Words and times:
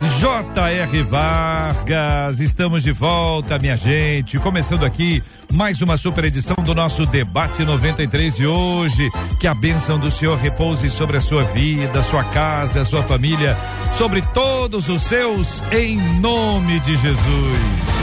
J.R. 0.00 1.02
Vargas, 1.02 2.38
estamos 2.38 2.84
de 2.84 2.92
volta, 2.92 3.58
minha 3.58 3.76
gente. 3.76 4.38
Começando 4.38 4.84
aqui 4.84 5.20
mais 5.52 5.82
uma 5.82 5.96
super 5.96 6.24
edição 6.24 6.54
do 6.64 6.72
nosso 6.72 7.04
Debate 7.04 7.64
93 7.64 8.36
de 8.36 8.46
hoje. 8.46 9.10
Que 9.40 9.48
a 9.48 9.54
bênção 9.54 9.98
do 9.98 10.08
Senhor 10.08 10.38
repouse 10.38 10.88
sobre 10.88 11.16
a 11.16 11.20
sua 11.20 11.42
vida, 11.42 12.00
sua 12.04 12.22
casa, 12.22 12.84
sua 12.84 13.02
família, 13.02 13.56
sobre 13.94 14.22
todos 14.32 14.88
os 14.88 15.02
seus, 15.02 15.62
em 15.72 15.96
nome 16.20 16.78
de 16.80 16.96
Jesus. 16.96 17.98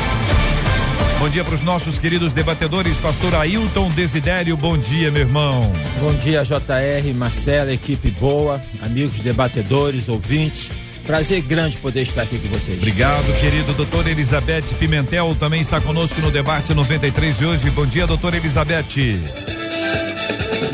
Bom 1.17 1.29
dia 1.29 1.45
para 1.45 1.55
os 1.55 1.61
nossos 1.61 1.97
queridos 1.97 2.33
debatedores, 2.33 2.97
pastor 2.97 3.35
Ailton 3.35 3.89
Desidério, 3.91 4.57
bom 4.57 4.77
dia, 4.77 5.09
meu 5.09 5.21
irmão. 5.21 5.61
Bom 6.01 6.13
dia, 6.15 6.43
JR, 6.43 7.13
Marcela, 7.15 7.71
equipe 7.71 8.11
boa, 8.11 8.59
amigos 8.81 9.17
debatedores, 9.21 10.09
ouvintes. 10.09 10.69
Prazer 11.05 11.41
grande 11.41 11.77
poder 11.77 12.01
estar 12.01 12.23
aqui 12.23 12.39
com 12.39 12.47
vocês. 12.49 12.79
Obrigado, 12.79 13.39
querido 13.39 13.73
doutor 13.73 14.07
Elizabeth 14.07 14.63
Pimentel, 14.79 15.35
também 15.39 15.61
está 15.61 15.79
conosco 15.79 16.19
no 16.19 16.31
debate 16.31 16.73
93 16.73 17.37
de 17.37 17.45
hoje. 17.45 17.69
Bom 17.69 17.85
dia, 17.85 18.07
doutora 18.07 18.37
Elizabeth. 18.37 19.19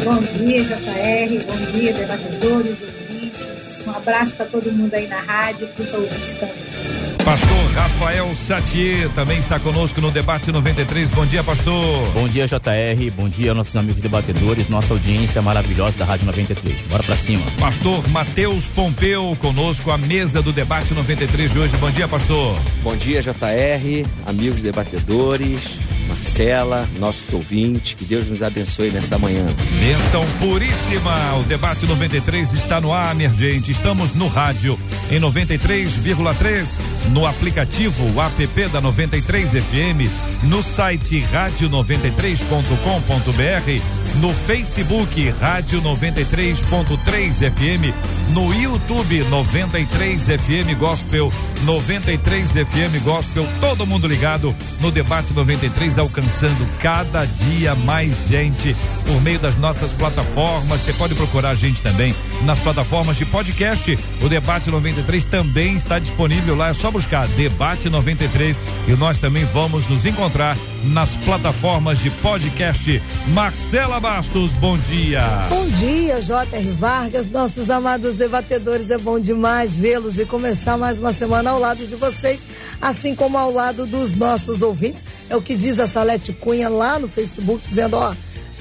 Bom 0.04 0.20
dia, 0.20 0.64
JR, 0.64 1.46
bom 1.46 1.72
dia, 1.72 1.94
debatedores, 1.94 2.78
ouvintes. 2.82 3.84
Um 3.86 3.92
abraço 3.92 4.36
para 4.36 4.46
todo 4.46 4.72
mundo 4.72 4.94
aí 4.94 5.08
na 5.08 5.20
rádio, 5.20 5.68
para 5.68 5.84
os 5.84 5.94
ouvintes 5.94 6.36
também. 6.36 7.11
Pastor 7.24 7.72
Rafael 7.76 8.36
Satier 8.36 9.08
também 9.12 9.38
está 9.38 9.60
conosco 9.60 10.02
no 10.02 10.10
debate 10.10 10.52
93. 10.52 11.10
Bom 11.12 11.24
dia, 11.26 11.44
pastor. 11.44 12.12
Bom 12.14 12.28
dia, 12.28 12.48
JR. 12.48 13.12
Bom 13.16 13.30
dia, 13.30 13.54
nossos 13.54 13.76
amigos 13.76 14.02
debatedores, 14.02 14.68
nossa 14.68 14.94
audiência 14.94 15.40
maravilhosa 15.40 16.00
da 16.00 16.06
Rádio 16.06 16.26
93. 16.26 16.82
Bora 16.90 17.04
pra 17.04 17.16
cima. 17.16 17.44
Pastor 17.60 18.08
Matheus 18.10 18.68
Pompeu 18.70 19.38
conosco, 19.40 19.92
a 19.92 20.00
mesa 20.00 20.42
do 20.42 20.52
debate 20.52 20.96
93 20.96 21.52
de 21.52 21.60
hoje. 21.60 21.78
Bom 21.78 21.92
dia, 21.92 22.08
pastor. 22.08 22.60
Bom 22.82 22.96
dia, 22.96 23.22
JR, 23.22 24.08
amigos 24.26 24.60
debatedores, 24.60 25.80
Marcela, 26.08 26.90
nossos 26.98 27.32
ouvintes, 27.32 27.94
que 27.94 28.04
Deus 28.04 28.28
nos 28.28 28.42
abençoe 28.42 28.90
nessa 28.90 29.18
manhã. 29.18 29.46
Bênção 29.80 30.26
puríssima. 30.40 31.36
O 31.40 31.44
debate 31.44 31.86
93 31.86 32.54
está 32.54 32.82
no 32.82 32.92
ar, 32.92 33.14
minha 33.14 33.30
gente. 33.30 33.72
Estamos 33.72 34.14
no 34.14 34.28
rádio 34.28 34.78
em 35.12 35.20
93,3 35.20 37.11
no 37.12 37.28
aplicativo 37.28 38.22
app 38.22 38.70
da 38.72 38.81
93 38.81 39.52
FM, 39.52 40.09
no 40.44 40.64
site 40.64 41.23
rádio93.com.br, 41.31 44.01
no 44.20 44.34
Facebook 44.34 45.30
Rádio 45.40 45.81
93.3 45.81 47.52
FM, 47.52 47.94
no 48.34 48.53
YouTube 48.53 49.23
93 49.23 50.26
FM 50.26 50.78
Gospel, 50.78 51.31
93 51.64 52.52
FM 52.52 53.03
Gospel, 53.03 53.48
todo 53.59 53.86
mundo 53.86 54.08
ligado 54.08 54.53
no 54.80 54.92
debate 54.92 55.34
93, 55.34 55.98
alcançando 55.98 56.68
cada 56.80 57.26
dia 57.26 57.76
mais 57.76 58.28
gente 58.28 58.76
por 59.06 59.22
meio 59.22 59.40
das 59.40 59.56
nossas 59.56 59.92
plataformas. 59.94 60.81
Você 60.81 60.94
pode 60.94 61.16
procurar 61.16 61.52
a 61.52 61.56
gente 61.56 61.81
também 61.81 62.13
nas 62.44 62.59
plataformas 62.59 63.18
de 63.18 63.25
podcast. 63.25 63.97
O 64.22 64.28
debate 64.28 64.69
93 64.69 65.24
também 65.25 65.75
está 65.75 66.00
disponível 66.00 66.56
lá, 66.56 66.69
é 66.69 66.74
só 66.74 66.91
buscar 66.91 67.28
Debate 67.30 67.90
93 67.90 68.62
e 68.88 68.91
nós 68.91 69.19
também 69.19 69.46
vamos 69.46 69.88
nos 69.88 70.06
encontrar 70.06 70.57
nas 70.84 71.16
plataformas 71.16 72.00
de 72.00 72.09
podcast. 72.09 73.02
Marcela 73.28 74.00
Bastos, 74.01 74.53
bom 74.53 74.79
dia. 74.79 75.22
Bom 75.47 75.63
dia, 75.78 76.19
J.R. 76.23 76.72
Vargas, 76.72 77.29
nossos 77.29 77.69
amados 77.69 78.16
debatedores. 78.16 78.89
É 78.89 78.97
bom 78.97 79.19
demais 79.19 79.75
vê-los 79.75 80.17
e 80.17 80.25
começar 80.25 80.75
mais 80.75 80.97
uma 80.97 81.13
semana 81.13 81.51
ao 81.51 81.59
lado 81.59 81.85
de 81.85 81.95
vocês, 81.95 82.39
assim 82.81 83.13
como 83.13 83.38
ao 83.38 83.51
lado 83.51 83.85
dos 83.85 84.16
nossos 84.16 84.63
ouvintes. 84.63 85.06
É 85.29 85.35
o 85.35 85.41
que 85.41 85.56
diz 85.56 85.79
a 85.79 85.85
Salete 85.85 86.34
Cunha 86.34 86.67
lá 86.67 86.97
no 86.97 87.07
Facebook, 87.07 87.63
dizendo: 87.69 87.95
ó, 87.95 88.16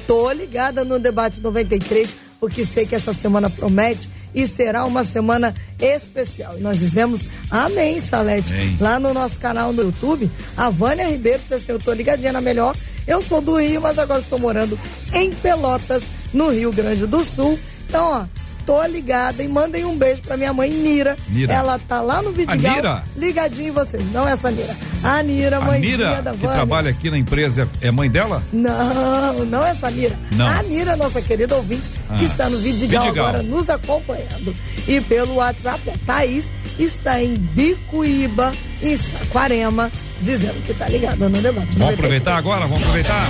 tô 0.06 0.30
ligada 0.30 0.84
no 0.84 0.98
debate 0.98 1.40
93, 1.40 2.14
porque 2.38 2.66
sei 2.66 2.84
que 2.84 2.94
essa 2.94 3.14
semana 3.14 3.48
promete 3.48 4.10
e 4.34 4.46
será 4.46 4.84
uma 4.84 5.04
semana 5.04 5.54
especial. 5.78 6.58
E 6.58 6.60
nós 6.60 6.78
dizemos 6.78 7.24
amém, 7.50 8.00
Salete. 8.00 8.52
Amém. 8.52 8.76
Lá 8.80 8.98
no 9.00 9.12
nosso 9.12 9.38
canal 9.38 9.72
no 9.72 9.82
YouTube, 9.82 10.30
a 10.56 10.70
Vânia 10.70 11.06
Ribeiro 11.06 11.40
disse 11.40 11.54
assim: 11.54 11.72
Eu 11.72 11.78
tô 11.78 11.92
ligadinha 11.92 12.32
na 12.32 12.40
melhor. 12.40 12.76
Eu 13.06 13.20
sou 13.22 13.40
do 13.40 13.56
Rio, 13.56 13.80
mas 13.80 13.98
agora 13.98 14.20
estou 14.20 14.38
morando 14.38 14.78
em 15.12 15.30
Pelotas, 15.30 16.04
no 16.32 16.50
Rio 16.50 16.72
Grande 16.72 17.06
do 17.06 17.24
Sul. 17.24 17.58
Então, 17.88 18.04
ó, 18.04 18.39
tô 18.70 18.86
ligada 18.86 19.42
e 19.42 19.48
mandem 19.48 19.84
um 19.84 19.98
beijo 19.98 20.22
pra 20.22 20.36
minha 20.36 20.52
mãe 20.52 20.70
Nira. 20.70 21.16
Nira. 21.28 21.52
Ela 21.52 21.76
tá 21.76 22.00
lá 22.00 22.22
no 22.22 22.30
Vidigal, 22.30 22.76
Nira. 22.76 23.04
ligadinho 23.16 23.66
em 23.66 23.70
vocês. 23.72 24.00
Não 24.12 24.28
é 24.28 24.34
essa 24.34 24.48
Nira. 24.48 24.76
A 25.02 25.20
Nira, 25.24 25.60
mãe 25.60 25.80
Nira, 25.80 26.22
da 26.22 26.30
que 26.30 26.38
trabalha 26.38 26.88
aqui 26.88 27.10
na 27.10 27.18
empresa, 27.18 27.68
é 27.80 27.90
mãe 27.90 28.08
dela? 28.08 28.40
Não, 28.52 29.44
não 29.44 29.66
é 29.66 29.70
essa 29.70 29.90
Nira. 29.90 30.16
Não. 30.36 30.46
A 30.46 30.62
Nira, 30.62 30.94
nossa 30.94 31.20
querida 31.20 31.56
ouvinte, 31.56 31.90
ah. 32.08 32.16
que 32.16 32.26
está 32.26 32.48
no 32.48 32.58
Vidigal, 32.58 33.06
Vidigal, 33.06 33.26
agora 33.26 33.42
nos 33.42 33.68
acompanhando. 33.68 34.54
E 34.86 35.00
pelo 35.00 35.34
WhatsApp, 35.34 35.90
a 35.90 35.98
Thaís 36.06 36.52
está 36.78 37.20
em 37.20 37.34
Bicuíba, 37.34 38.52
em 38.80 38.96
Saquarema, 38.96 39.90
dizendo 40.20 40.62
que 40.64 40.74
tá 40.74 40.88
ligado 40.88 41.28
no 41.28 41.40
debate. 41.40 41.76
Vamos 41.76 41.94
aproveitar 41.94 42.36
agora? 42.36 42.66
Vamos 42.66 42.82
aproveitar? 42.82 43.28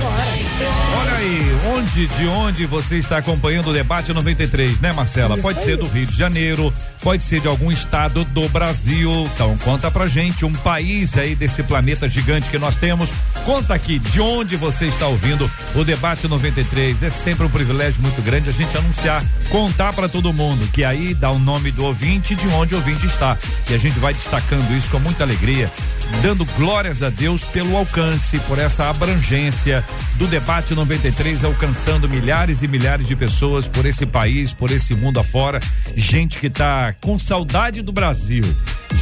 Olha 1.01 1.15
aí, 1.15 1.41
onde, 1.75 2.07
de 2.07 2.27
onde 2.27 2.65
você 2.65 2.97
está 2.97 3.17
acompanhando 3.17 3.69
o 3.69 3.73
debate 3.73 4.13
93, 4.13 4.79
né, 4.79 4.91
Marcela? 4.91 5.35
Isso 5.35 5.43
pode 5.43 5.59
aí. 5.59 5.65
ser 5.65 5.77
do 5.77 5.87
Rio 5.87 6.05
de 6.05 6.17
Janeiro, 6.17 6.73
pode 7.01 7.23
ser 7.23 7.39
de 7.39 7.47
algum 7.47 7.71
estado 7.71 8.23
do 8.25 8.47
Brasil. 8.49 9.29
Então 9.33 9.57
conta 9.59 9.89
pra 9.89 10.07
gente 10.07 10.45
um 10.45 10.53
país 10.53 11.17
aí 11.17 11.35
desse 11.35 11.63
planeta 11.63 12.07
gigante 12.07 12.49
que 12.49 12.57
nós 12.57 12.75
temos. 12.75 13.09
Conta 13.45 13.73
aqui 13.73 13.99
de 13.99 14.21
onde 14.21 14.55
você 14.55 14.85
está 14.85 15.07
ouvindo 15.07 15.49
o 15.75 15.83
debate 15.83 16.27
93. 16.27 17.03
É 17.03 17.09
sempre 17.09 17.45
um 17.45 17.49
privilégio 17.49 18.01
muito 18.01 18.21
grande 18.21 18.49
a 18.49 18.53
gente 18.53 18.75
anunciar, 18.77 19.23
contar 19.49 19.93
para 19.93 20.07
todo 20.07 20.31
mundo 20.33 20.67
que 20.71 20.83
aí 20.83 21.13
dá 21.13 21.31
o 21.31 21.39
nome 21.39 21.71
do 21.71 21.85
ouvinte 21.85 22.35
de 22.35 22.47
onde 22.49 22.75
o 22.75 22.77
ouvinte 22.77 23.05
está. 23.05 23.37
E 23.69 23.73
a 23.73 23.77
gente 23.77 23.97
vai 23.99 24.13
destacando 24.13 24.75
isso 24.75 24.89
com 24.89 24.99
muita 24.99 25.23
alegria, 25.23 25.71
dando 26.21 26.45
glórias 26.81 27.03
a 27.03 27.09
Deus 27.11 27.45
pelo 27.45 27.77
alcance, 27.77 28.39
por 28.47 28.57
essa 28.57 28.89
abrangência 28.89 29.85
do 30.15 30.25
debate 30.25 30.73
93 30.73 31.43
alcançando 31.43 32.09
milhares 32.09 32.63
e 32.63 32.67
milhares 32.67 33.07
de 33.07 33.15
pessoas 33.15 33.67
por 33.67 33.85
esse 33.85 34.03
país, 34.03 34.51
por 34.51 34.71
esse 34.71 34.95
mundo 34.95 35.19
afora. 35.19 35.59
Gente 35.95 36.39
que 36.39 36.49
tá 36.49 36.95
com 36.99 37.19
saudade 37.19 37.83
do 37.83 37.91
Brasil, 37.91 38.43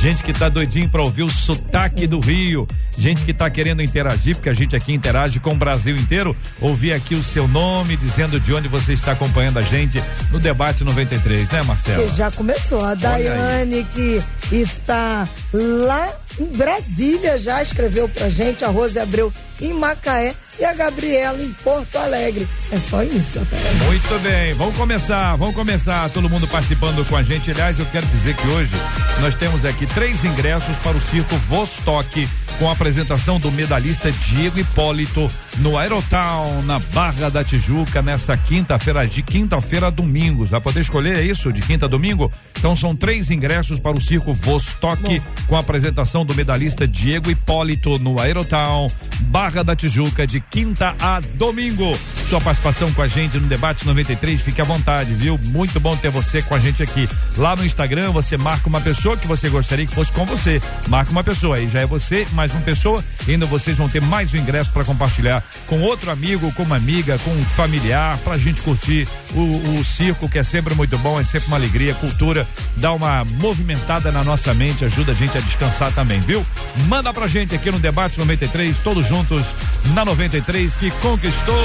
gente 0.02 0.22
que 0.24 0.34
tá 0.34 0.50
doidinho 0.50 0.90
para 0.90 1.02
ouvir 1.02 1.24
o 1.24 1.30
sotaque 1.30 2.06
do 2.06 2.20
Rio, 2.20 2.68
gente 2.98 3.22
que 3.22 3.34
tá 3.34 3.50
querendo 3.50 3.82
interagir, 3.82 4.36
porque 4.36 4.50
a 4.50 4.54
gente 4.54 4.76
aqui 4.76 4.92
interage 4.92 5.40
com 5.40 5.54
o 5.54 5.58
Brasil 5.58 5.96
inteiro. 5.96 6.36
Ouvir 6.60 6.92
aqui 6.92 7.16
o 7.16 7.24
seu 7.24 7.48
nome, 7.48 7.96
dizendo 7.96 8.42
de 8.42 8.54
onde 8.54 8.68
você 8.68 8.92
está 8.92 9.14
acompanhando 9.14 9.58
a 9.58 9.62
gente 9.62 10.04
no 10.32 10.40
debate 10.40 10.84
93, 10.84 11.50
né, 11.50 11.62
Marcelo? 11.62 12.10
Que 12.10 12.18
já 12.18 12.30
começou. 12.30 12.84
A 12.84 12.94
Daiane, 12.94 13.86
que 13.86 14.22
está 14.52 15.26
lá 15.54 16.10
em 16.40 16.46
Brasília, 16.46 17.38
já 17.38 17.62
escreveu 17.62 18.08
pra 18.08 18.30
gente, 18.30 18.64
a 18.64 18.68
Rose 18.68 18.98
Abreu 18.98 19.32
em 19.62 19.74
Macaé 19.74 20.34
e 20.60 20.66
a 20.66 20.74
Gabriela 20.74 21.42
em 21.42 21.52
Porto 21.64 21.98
Alegre. 21.98 22.48
É 22.72 22.78
só 22.78 23.04
JR. 23.04 23.46
Muito 23.86 24.20
bem, 24.22 24.54
vamos 24.54 24.76
começar, 24.76 25.36
vamos 25.36 25.56
começar, 25.56 26.10
todo 26.10 26.30
mundo 26.30 26.48
participando 26.48 27.08
com 27.08 27.16
a 27.16 27.24
gente. 27.24 27.52
Aliás, 27.52 27.80
eu 27.80 27.86
quero 27.88 28.06
dizer 28.08 28.36
que 28.36 28.48
hoje 28.48 28.74
nós 29.22 29.36
temos 29.36 29.64
aqui 29.66 29.86
três 29.88 30.24
ingressos 30.24 30.78
para 30.80 30.98
o 30.98 31.02
circo 31.02 31.36
Vostok, 31.48 32.28
com 32.58 32.70
a 32.70 32.74
apresentação 32.74 33.40
do 33.40 33.52
medalhista 33.52 34.12
Diego 34.12 34.60
Hipólito 34.60 35.30
no 35.60 35.78
Aerotown, 35.78 36.62
na 36.64 36.80
Barra 36.80 37.30
da 37.30 37.44
Tijuca, 37.44 38.02
nessa 38.02 38.36
quinta-feira, 38.38 39.06
de 39.08 39.22
quinta-feira 39.22 39.88
a 39.88 39.90
domingo. 39.90 40.46
Vai 40.46 40.62
poder 40.62 40.82
escolher 40.82 41.24
isso, 41.24 41.52
de 41.52 41.62
quinta 41.62 41.86
a 41.86 41.90
domingo? 41.90 42.32
Então 42.58 42.76
são 42.76 42.96
três 42.96 43.32
ingressos 43.32 43.80
para 43.80 43.96
o 43.96 44.02
circo 44.02 44.34
Vostok, 44.34 45.20
Bom. 45.20 45.26
com 45.48 45.56
a 45.56 45.60
apresentação 45.60 46.26
do 46.26 46.36
medalhista 46.36 46.88
Diego 46.88 47.32
Hipólito 47.32 47.98
no 48.00 48.20
Aerotown, 48.20 48.90
Barra 49.22 49.64
da 49.64 49.76
Tijuca, 49.76 50.28
de 50.28 50.40
quinta 50.40 50.96
a 51.00 51.22
domingo. 51.36 51.98
Sua 52.28 52.42
participação 52.42 52.92
com 52.94 53.02
a 53.02 53.08
gente 53.08 53.38
no 53.38 53.48
Debate 53.48 53.86
93, 53.86 54.42
fique 54.42 54.62
à 54.62 54.64
vontade, 54.64 55.14
viu? 55.14 55.38
Muito 55.46 55.80
bom 55.80 55.96
ter 55.96 56.12
você 56.12 56.42
com 56.42 56.54
a 56.54 56.60
gente 56.60 56.84
aqui. 56.84 57.10
Lá 57.38 57.56
no 57.56 57.66
Instagram, 57.66 58.12
você 58.12 58.38
marca 58.38 58.68
uma 58.68 58.82
pessoa 58.82 59.18
que 59.18 59.28
você 59.28 59.50
gostaria 59.50 59.88
que 59.88 59.96
fosse 59.96 60.12
com 60.12 60.26
você. 60.26 60.62
Marca 60.88 61.12
uma 61.12 61.24
pessoa, 61.24 61.56
aí 61.56 61.68
já 61.68 61.80
é 61.80 61.86
você, 61.86 62.28
mais 62.34 62.52
uma 62.52 62.62
pessoa. 62.62 63.04
E 63.28 63.32
ainda 63.32 63.46
vocês 63.46 63.78
vão 63.78 63.90
ter 63.90 64.02
mais 64.02 64.34
um 64.34 64.38
ingresso 64.38 64.72
para 64.72 64.84
compartilhar 64.84 65.44
com 65.68 65.82
outro 65.82 66.10
amigo, 66.10 66.52
com 66.54 66.64
uma 66.64 66.76
amiga, 66.76 67.18
com 67.20 67.32
um 67.32 67.46
familiar, 67.46 68.18
pra 68.20 68.38
gente 68.38 68.62
curtir 68.62 69.08
o, 69.34 69.80
o 69.80 69.84
circo, 69.84 70.28
que 70.28 70.40
é 70.40 70.44
sempre 70.44 70.74
muito 70.74 70.98
bom, 70.98 71.20
é 71.20 71.24
sempre 71.24 71.48
uma 71.48 71.58
alegria. 71.58 71.94
Cultura 71.94 72.48
dá 72.78 72.92
uma 72.94 73.24
movimentada 73.24 74.12
na 74.12 74.24
nossa 74.24 74.54
mente, 74.54 74.86
ajuda 74.86 75.12
a 75.12 75.16
gente 75.16 75.38
a 75.38 75.42
descansar 75.42 75.92
também, 75.94 76.20
viu? 76.20 76.46
Manda 76.88 77.14
pra 77.14 77.28
gente 77.28 77.56
aqui 77.56 77.70
no 77.72 77.80
Debate 77.80 78.18
93, 78.18 78.78
todos 78.80 79.08
juntos 79.08 79.46
na 79.94 80.04
93 80.04 80.76
que 80.76 80.92
conquistou. 80.92 81.56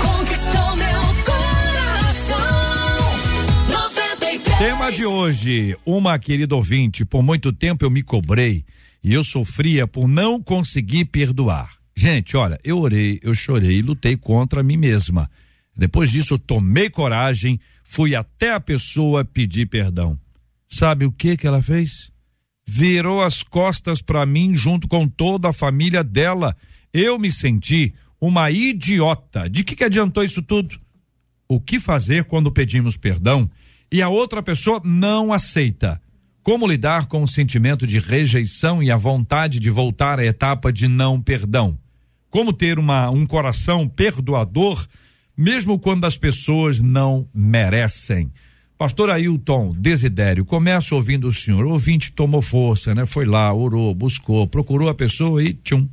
Conquistou 0.00 0.76
meu 0.76 1.02
coração. 1.24 2.38
93. 3.68 4.58
Tema 4.58 4.90
de 4.90 5.04
hoje, 5.04 5.76
uma 5.84 6.18
querida 6.18 6.54
ouvinte, 6.54 7.04
por 7.04 7.22
muito 7.22 7.52
tempo 7.52 7.84
eu 7.84 7.90
me 7.90 8.02
cobrei 8.02 8.64
e 9.02 9.12
eu 9.12 9.24
sofria 9.24 9.86
por 9.86 10.06
não 10.06 10.40
conseguir 10.40 11.06
perdoar. 11.06 11.70
Gente, 11.96 12.36
olha, 12.36 12.58
eu 12.64 12.78
orei, 12.78 13.18
eu 13.22 13.34
chorei 13.34 13.78
e 13.78 13.82
lutei 13.82 14.16
contra 14.16 14.62
mim 14.62 14.76
mesma. 14.76 15.30
Depois 15.76 16.10
disso, 16.10 16.34
eu 16.34 16.38
tomei 16.38 16.88
coragem, 16.88 17.60
fui 17.84 18.14
até 18.14 18.52
a 18.52 18.60
pessoa 18.60 19.24
pedir 19.24 19.66
perdão. 19.66 20.18
Sabe 20.68 21.04
o 21.04 21.12
que 21.12 21.36
que 21.36 21.46
ela 21.46 21.62
fez? 21.62 22.10
Virou 22.66 23.22
as 23.22 23.42
costas 23.42 24.00
para 24.00 24.24
mim 24.24 24.54
junto 24.54 24.88
com 24.88 25.06
toda 25.06 25.50
a 25.50 25.52
família 25.52 26.02
dela. 26.02 26.56
Eu 26.92 27.18
me 27.18 27.30
senti 27.30 27.94
uma 28.20 28.50
idiota. 28.50 29.50
De 29.50 29.64
que 29.64 29.74
que 29.74 29.84
adiantou 29.84 30.22
isso 30.22 30.42
tudo? 30.42 30.80
o 31.54 31.60
que 31.60 31.78
fazer 31.78 32.24
quando 32.24 32.50
pedimos 32.50 32.96
perdão 32.96 33.50
e 33.90 34.00
a 34.00 34.08
outra 34.08 34.42
pessoa 34.42 34.80
não 34.84 35.32
aceita. 35.32 36.00
Como 36.42 36.66
lidar 36.66 37.06
com 37.06 37.22
o 37.22 37.28
sentimento 37.28 37.86
de 37.86 38.00
rejeição 38.00 38.82
e 38.82 38.90
a 38.90 38.96
vontade 38.96 39.60
de 39.60 39.70
voltar 39.70 40.18
à 40.18 40.24
etapa 40.24 40.72
de 40.72 40.88
não 40.88 41.20
perdão? 41.20 41.78
Como 42.28 42.52
ter 42.52 42.80
uma, 42.80 43.08
um 43.10 43.24
coração 43.24 43.88
perdoador, 43.88 44.84
mesmo 45.36 45.78
quando 45.78 46.04
as 46.04 46.16
pessoas 46.16 46.80
não 46.80 47.28
merecem? 47.32 48.32
Pastor 48.76 49.10
Ailton 49.10 49.72
Desidério, 49.78 50.44
começa 50.44 50.96
ouvindo 50.96 51.28
o 51.28 51.32
senhor. 51.32 51.64
O 51.64 51.70
ouvinte 51.70 52.10
tomou 52.10 52.42
força, 52.42 52.92
né? 52.92 53.06
Foi 53.06 53.24
lá, 53.24 53.54
orou, 53.54 53.94
buscou, 53.94 54.44
procurou 54.48 54.88
a 54.88 54.94
pessoa 54.94 55.40
e 55.40 55.54
tchum. 55.54 55.88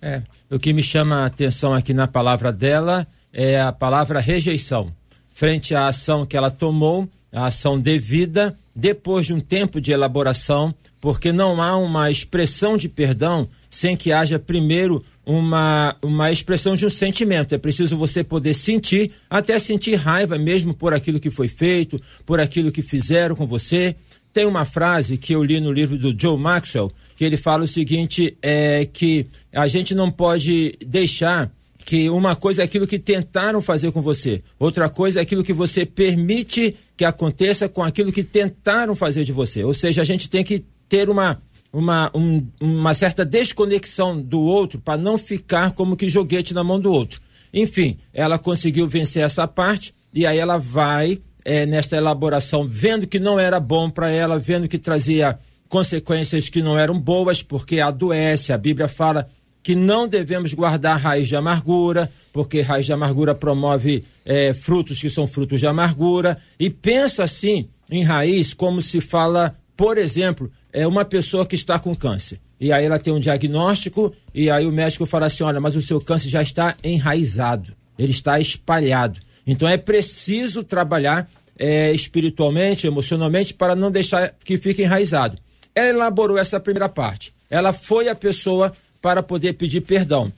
É, 0.00 0.22
o 0.48 0.58
que 0.58 0.72
me 0.72 0.82
chama 0.82 1.24
a 1.24 1.26
atenção 1.26 1.74
aqui 1.74 1.92
na 1.92 2.08
palavra 2.08 2.50
dela 2.50 3.06
é 3.30 3.60
a 3.60 3.70
palavra 3.70 4.18
rejeição. 4.18 4.90
Frente 5.34 5.74
à 5.74 5.88
ação 5.88 6.24
que 6.24 6.38
ela 6.38 6.50
tomou, 6.50 7.06
a 7.32 7.46
ação 7.46 7.80
devida, 7.80 8.56
depois 8.74 9.26
de 9.26 9.34
um 9.34 9.40
tempo 9.40 9.80
de 9.80 9.90
elaboração, 9.90 10.74
porque 11.00 11.32
não 11.32 11.60
há 11.60 11.76
uma 11.76 12.10
expressão 12.10 12.76
de 12.76 12.88
perdão 12.88 13.48
sem 13.70 13.96
que 13.96 14.12
haja 14.12 14.38
primeiro 14.38 15.02
uma, 15.24 15.96
uma 16.02 16.30
expressão 16.30 16.76
de 16.76 16.84
um 16.84 16.90
sentimento. 16.90 17.54
É 17.54 17.58
preciso 17.58 17.96
você 17.96 18.22
poder 18.22 18.54
sentir, 18.54 19.12
até 19.30 19.58
sentir 19.58 19.94
raiva 19.94 20.38
mesmo 20.38 20.74
por 20.74 20.92
aquilo 20.92 21.20
que 21.20 21.30
foi 21.30 21.48
feito, 21.48 22.00
por 22.26 22.40
aquilo 22.40 22.72
que 22.72 22.82
fizeram 22.82 23.34
com 23.34 23.46
você. 23.46 23.96
Tem 24.32 24.46
uma 24.46 24.64
frase 24.64 25.16
que 25.16 25.34
eu 25.34 25.42
li 25.42 25.60
no 25.60 25.72
livro 25.72 25.98
do 25.98 26.14
Joe 26.18 26.38
Maxwell, 26.38 26.90
que 27.16 27.24
ele 27.24 27.36
fala 27.36 27.64
o 27.64 27.68
seguinte: 27.68 28.36
é 28.42 28.86
que 28.86 29.26
a 29.52 29.68
gente 29.68 29.94
não 29.94 30.10
pode 30.10 30.74
deixar 30.84 31.50
que 31.84 32.08
uma 32.10 32.34
coisa 32.36 32.62
é 32.62 32.64
aquilo 32.64 32.86
que 32.86 32.98
tentaram 32.98 33.60
fazer 33.60 33.90
com 33.92 34.00
você, 34.02 34.42
outra 34.58 34.88
coisa 34.88 35.18
é 35.20 35.22
aquilo 35.22 35.42
que 35.42 35.52
você 35.52 35.84
permite 35.84 36.74
que 36.96 37.04
aconteça 37.04 37.68
com 37.68 37.82
aquilo 37.82 38.12
que 38.12 38.22
tentaram 38.22 38.94
fazer 38.94 39.24
de 39.24 39.32
você. 39.32 39.64
Ou 39.64 39.74
seja, 39.74 40.02
a 40.02 40.04
gente 40.04 40.28
tem 40.30 40.44
que 40.44 40.64
ter 40.88 41.08
uma, 41.08 41.42
uma, 41.72 42.10
um- 42.14 42.46
uma 42.60 42.94
certa 42.94 43.24
desconexão 43.24 44.20
do 44.20 44.40
outro 44.40 44.80
para 44.80 44.96
não 45.00 45.16
ficar 45.18 45.72
como 45.72 45.96
que 45.96 46.08
joguete 46.08 46.54
na 46.54 46.62
mão 46.62 46.78
do 46.80 46.92
outro. 46.92 47.20
Enfim, 47.52 47.98
ela 48.14 48.38
conseguiu 48.38 48.88
vencer 48.88 49.22
essa 49.22 49.46
parte 49.48 49.94
e 50.14 50.26
aí 50.26 50.38
ela 50.38 50.58
vai 50.58 51.20
eh, 51.44 51.66
nesta 51.66 51.96
elaboração 51.96 52.66
vendo 52.68 53.06
que 53.06 53.18
não 53.18 53.38
era 53.38 53.58
bom 53.58 53.90
para 53.90 54.08
ela, 54.10 54.38
vendo 54.38 54.68
que 54.68 54.78
trazia 54.78 55.38
consequências 55.68 56.48
que 56.48 56.62
não 56.62 56.78
eram 56.78 56.98
boas, 57.00 57.42
porque 57.42 57.80
adoece. 57.80 58.52
A 58.52 58.58
Bíblia 58.58 58.88
fala 58.88 59.28
que 59.62 59.74
não 59.74 60.08
devemos 60.08 60.52
guardar 60.52 60.98
raiz 60.98 61.28
de 61.28 61.36
amargura, 61.36 62.10
porque 62.32 62.60
raiz 62.60 62.84
de 62.86 62.92
amargura 62.92 63.34
promove 63.34 64.04
eh, 64.24 64.52
frutos 64.54 65.00
que 65.00 65.08
são 65.08 65.26
frutos 65.26 65.60
de 65.60 65.66
amargura. 65.66 66.38
E 66.58 66.68
pensa 66.68 67.24
assim 67.24 67.68
em 67.90 68.02
raiz 68.02 68.52
como 68.52 68.82
se 68.82 69.00
fala, 69.00 69.56
por 69.76 69.98
exemplo, 69.98 70.50
é 70.72 70.86
uma 70.86 71.04
pessoa 71.04 71.46
que 71.46 71.54
está 71.54 71.78
com 71.78 71.94
câncer. 71.94 72.40
E 72.58 72.72
aí 72.72 72.84
ela 72.84 72.98
tem 72.98 73.12
um 73.12 73.20
diagnóstico, 73.20 74.14
e 74.34 74.50
aí 74.50 74.64
o 74.66 74.72
médico 74.72 75.04
fala 75.04 75.26
assim: 75.26 75.44
olha, 75.44 75.60
mas 75.60 75.76
o 75.76 75.82
seu 75.82 76.00
câncer 76.00 76.28
já 76.28 76.42
está 76.42 76.76
enraizado, 76.82 77.72
ele 77.98 78.12
está 78.12 78.40
espalhado. 78.40 79.20
Então 79.46 79.68
é 79.68 79.76
preciso 79.76 80.62
trabalhar 80.62 81.28
eh, 81.58 81.92
espiritualmente, 81.92 82.86
emocionalmente, 82.86 83.52
para 83.52 83.74
não 83.74 83.90
deixar 83.90 84.32
que 84.44 84.56
fique 84.58 84.82
enraizado. 84.82 85.38
Ela 85.74 85.88
elaborou 85.88 86.38
essa 86.38 86.60
primeira 86.60 86.88
parte. 86.88 87.34
Ela 87.50 87.72
foi 87.72 88.08
a 88.08 88.14
pessoa 88.14 88.72
para 89.02 89.22
poder 89.22 89.54
pedir 89.54 89.80
perdão. 89.82 90.32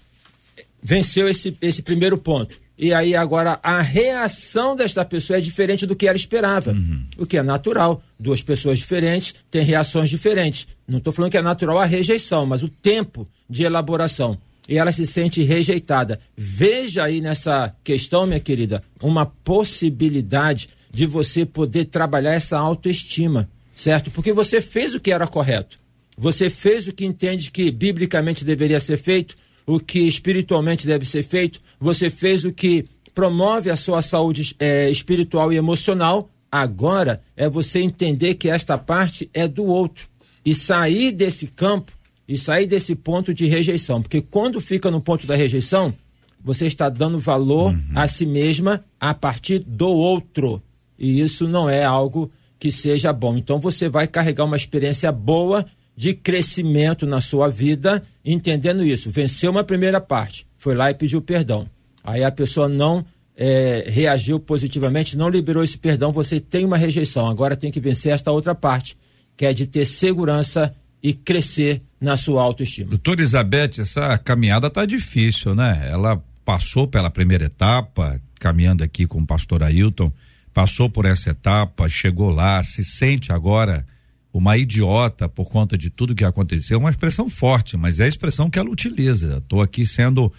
Venceu 0.82 1.28
esse, 1.28 1.56
esse 1.60 1.82
primeiro 1.82 2.18
ponto. 2.18 2.64
E 2.76 2.92
aí 2.92 3.14
agora 3.14 3.60
a 3.62 3.80
reação 3.80 4.74
desta 4.74 5.04
pessoa 5.04 5.38
é 5.38 5.40
diferente 5.40 5.86
do 5.86 5.94
que 5.94 6.08
ela 6.08 6.16
esperava. 6.16 6.72
O 7.16 7.24
que 7.24 7.36
é 7.36 7.42
natural. 7.42 8.02
Duas 8.18 8.42
pessoas 8.42 8.78
diferentes 8.78 9.34
têm 9.50 9.64
reações 9.64 10.10
diferentes. 10.10 10.66
Não 10.88 10.98
estou 10.98 11.12
falando 11.12 11.30
que 11.30 11.38
é 11.38 11.42
natural 11.42 11.78
a 11.78 11.84
rejeição, 11.84 12.44
mas 12.44 12.62
o 12.62 12.68
tempo 12.68 13.28
de 13.48 13.62
elaboração. 13.62 14.36
E 14.68 14.76
ela 14.76 14.90
se 14.90 15.06
sente 15.06 15.42
rejeitada. 15.42 16.18
Veja 16.36 17.04
aí 17.04 17.20
nessa 17.20 17.72
questão, 17.84 18.26
minha 18.26 18.40
querida, 18.40 18.82
uma 19.00 19.26
possibilidade 19.26 20.68
de 20.90 21.06
você 21.06 21.44
poder 21.44 21.84
trabalhar 21.86 22.32
essa 22.32 22.58
autoestima, 22.58 23.48
certo? 23.76 24.10
Porque 24.10 24.32
você 24.32 24.62
fez 24.62 24.94
o 24.94 25.00
que 25.00 25.12
era 25.12 25.26
correto. 25.26 25.78
Você 26.16 26.48
fez 26.48 26.86
o 26.86 26.92
que 26.92 27.04
entende 27.04 27.50
que 27.50 27.70
biblicamente 27.70 28.44
deveria 28.44 28.80
ser 28.80 28.98
feito, 28.98 29.36
o 29.66 29.80
que 29.80 30.00
espiritualmente 30.00 30.86
deve 30.86 31.04
ser 31.04 31.22
feito, 31.22 31.60
você 31.80 32.10
fez 32.10 32.44
o 32.44 32.52
que 32.52 32.86
promove 33.14 33.70
a 33.70 33.76
sua 33.76 34.02
saúde 34.02 34.54
eh, 34.58 34.90
espiritual 34.90 35.52
e 35.52 35.56
emocional. 35.56 36.30
Agora 36.50 37.20
é 37.36 37.48
você 37.48 37.80
entender 37.80 38.34
que 38.34 38.48
esta 38.48 38.76
parte 38.78 39.28
é 39.32 39.48
do 39.48 39.64
outro 39.64 40.08
e 40.44 40.54
sair 40.54 41.12
desse 41.12 41.46
campo 41.46 41.92
e 42.28 42.38
sair 42.38 42.66
desse 42.66 42.94
ponto 42.94 43.32
de 43.32 43.46
rejeição. 43.46 44.00
Porque 44.02 44.20
quando 44.20 44.60
fica 44.60 44.90
no 44.90 45.00
ponto 45.00 45.26
da 45.26 45.34
rejeição, 45.34 45.94
você 46.42 46.66
está 46.66 46.88
dando 46.88 47.18
valor 47.18 47.74
a 47.94 48.06
si 48.06 48.26
mesma 48.26 48.84
a 49.00 49.14
partir 49.14 49.60
do 49.60 49.88
outro. 49.88 50.62
E 50.98 51.20
isso 51.20 51.48
não 51.48 51.68
é 51.68 51.84
algo 51.84 52.30
que 52.58 52.70
seja 52.70 53.12
bom. 53.12 53.36
Então 53.36 53.58
você 53.58 53.88
vai 53.88 54.06
carregar 54.06 54.44
uma 54.44 54.56
experiência 54.56 55.10
boa 55.10 55.66
de 55.96 56.12
crescimento 56.12 57.06
na 57.06 57.20
sua 57.20 57.48
vida, 57.48 58.02
entendendo 58.24 58.84
isso. 58.84 59.10
Venceu 59.10 59.50
uma 59.50 59.64
primeira 59.64 60.00
parte, 60.00 60.46
foi 60.56 60.74
lá 60.74 60.90
e 60.90 60.94
pediu 60.94 61.22
perdão. 61.22 61.66
Aí 62.02 62.24
a 62.24 62.30
pessoa 62.30 62.68
não 62.68 63.04
eh, 63.36 63.84
reagiu 63.88 64.38
positivamente, 64.38 65.16
não 65.16 65.28
liberou 65.28 65.62
esse 65.62 65.78
perdão, 65.78 66.12
você 66.12 66.40
tem 66.40 66.64
uma 66.64 66.76
rejeição. 66.76 67.28
Agora 67.28 67.56
tem 67.56 67.70
que 67.70 67.80
vencer 67.80 68.12
esta 68.12 68.30
outra 68.30 68.54
parte, 68.54 68.96
que 69.36 69.46
é 69.46 69.52
de 69.52 69.66
ter 69.66 69.86
segurança 69.86 70.74
e 71.02 71.12
crescer 71.12 71.82
na 72.00 72.16
sua 72.16 72.42
autoestima. 72.42 72.90
Doutora 72.90 73.20
Elizabeth, 73.20 73.80
essa 73.80 74.16
caminhada 74.18 74.70
tá 74.70 74.84
difícil, 74.84 75.54
né? 75.54 75.88
Ela 75.90 76.22
passou 76.44 76.86
pela 76.86 77.10
primeira 77.10 77.46
etapa, 77.46 78.20
caminhando 78.38 78.84
aqui 78.84 79.06
com 79.06 79.18
o 79.20 79.26
pastor 79.26 79.62
Ailton, 79.62 80.12
passou 80.52 80.90
por 80.90 81.04
essa 81.04 81.30
etapa, 81.30 81.88
chegou 81.88 82.30
lá, 82.30 82.62
se 82.62 82.84
sente 82.84 83.32
agora 83.32 83.86
uma 84.34 84.58
idiota 84.58 85.28
por 85.28 85.48
conta 85.48 85.78
de 85.78 85.88
tudo 85.88 86.14
que 86.14 86.24
aconteceu, 86.24 86.80
uma 86.80 86.90
expressão 86.90 87.30
forte, 87.30 87.76
mas 87.76 88.00
é 88.00 88.04
a 88.04 88.08
expressão 88.08 88.50
que 88.50 88.58
ela 88.58 88.68
utiliza. 88.68 89.38
Estou 89.38 89.62
aqui 89.62 89.86
sendo 89.86 90.32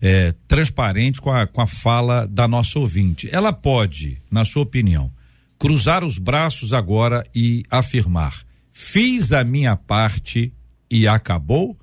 eh, 0.00 0.34
transparente 0.48 1.20
com 1.20 1.30
a, 1.30 1.46
com 1.46 1.60
a 1.60 1.66
fala 1.66 2.26
da 2.26 2.48
nossa 2.48 2.78
ouvinte. 2.78 3.28
Ela 3.30 3.52
pode, 3.52 4.16
na 4.30 4.46
sua 4.46 4.62
opinião, 4.62 5.12
cruzar 5.58 6.02
os 6.02 6.16
braços 6.16 6.72
agora 6.72 7.26
e 7.34 7.62
afirmar: 7.70 8.42
fiz 8.72 9.34
a 9.34 9.44
minha 9.44 9.76
parte 9.76 10.50
e 10.90 11.06
acabou? 11.06 11.78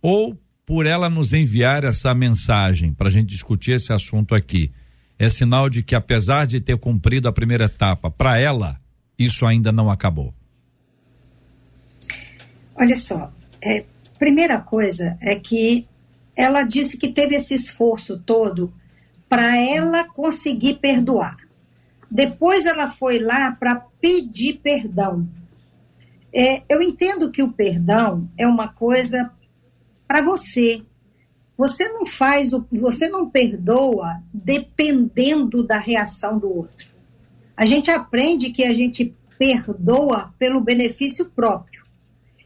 Ou 0.00 0.40
por 0.64 0.86
ela 0.86 1.10
nos 1.10 1.34
enviar 1.34 1.84
essa 1.84 2.14
mensagem 2.14 2.94
para 2.94 3.08
a 3.08 3.10
gente 3.10 3.28
discutir 3.28 3.72
esse 3.72 3.92
assunto 3.92 4.34
aqui, 4.34 4.72
é 5.18 5.28
sinal 5.28 5.68
de 5.68 5.82
que 5.82 5.94
apesar 5.94 6.46
de 6.46 6.62
ter 6.62 6.78
cumprido 6.78 7.28
a 7.28 7.32
primeira 7.32 7.64
etapa, 7.66 8.10
para 8.10 8.38
ela 8.38 8.80
isso 9.18 9.44
ainda 9.44 9.70
não 9.70 9.90
acabou. 9.90 10.34
Olha 12.80 12.96
só, 12.96 13.30
é, 13.62 13.84
Primeira 14.20 14.60
coisa 14.60 15.16
é 15.18 15.34
que 15.34 15.88
ela 16.36 16.62
disse 16.62 16.98
que 16.98 17.10
teve 17.10 17.36
esse 17.36 17.54
esforço 17.54 18.18
todo 18.18 18.70
para 19.30 19.56
ela 19.56 20.04
conseguir 20.04 20.74
perdoar. 20.74 21.38
Depois 22.10 22.66
ela 22.66 22.90
foi 22.90 23.18
lá 23.18 23.50
para 23.52 23.76
pedir 23.98 24.60
perdão. 24.62 25.26
É, 26.30 26.62
eu 26.68 26.82
entendo 26.82 27.30
que 27.30 27.42
o 27.42 27.50
perdão 27.50 28.28
é 28.36 28.46
uma 28.46 28.68
coisa 28.68 29.32
para 30.06 30.20
você. 30.20 30.82
Você 31.56 31.88
não 31.88 32.04
faz, 32.04 32.52
o, 32.52 32.66
você 32.72 33.08
não 33.08 33.30
perdoa 33.30 34.22
dependendo 34.34 35.66
da 35.66 35.78
reação 35.78 36.38
do 36.38 36.54
outro. 36.54 36.92
A 37.56 37.64
gente 37.64 37.90
aprende 37.90 38.50
que 38.50 38.64
a 38.64 38.74
gente 38.74 39.16
perdoa 39.38 40.34
pelo 40.38 40.60
benefício 40.60 41.24
próprio. 41.30 41.69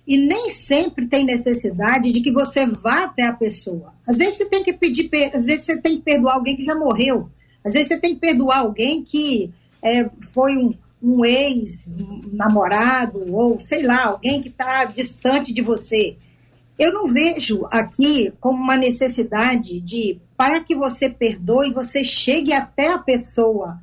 E 0.06 0.18
nem 0.18 0.50
sempre 0.50 1.06
tem 1.06 1.25
necessidade 1.25 2.12
de 2.12 2.20
que 2.20 2.30
você 2.30 2.66
vá 2.66 3.04
até 3.04 3.25
a 3.25 3.32
pessoa. 3.32 3.94
Às 4.06 4.18
vezes 4.18 4.34
você 4.34 4.46
tem 4.46 4.62
que 4.62 4.73
pedir, 4.73 5.11
às 5.34 5.44
vezes 5.44 5.64
você 5.64 5.80
tem 5.80 5.96
que 5.96 6.02
perdoar 6.02 6.34
alguém 6.34 6.56
que 6.56 6.64
já 6.64 6.75
morreu. 6.75 7.30
Às 7.64 7.73
vezes 7.73 7.88
você 7.88 7.99
tem 7.99 8.14
que 8.14 8.20
perdoar 8.20 8.58
alguém 8.58 9.02
que 9.02 9.50
é, 9.82 10.11
foi 10.32 10.58
um, 10.58 10.75
um 11.02 11.25
ex-namorado, 11.25 13.34
ou 13.34 13.58
sei 13.58 13.82
lá, 13.82 14.04
alguém 14.04 14.42
que 14.42 14.49
está 14.49 14.84
distante 14.84 15.52
de 15.52 15.62
você. 15.62 16.16
Eu 16.78 16.92
não 16.92 17.08
vejo 17.08 17.66
aqui 17.70 18.32
como 18.40 18.62
uma 18.62 18.76
necessidade 18.76 19.80
de, 19.80 20.18
para 20.37 20.61
que 20.61 20.75
você 20.75 21.08
perdoe, 21.08 21.73
você 21.73 22.04
chegue 22.04 22.52
até 22.52 22.92
a 22.92 22.99
pessoa 22.99 23.80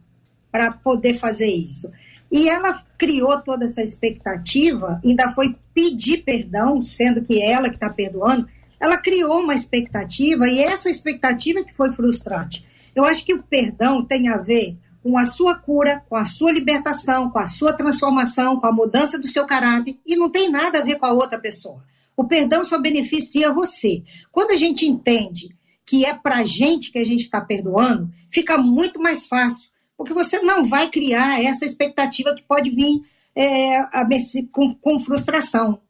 para 0.51 0.71
poder 0.71 1.13
fazer 1.13 1.47
isso. 1.47 1.91
E 2.31 2.49
ela 2.49 2.83
criou 2.97 3.39
toda 3.41 3.65
essa 3.65 3.81
expectativa, 3.81 5.01
ainda 5.03 5.29
foi 5.31 5.55
pedir 5.73 6.23
perdão, 6.23 6.81
sendo 6.81 7.21
que 7.21 7.41
ela 7.41 7.69
que 7.69 7.75
está 7.75 7.89
perdoando, 7.89 8.47
ela 8.79 8.97
criou 8.97 9.41
uma 9.41 9.53
expectativa 9.53 10.47
e 10.47 10.59
essa 10.59 10.89
expectativa 10.89 11.63
que 11.63 11.73
foi 11.73 11.91
frustrante. 11.91 12.65
Eu 12.95 13.05
acho 13.05 13.25
que 13.25 13.33
o 13.33 13.43
perdão 13.43 14.03
tem 14.03 14.27
a 14.27 14.37
ver 14.37 14.77
com 15.03 15.17
a 15.17 15.25
sua 15.25 15.55
cura, 15.55 16.03
com 16.07 16.15
a 16.15 16.25
sua 16.25 16.51
libertação, 16.51 17.29
com 17.29 17.39
a 17.39 17.47
sua 17.47 17.73
transformação, 17.73 18.59
com 18.59 18.67
a 18.67 18.71
mudança 18.71 19.17
do 19.17 19.27
seu 19.27 19.45
caráter 19.45 19.97
e 20.05 20.15
não 20.15 20.29
tem 20.29 20.49
nada 20.49 20.79
a 20.79 20.83
ver 20.83 20.95
com 20.95 21.05
a 21.05 21.13
outra 21.13 21.39
pessoa. 21.39 21.83
O 22.15 22.27
perdão 22.27 22.63
só 22.63 22.79
beneficia 22.79 23.53
você. 23.53 24.03
Quando 24.31 24.51
a 24.51 24.55
gente 24.55 24.85
entende 24.85 25.55
que 25.85 26.05
é 26.05 26.13
para 26.13 26.37
a 26.37 26.45
gente 26.45 26.91
que 26.91 26.99
a 26.99 27.05
gente 27.05 27.21
está 27.21 27.41
perdoando, 27.41 28.11
fica 28.29 28.57
muito 28.57 29.01
mais 29.01 29.25
fácil 29.25 29.71
porque 30.01 30.13
você 30.15 30.39
não 30.39 30.63
vai 30.63 30.89
criar 30.89 31.43
essa 31.43 31.63
expectativa 31.63 32.33
que 32.33 32.41
pode 32.41 32.71
vir 32.71 33.03
é, 33.35 33.77
a, 33.77 34.07
com, 34.51 34.75
com, 34.75 35.00
frustração. 35.00 35.81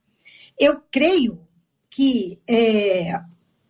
Eu 0.59 0.81
creio 0.91 1.39
que 1.89 2.39
é, 2.49 3.19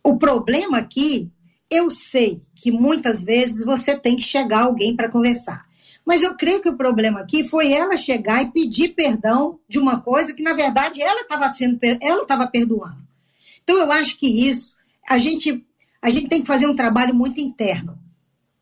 o 0.04 0.16
problema 0.16 0.78
aqui, 0.78 1.30
eu 1.70 1.90
sei 1.90 2.42
que 2.54 2.70
muitas 2.70 3.24
vezes 3.24 3.64
você 3.64 3.96
tem 3.96 4.16
que 4.16 4.22
chegar 4.22 4.64
alguém 4.64 4.94
para 4.94 5.10
conversar. 5.10 5.66
Mas 6.04 6.22
eu 6.22 6.34
creio 6.36 6.60
que 6.60 6.68
o 6.68 6.76
problema 6.76 7.20
aqui 7.20 7.44
foi 7.44 7.72
ela 7.72 7.96
chegar 7.96 8.42
e 8.42 8.50
pedir 8.50 8.88
perdão 8.90 9.60
de 9.68 9.78
uma 9.78 10.00
coisa 10.00 10.34
que, 10.34 10.42
na 10.42 10.52
verdade, 10.52 11.00
ela 11.00 11.22
estava 11.22 11.52
sendo 11.52 11.78
ela 12.00 12.22
estava 12.22 12.46
perdoando. 12.46 13.02
Então, 13.62 13.78
eu 13.78 13.90
acho 13.92 14.18
que 14.18 14.26
isso, 14.26 14.74
a 15.08 15.16
gente, 15.16 15.64
a 16.00 16.10
gente 16.10 16.28
tem 16.28 16.40
que 16.40 16.46
fazer 16.46 16.66
um 16.66 16.74
trabalho 16.74 17.14
muito 17.14 17.40
interno, 17.40 17.96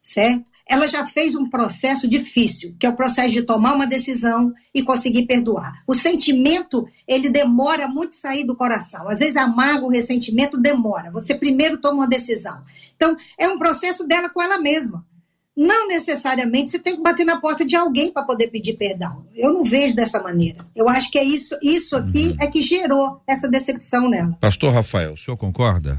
certo? 0.02 0.50
Ela 0.71 0.87
já 0.87 1.05
fez 1.05 1.35
um 1.35 1.50
processo 1.50 2.07
difícil, 2.07 2.77
que 2.79 2.87
é 2.87 2.89
o 2.89 2.95
processo 2.95 3.33
de 3.33 3.43
tomar 3.43 3.75
uma 3.75 3.89
decisão 3.89 4.55
e 4.73 4.85
conseguir 4.85 5.27
perdoar. 5.27 5.83
O 5.85 5.95
sentimento, 5.95 6.87
ele 7.09 7.29
demora 7.29 7.89
muito 7.89 8.15
sair 8.15 8.45
do 8.45 8.55
coração. 8.55 9.09
Às 9.09 9.19
vezes, 9.19 9.37
amargo, 9.37 9.87
o 9.87 9.91
ressentimento 9.91 10.57
demora. 10.57 11.11
Você 11.11 11.35
primeiro 11.35 11.79
toma 11.79 12.03
uma 12.03 12.09
decisão. 12.09 12.62
Então, 12.95 13.17
é 13.37 13.49
um 13.49 13.59
processo 13.59 14.07
dela 14.07 14.29
com 14.29 14.41
ela 14.41 14.59
mesma. 14.59 15.05
Não 15.57 15.89
necessariamente 15.89 16.71
você 16.71 16.79
tem 16.79 16.95
que 16.95 17.03
bater 17.03 17.27
na 17.27 17.41
porta 17.41 17.65
de 17.65 17.75
alguém 17.75 18.12
para 18.12 18.23
poder 18.23 18.47
pedir 18.47 18.75
perdão. 18.75 19.27
Eu 19.35 19.53
não 19.53 19.65
vejo 19.65 19.97
dessa 19.97 20.23
maneira. 20.23 20.65
Eu 20.77 20.89
acho 20.89 21.11
que 21.11 21.19
é 21.19 21.25
isso, 21.25 21.59
isso 21.61 21.97
aqui 21.97 22.29
uhum. 22.29 22.37
é 22.41 22.47
que 22.47 22.62
gerou 22.62 23.21
essa 23.27 23.49
decepção 23.49 24.09
nela. 24.09 24.39
Pastor 24.41 24.73
Rafael, 24.73 25.15
o 25.15 25.17
senhor 25.17 25.37
concorda? 25.37 25.99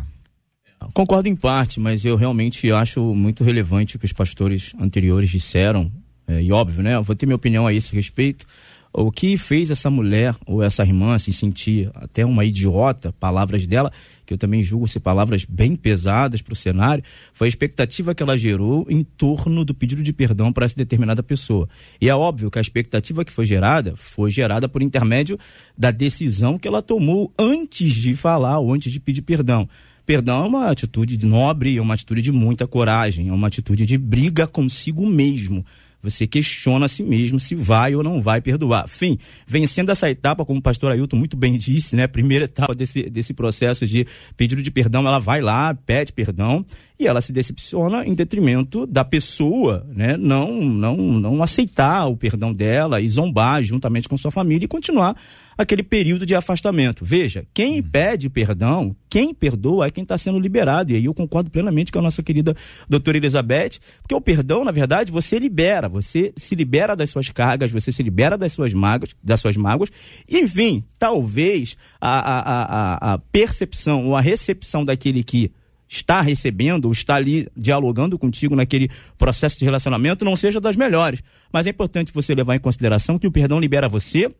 Concordo 0.94 1.30
em 1.30 1.36
parte, 1.36 1.80
mas 1.80 2.06
eu 2.06 2.16
realmente 2.16 2.72
acho 2.72 3.02
muito 3.14 3.44
relevante 3.44 3.96
o 3.96 4.00
que 4.00 4.06
os 4.06 4.14
pastores 4.14 4.74
anteriores 4.80 5.30
disseram. 5.30 5.92
É, 6.28 6.42
e 6.42 6.52
óbvio, 6.52 6.84
né? 6.84 6.96
Eu 6.96 7.04
vou 7.04 7.16
ter 7.16 7.26
minha 7.26 7.36
opinião 7.36 7.68
a 7.68 7.74
esse 7.74 7.94
respeito. 7.94 8.46
O 8.94 9.10
que 9.10 9.38
fez 9.38 9.72
essa 9.72 9.90
mulher 9.90 10.36
ou 10.46 10.62
essa 10.62 10.84
irmã 10.84 11.18
se 11.18 11.32
sentir 11.32 11.90
até 11.96 12.26
uma 12.26 12.44
idiota, 12.44 13.14
palavras 13.14 13.66
dela, 13.66 13.90
que 14.26 14.34
eu 14.34 14.38
também 14.38 14.62
julgo 14.62 14.86
ser 14.86 15.00
palavras 15.00 15.46
bem 15.46 15.78
pesadas 15.78 16.42
para 16.42 16.52
o 16.52 16.56
cenário, 16.56 17.02
foi 17.34 17.48
a 17.48 17.50
expectativa 17.50 18.14
que 18.14 18.22
ela 18.22 18.36
gerou 18.36 18.86
em 18.90 19.02
torno 19.02 19.64
do 19.64 19.74
pedido 19.74 20.04
de 20.04 20.12
perdão 20.12 20.52
para 20.52 20.66
essa 20.66 20.76
determinada 20.76 21.24
pessoa. 21.24 21.70
E 22.02 22.10
é 22.10 22.16
óbvio 22.16 22.52
que 22.52 22.58
a 22.58 22.62
expectativa 22.62 23.24
que 23.24 23.32
foi 23.32 23.46
gerada 23.46 23.94
foi 23.96 24.30
gerada 24.30 24.68
por 24.68 24.82
intermédio 24.82 25.40
da 25.78 25.90
decisão 25.90 26.58
que 26.58 26.68
ela 26.68 26.82
tomou 26.82 27.34
antes 27.40 27.94
de 27.94 28.14
falar 28.14 28.60
ou 28.60 28.74
antes 28.74 28.92
de 28.92 29.00
pedir 29.00 29.22
perdão. 29.22 29.70
Perdão 30.12 30.44
é 30.44 30.48
uma 30.50 30.70
atitude 30.70 31.26
nobre, 31.26 31.78
é 31.78 31.82
uma 31.82 31.94
atitude 31.94 32.22
de 32.22 32.34
muita 32.34 32.68
coragem, 32.68 33.30
é 33.30 33.32
uma 33.32 33.48
atitude 33.48 33.86
de 33.86 33.98
briga 33.98 34.46
consigo 34.46 35.08
mesmo. 35.08 35.66
Você 36.04 36.28
questiona 36.28 36.84
a 36.84 36.90
si 36.90 37.02
mesmo 37.02 37.40
se 37.40 37.56
vai 37.56 37.96
ou 37.96 38.04
não 38.04 38.22
vai 38.22 38.42
perdoar. 38.42 38.90
Fim, 38.90 39.18
vencendo 39.48 39.90
essa 39.90 40.10
etapa, 40.10 40.44
como 40.44 40.60
o 40.60 40.62
pastor 40.62 40.92
Ailton 40.92 41.16
muito 41.16 41.38
bem 41.38 41.58
disse, 41.58 41.96
né? 41.96 42.08
Primeira 42.08 42.44
etapa 42.44 42.76
desse, 42.76 43.10
desse 43.10 43.34
processo 43.34 43.88
de 43.88 44.06
pedido 44.36 44.62
de 44.62 44.70
perdão, 44.70 45.08
ela 45.08 45.18
vai 45.18 45.40
lá, 45.40 45.74
pede 45.74 46.12
perdão 46.12 46.66
e 47.00 47.08
ela 47.08 47.22
se 47.22 47.32
decepciona 47.32 48.06
em 48.06 48.14
detrimento 48.14 48.86
da 48.86 49.06
pessoa, 49.06 49.88
né? 49.96 50.18
Não, 50.18 50.52
não, 50.62 50.98
não 50.98 51.42
aceitar 51.42 52.06
o 52.08 52.18
perdão 52.18 52.52
dela 52.52 53.00
e 53.00 53.08
zombar 53.08 53.64
juntamente 53.64 54.10
com 54.10 54.18
sua 54.18 54.30
família 54.30 54.66
e 54.66 54.68
continuar 54.68 55.16
aquele 55.62 55.84
período 55.84 56.26
de 56.26 56.36
afastamento. 56.36 57.06
Veja, 57.06 57.46
quem 57.54 57.78
uhum. 57.78 57.90
pede 57.90 58.30
perdão, 58.30 58.96
quem 59.10 59.34
perdoa 59.34 59.86
é 59.86 59.92
quem 59.92 60.02
está 60.02 60.18
sendo 60.18 60.40
liberado. 60.40 60.92
E 60.92 60.96
aí 60.96 61.06
eu 61.06 61.14
concordo 61.14 61.50
plenamente 61.50 61.92
com 61.92 62.00
a 62.00 62.02
nossa 62.02 62.24
querida 62.24 62.56
doutora 62.90 63.18
Elizabeth, 63.18 63.80
porque 64.02 64.16
o 64.16 64.22
perdão, 64.22 64.64
na 64.64 64.72
verdade, 64.72 65.12
você 65.12 65.38
libera, 65.38 65.88
você 65.88 66.34
se 66.36 66.56
libera 66.56 66.96
das 66.96 67.10
suas 67.10 67.30
cargas, 67.30 67.72
você 67.72 67.92
se 67.92 68.02
libera 68.02 68.38
das 68.38 68.54
suas 68.54 68.74
mágoas, 68.74 69.16
das 69.24 69.40
suas 69.40 69.56
mágoas. 69.56 69.92
Enfim, 70.28 70.84
talvez 70.98 71.78
a, 72.00 72.20
a, 72.20 72.42
a, 72.42 73.14
a 73.14 73.18
percepção 73.18 74.06
ou 74.08 74.16
a 74.16 74.22
recepção 74.22 74.84
daquele 74.84 75.24
que 75.24 75.52
está 75.88 76.22
recebendo 76.22 76.86
ou 76.86 76.92
está 76.92 77.16
ali 77.16 77.48
dialogando 77.56 78.18
contigo 78.18 78.56
naquele 78.56 78.90
processo 79.18 79.60
de 79.60 79.66
relacionamento 79.66 80.24
não 80.24 80.36
seja 80.36 80.60
das 80.60 80.78
melhores. 80.78 81.22
Mas 81.52 81.68
é 81.68 81.70
importante 81.70 82.14
você 82.14 82.34
levar 82.34 82.56
em 82.56 82.60
consideração 82.60 83.20
que 83.20 83.28
o 83.28 83.32
perdão 83.32 83.60
libera 83.60 83.90
você 83.90 84.34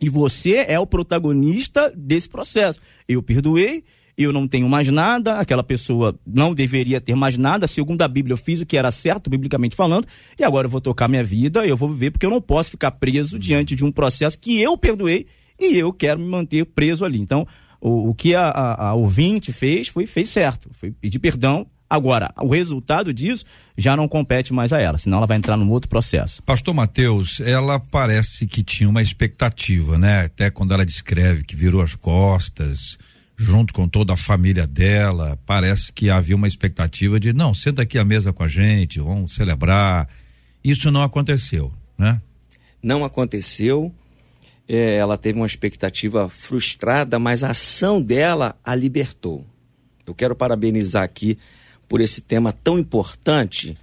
e 0.00 0.08
você 0.08 0.64
é 0.68 0.78
o 0.78 0.86
protagonista 0.86 1.92
desse 1.96 2.28
processo. 2.28 2.80
Eu 3.08 3.22
perdoei, 3.22 3.84
eu 4.16 4.32
não 4.32 4.48
tenho 4.48 4.68
mais 4.68 4.88
nada, 4.88 5.38
aquela 5.38 5.62
pessoa 5.62 6.18
não 6.26 6.52
deveria 6.52 7.00
ter 7.00 7.14
mais 7.14 7.38
nada, 7.38 7.66
segundo 7.66 8.02
a 8.02 8.08
Bíblia 8.08 8.32
eu 8.32 8.36
fiz 8.36 8.60
o 8.60 8.66
que 8.66 8.76
era 8.76 8.90
certo, 8.90 9.30
biblicamente 9.30 9.76
falando, 9.76 10.06
e 10.38 10.42
agora 10.42 10.66
eu 10.66 10.70
vou 10.70 10.80
tocar 10.80 11.06
minha 11.06 11.22
vida, 11.22 11.64
eu 11.64 11.76
vou 11.76 11.88
viver, 11.88 12.10
porque 12.10 12.26
eu 12.26 12.30
não 12.30 12.40
posso 12.40 12.70
ficar 12.70 12.90
preso 12.90 13.38
diante 13.38 13.76
de 13.76 13.84
um 13.84 13.92
processo 13.92 14.38
que 14.38 14.60
eu 14.60 14.76
perdoei 14.76 15.26
e 15.58 15.76
eu 15.76 15.92
quero 15.92 16.18
me 16.18 16.26
manter 16.26 16.64
preso 16.66 17.04
ali. 17.04 17.20
Então, 17.20 17.46
o, 17.80 18.10
o 18.10 18.14
que 18.14 18.34
a, 18.34 18.48
a, 18.48 18.88
a 18.88 18.94
ouvinte 18.94 19.52
fez 19.52 19.88
foi 19.88 20.04
fez 20.04 20.28
certo, 20.28 20.68
foi 20.72 20.90
pedir 20.90 21.20
perdão, 21.20 21.66
Agora, 21.90 22.32
o 22.36 22.48
resultado 22.48 23.14
disso 23.14 23.46
já 23.76 23.96
não 23.96 24.06
compete 24.06 24.52
mais 24.52 24.72
a 24.72 24.80
ela, 24.80 24.98
senão 24.98 25.18
ela 25.18 25.26
vai 25.26 25.38
entrar 25.38 25.56
num 25.56 25.70
outro 25.70 25.88
processo. 25.88 26.42
Pastor 26.42 26.74
Mateus, 26.74 27.40
ela 27.40 27.80
parece 27.80 28.46
que 28.46 28.62
tinha 28.62 28.88
uma 28.88 29.00
expectativa, 29.00 29.96
né? 29.96 30.26
Até 30.26 30.50
quando 30.50 30.74
ela 30.74 30.84
descreve 30.84 31.44
que 31.44 31.56
virou 31.56 31.80
as 31.80 31.94
costas, 31.94 32.98
junto 33.38 33.72
com 33.72 33.88
toda 33.88 34.12
a 34.12 34.16
família 34.16 34.66
dela, 34.66 35.38
parece 35.46 35.90
que 35.90 36.10
havia 36.10 36.36
uma 36.36 36.48
expectativa 36.48 37.18
de, 37.18 37.32
não, 37.32 37.54
senta 37.54 37.82
aqui 37.82 37.98
à 37.98 38.04
mesa 38.04 38.32
com 38.32 38.42
a 38.42 38.48
gente, 38.48 39.00
vamos 39.00 39.32
celebrar. 39.32 40.08
Isso 40.62 40.90
não 40.90 41.02
aconteceu, 41.02 41.72
né? 41.96 42.20
Não 42.82 43.02
aconteceu. 43.02 43.94
É, 44.68 44.96
ela 44.96 45.16
teve 45.16 45.38
uma 45.38 45.46
expectativa 45.46 46.28
frustrada, 46.28 47.18
mas 47.18 47.42
a 47.42 47.50
ação 47.50 48.02
dela 48.02 48.54
a 48.62 48.74
libertou. 48.74 49.46
Eu 50.06 50.14
quero 50.14 50.34
parabenizar 50.34 51.02
aqui 51.02 51.38
por 51.88 52.00
esse 52.00 52.20
tema 52.20 52.52
tão 52.52 52.78
importante. 52.78 53.76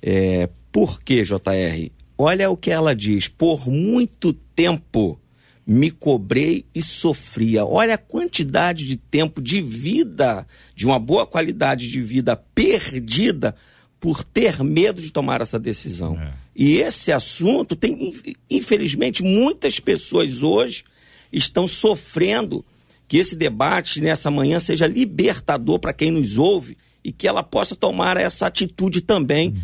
É, 0.00 0.48
por 0.72 0.98
JR? 1.04 1.90
Olha 2.16 2.50
o 2.50 2.56
que 2.56 2.70
ela 2.70 2.94
diz. 2.94 3.28
Por 3.28 3.68
muito 3.68 4.32
tempo 4.32 5.20
me 5.66 5.90
cobrei 5.90 6.64
e 6.74 6.82
sofria. 6.82 7.64
Olha 7.64 7.94
a 7.94 7.98
quantidade 7.98 8.86
de 8.86 8.96
tempo 8.96 9.40
de 9.40 9.60
vida, 9.60 10.46
de 10.74 10.86
uma 10.86 10.98
boa 10.98 11.26
qualidade 11.26 11.88
de 11.88 12.00
vida 12.00 12.34
perdida 12.36 13.54
por 14.00 14.24
ter 14.24 14.62
medo 14.64 15.00
de 15.00 15.12
tomar 15.12 15.40
essa 15.40 15.60
decisão. 15.60 16.18
É. 16.18 16.32
E 16.56 16.78
esse 16.78 17.12
assunto 17.12 17.76
tem, 17.76 18.12
infelizmente, 18.50 19.22
muitas 19.22 19.78
pessoas 19.78 20.42
hoje 20.42 20.84
estão 21.32 21.68
sofrendo 21.68 22.64
Que 23.06 23.18
esse 23.18 23.36
debate 23.36 24.00
nessa 24.00 24.30
manhã 24.30 24.58
seja 24.58 24.86
libertador 24.86 25.78
para 25.78 25.92
quem 25.92 26.10
nos 26.10 26.38
ouve 26.38 26.78
e 27.04 27.12
que 27.12 27.26
ela 27.26 27.42
possa 27.42 27.74
tomar 27.74 28.16
essa 28.16 28.46
atitude 28.46 29.00
também. 29.00 29.54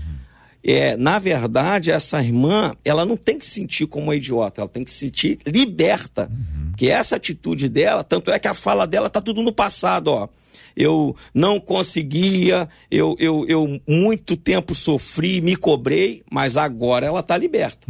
É, 0.62 0.96
na 0.96 1.18
verdade, 1.18 1.90
essa 1.90 2.22
irmã, 2.22 2.74
ela 2.84 3.06
não 3.06 3.16
tem 3.16 3.38
que 3.38 3.44
se 3.44 3.52
sentir 3.52 3.86
como 3.86 4.06
uma 4.06 4.16
idiota, 4.16 4.60
ela 4.60 4.68
tem 4.68 4.84
que 4.84 4.90
se 4.90 4.98
sentir 4.98 5.38
liberta. 5.46 6.30
Porque 6.70 6.86
essa 6.88 7.16
atitude 7.16 7.68
dela, 7.68 8.04
tanto 8.04 8.30
é 8.30 8.38
que 8.38 8.48
a 8.48 8.54
fala 8.54 8.86
dela 8.86 9.08
tá 9.08 9.20
tudo 9.20 9.42
no 9.42 9.52
passado, 9.52 10.08
ó. 10.08 10.28
Eu 10.76 11.16
não 11.34 11.58
conseguia, 11.58 12.68
eu, 12.88 13.16
eu, 13.18 13.44
eu 13.48 13.80
muito 13.88 14.36
tempo 14.36 14.76
sofri, 14.76 15.40
me 15.40 15.56
cobrei, 15.56 16.22
mas 16.30 16.56
agora 16.56 17.04
ela 17.04 17.22
tá 17.22 17.36
liberta. 17.36 17.86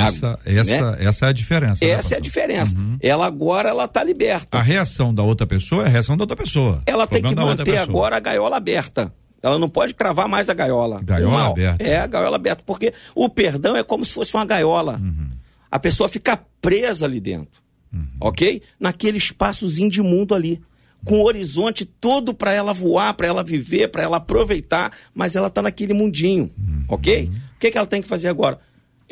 Essa, 0.00 0.34
Ah, 0.34 0.50
essa, 0.50 0.90
né? 0.92 0.96
essa 1.06 1.26
é 1.26 1.28
a 1.28 1.32
diferença. 1.32 1.84
né, 1.84 1.90
Essa 1.90 2.14
é 2.14 2.18
a 2.18 2.20
diferença. 2.20 2.76
Ela 3.00 3.26
agora 3.26 3.68
ela 3.68 3.86
tá 3.88 4.02
liberta. 4.02 4.58
A 4.58 4.62
reação 4.62 5.14
da 5.14 5.22
outra 5.22 5.46
pessoa 5.46 5.84
é 5.84 5.86
a 5.86 5.90
reação 5.90 6.16
da 6.16 6.22
outra 6.24 6.36
pessoa. 6.36 6.82
Ela 6.86 7.06
tem 7.06 7.22
que 7.22 7.34
manter 7.34 7.76
agora 7.78 8.16
a 8.16 8.20
gaiola 8.20 8.56
aberta. 8.56 9.12
Ela 9.42 9.58
não 9.58 9.68
pode 9.68 9.92
cravar 9.94 10.28
mais 10.28 10.48
a 10.48 10.54
gaiola. 10.54 11.00
Gaiola 11.02 11.50
aberta. 11.50 11.84
É, 11.84 11.98
a 11.98 12.06
gaiola 12.06 12.36
aberta. 12.36 12.62
Porque 12.64 12.94
o 13.14 13.28
perdão 13.28 13.76
é 13.76 13.82
como 13.82 14.04
se 14.04 14.12
fosse 14.12 14.32
uma 14.34 14.44
gaiola. 14.44 14.98
Uhum. 15.02 15.30
A 15.70 15.78
pessoa 15.80 16.08
fica 16.08 16.38
presa 16.60 17.06
ali 17.06 17.18
dentro. 17.18 17.60
Uhum. 17.92 18.06
Ok? 18.20 18.62
Naquele 18.78 19.18
espaçozinho 19.18 19.90
de 19.90 20.00
mundo 20.00 20.34
ali. 20.34 20.60
Com 21.04 21.16
o 21.16 21.24
horizonte 21.24 21.84
todo 21.84 22.32
para 22.32 22.52
ela 22.52 22.72
voar, 22.72 23.12
para 23.14 23.26
ela 23.26 23.42
viver, 23.42 23.88
para 23.88 24.04
ela 24.04 24.18
aproveitar, 24.18 24.92
mas 25.12 25.34
ela 25.34 25.50
tá 25.50 25.60
naquele 25.60 25.92
mundinho. 25.92 26.48
Uhum. 26.56 26.84
Ok? 26.86 27.28
O 27.56 27.58
que, 27.58 27.72
que 27.72 27.76
ela 27.76 27.86
tem 27.88 28.00
que 28.00 28.06
fazer 28.06 28.28
agora? 28.28 28.60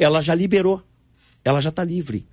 Ela 0.00 0.20
já 0.20 0.34
liberou. 0.34 0.82
Ela 1.44 1.60
já 1.60 1.68
está 1.68 1.84
livre. 1.84 2.26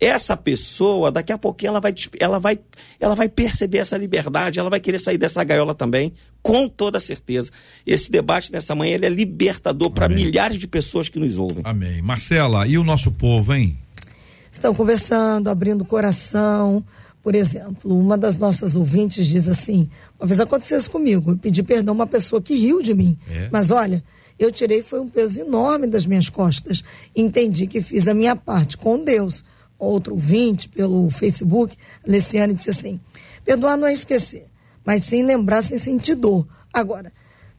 Essa 0.00 0.36
pessoa, 0.36 1.10
daqui 1.10 1.32
a 1.32 1.38
pouquinho, 1.38 1.70
ela 1.70 1.80
vai, 1.80 1.94
ela, 2.18 2.38
vai, 2.38 2.58
ela 2.98 3.14
vai 3.14 3.28
perceber 3.28 3.78
essa 3.78 3.96
liberdade, 3.96 4.58
ela 4.58 4.68
vai 4.68 4.80
querer 4.80 4.98
sair 4.98 5.16
dessa 5.16 5.42
gaiola 5.44 5.74
também, 5.74 6.12
com 6.42 6.68
toda 6.68 6.98
certeza. 6.98 7.50
Esse 7.86 8.10
debate 8.10 8.52
nessa 8.52 8.74
manhã 8.74 8.94
ele 8.94 9.06
é 9.06 9.08
libertador 9.08 9.90
para 9.90 10.08
milhares 10.08 10.58
de 10.58 10.66
pessoas 10.66 11.08
que 11.08 11.18
nos 11.18 11.38
ouvem. 11.38 11.62
Amém. 11.64 12.02
Marcela, 12.02 12.66
e 12.66 12.76
o 12.76 12.84
nosso 12.84 13.12
povo, 13.12 13.54
hein? 13.54 13.78
Estão 14.50 14.74
conversando, 14.74 15.48
abrindo 15.48 15.82
o 15.82 15.86
coração. 15.86 16.84
Por 17.22 17.34
exemplo, 17.34 17.98
uma 17.98 18.18
das 18.18 18.36
nossas 18.36 18.76
ouvintes 18.76 19.26
diz 19.26 19.48
assim: 19.48 19.88
uma 20.18 20.26
vez 20.26 20.40
aconteceu 20.40 20.76
isso 20.76 20.90
comigo, 20.90 21.30
eu 21.30 21.38
pedi 21.38 21.62
perdão 21.62 21.94
a 21.94 21.96
uma 21.96 22.06
pessoa 22.06 22.42
que 22.42 22.54
riu 22.54 22.82
de 22.82 22.92
mim. 22.92 23.16
É? 23.30 23.48
Mas 23.50 23.70
olha, 23.70 24.04
eu 24.38 24.50
tirei 24.50 24.82
foi 24.82 25.00
um 25.00 25.08
peso 25.08 25.40
enorme 25.40 25.86
das 25.86 26.06
minhas 26.06 26.28
costas. 26.28 26.82
Entendi 27.14 27.66
que 27.66 27.80
fiz 27.80 28.08
a 28.08 28.14
minha 28.14 28.34
parte 28.34 28.76
com 28.76 29.02
Deus. 29.02 29.44
Outro 29.78 30.14
ouvinte 30.14 30.68
pelo 30.68 31.10
Facebook, 31.10 31.76
Leciane, 32.06 32.54
disse 32.54 32.70
assim: 32.70 33.00
perdoar 33.44 33.76
não 33.76 33.86
é 33.86 33.92
esquecer, 33.92 34.46
mas 34.84 35.04
sim 35.04 35.22
lembrar 35.22 35.62
sem 35.62 35.78
sentir 35.78 36.14
dor. 36.14 36.46
Agora, 36.72 37.12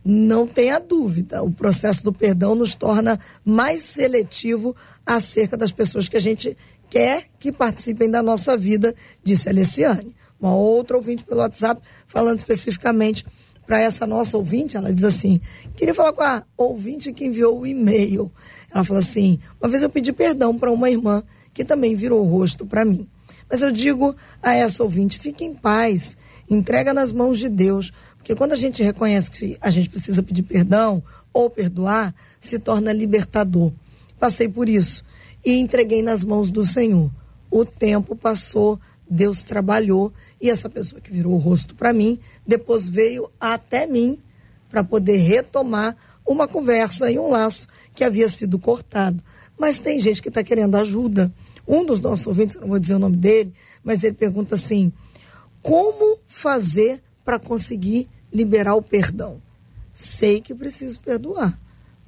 não 0.03 0.45
tenha 0.45 0.79
dúvida, 0.79 1.41
o 1.41 1.51
processo 1.51 2.03
do 2.03 2.13
perdão 2.13 2.53
nos 2.53 2.75
torna 2.75 3.19
mais 3.43 3.81
seletivo 3.81 4.75
acerca 5.03 5.57
das 5.57 5.71
pessoas 5.71 6.07
que 6.07 6.15
a 6.15 6.21
gente 6.21 6.55
quer 6.89 7.25
que 7.39 7.51
participem 7.51 8.09
da 8.09 8.21
nossa 8.21 8.55
vida, 8.55 8.93
disse 9.23 9.49
Alessiane. 9.49 10.15
Uma 10.39 10.53
outra 10.53 10.95
ouvinte 10.95 11.23
pelo 11.23 11.39
WhatsApp, 11.39 11.81
falando 12.05 12.37
especificamente 12.37 13.25
para 13.65 13.79
essa 13.79 14.05
nossa 14.05 14.37
ouvinte, 14.37 14.77
ela 14.77 14.93
diz 14.93 15.03
assim: 15.03 15.41
queria 15.75 15.93
falar 15.93 16.13
com 16.13 16.21
a 16.21 16.43
ouvinte 16.57 17.11
que 17.11 17.25
enviou 17.25 17.59
o 17.59 17.67
e-mail. 17.67 18.31
Ela 18.73 18.83
falou 18.83 19.01
assim: 19.01 19.39
uma 19.59 19.69
vez 19.69 19.83
eu 19.83 19.89
pedi 19.89 20.13
perdão 20.13 20.57
para 20.57 20.71
uma 20.71 20.89
irmã 20.89 21.23
que 21.53 21.63
também 21.63 21.95
virou 21.95 22.21
o 22.21 22.29
rosto 22.29 22.65
para 22.65 22.85
mim. 22.85 23.07
Mas 23.49 23.61
eu 23.61 23.71
digo 23.71 24.15
a 24.41 24.53
essa 24.53 24.83
ouvinte: 24.83 25.19
fique 25.19 25.43
em 25.43 25.53
paz, 25.53 26.15
entrega 26.49 26.93
nas 26.93 27.11
mãos 27.11 27.39
de 27.39 27.49
Deus, 27.49 27.91
porque 28.17 28.35
quando 28.35 28.53
a 28.53 28.57
gente 28.57 28.83
reconhece 28.83 29.31
que 29.31 29.57
a 29.61 29.69
gente 29.69 29.89
precisa 29.89 30.21
pedir 30.21 30.43
perdão 30.43 31.01
ou 31.33 31.49
perdoar, 31.49 32.13
se 32.39 32.59
torna 32.59 32.91
libertador. 32.91 33.71
Passei 34.19 34.47
por 34.47 34.69
isso 34.69 35.03
e 35.43 35.59
entreguei 35.59 36.01
nas 36.01 36.23
mãos 36.23 36.49
do 36.49 36.65
Senhor. 36.65 37.11
O 37.51 37.63
tempo 37.63 38.15
passou, 38.15 38.79
Deus 39.09 39.43
trabalhou 39.43 40.11
e 40.41 40.49
essa 40.49 40.69
pessoa 40.69 41.01
que 41.01 41.11
virou 41.11 41.33
o 41.33 41.37
rosto 41.37 41.75
para 41.75 41.93
mim, 41.93 42.19
depois 42.45 42.87
veio 42.87 43.29
até 43.39 43.87
mim 43.87 44.19
para 44.69 44.83
poder 44.83 45.17
retomar 45.17 45.95
uma 46.25 46.47
conversa 46.47 47.09
e 47.09 47.17
um 47.19 47.29
laço 47.29 47.67
que 47.93 48.03
havia 48.03 48.27
sido 48.27 48.59
cortado. 48.59 49.23
Mas 49.57 49.79
tem 49.79 49.99
gente 49.99 50.21
que 50.21 50.27
está 50.27 50.43
querendo 50.43 50.75
ajuda. 50.75 51.31
Um 51.67 51.85
dos 51.85 51.99
nossos 51.99 52.27
ouvintes, 52.27 52.57
não 52.57 52.67
vou 52.67 52.79
dizer 52.79 52.95
o 52.95 52.99
nome 52.99 53.17
dele, 53.17 53.53
mas 53.83 54.03
ele 54.03 54.13
pergunta 54.13 54.55
assim: 54.55 54.91
como 55.61 56.19
fazer 56.27 57.01
para 57.23 57.39
conseguir 57.39 58.07
liberar 58.31 58.75
o 58.75 58.81
perdão? 58.81 59.41
Sei 59.93 60.41
que 60.41 60.53
preciso 60.53 60.99
perdoar, 60.99 61.57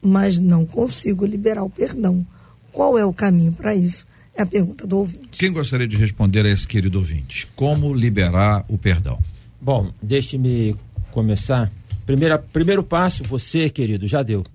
mas 0.01 0.39
não 0.39 0.65
consigo 0.65 1.25
liberar 1.25 1.63
o 1.63 1.69
perdão. 1.69 2.25
Qual 2.71 2.97
é 2.99 3.05
o 3.05 3.13
caminho 3.13 3.53
para 3.53 3.73
isso? 3.73 4.05
É 4.37 4.43
a 4.43 4.45
pergunta 4.45 4.85
do 4.85 4.99
ouvinte. 4.99 5.29
Quem 5.31 5.51
gostaria 5.51 5.87
de 5.87 5.97
responder 5.97 6.45
a 6.45 6.49
esse 6.49 6.67
querido 6.67 6.99
ouvinte? 6.99 7.47
Como 7.55 7.91
liberar 7.91 8.63
o 8.67 8.77
perdão? 8.77 9.19
Bom, 9.59 9.91
deixe-me 10.01 10.75
começar. 11.11 11.71
Primeira, 12.05 12.37
primeiro 12.37 12.83
passo, 12.83 13.23
você, 13.23 13.67
querido, 13.67 14.07
já 14.07 14.21
deu. 14.21 14.45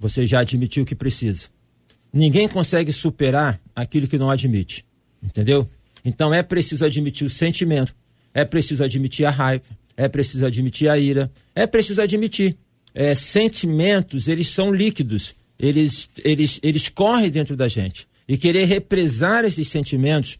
Você 0.00 0.26
já 0.26 0.40
admitiu 0.40 0.84
que 0.84 0.96
precisa. 0.96 1.46
Ninguém 2.12 2.48
consegue 2.48 2.92
superar 2.92 3.60
aquilo 3.74 4.08
que 4.08 4.18
não 4.18 4.30
admite. 4.30 4.84
Entendeu? 5.22 5.68
Então 6.04 6.34
é 6.34 6.42
preciso 6.42 6.84
admitir 6.84 7.24
o 7.24 7.30
sentimento, 7.30 7.94
é 8.34 8.44
preciso 8.44 8.82
admitir 8.82 9.26
a 9.26 9.30
raiva, 9.30 9.64
é 9.96 10.08
preciso 10.08 10.44
admitir 10.44 10.88
a 10.88 10.98
ira, 10.98 11.30
é 11.54 11.66
preciso 11.66 12.02
admitir. 12.02 12.56
É, 12.94 13.14
sentimentos, 13.14 14.26
eles 14.26 14.48
são 14.48 14.72
líquidos, 14.72 15.34
eles, 15.56 16.10
eles, 16.24 16.58
eles 16.62 16.88
correm 16.88 17.30
dentro 17.30 17.56
da 17.56 17.68
gente. 17.68 18.08
E 18.28 18.36
querer 18.36 18.66
represar 18.66 19.44
esses 19.44 19.68
sentimentos, 19.68 20.38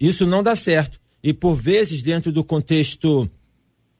isso 0.00 0.26
não 0.26 0.42
dá 0.42 0.56
certo. 0.56 0.98
E 1.22 1.32
por 1.32 1.54
vezes, 1.54 2.02
dentro 2.02 2.32
do 2.32 2.42
contexto 2.42 3.28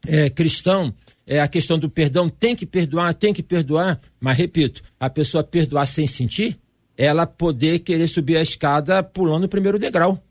é, 0.07 0.31
cristão, 0.31 0.95
é, 1.27 1.41
a 1.41 1.49
questão 1.49 1.79
do 1.79 1.91
perdão 1.91 2.29
tem 2.29 2.55
que 2.55 2.65
perdoar, 2.65 3.13
tem 3.15 3.35
que 3.35 3.43
perdoar, 3.43 4.01
mas 4.21 4.37
repito, 4.37 4.83
a 4.99 5.11
pessoa 5.11 5.43
perdoar 5.43 5.87
sem 5.87 6.07
sentir, 6.07 6.57
ela 6.97 7.27
poder 7.27 7.81
querer 7.81 8.07
subir 8.07 8.37
a 8.37 8.43
escada 8.43 9.03
pulando 9.03 9.45
o 9.45 9.49
primeiro 9.49 9.79
degrau, 9.79 10.23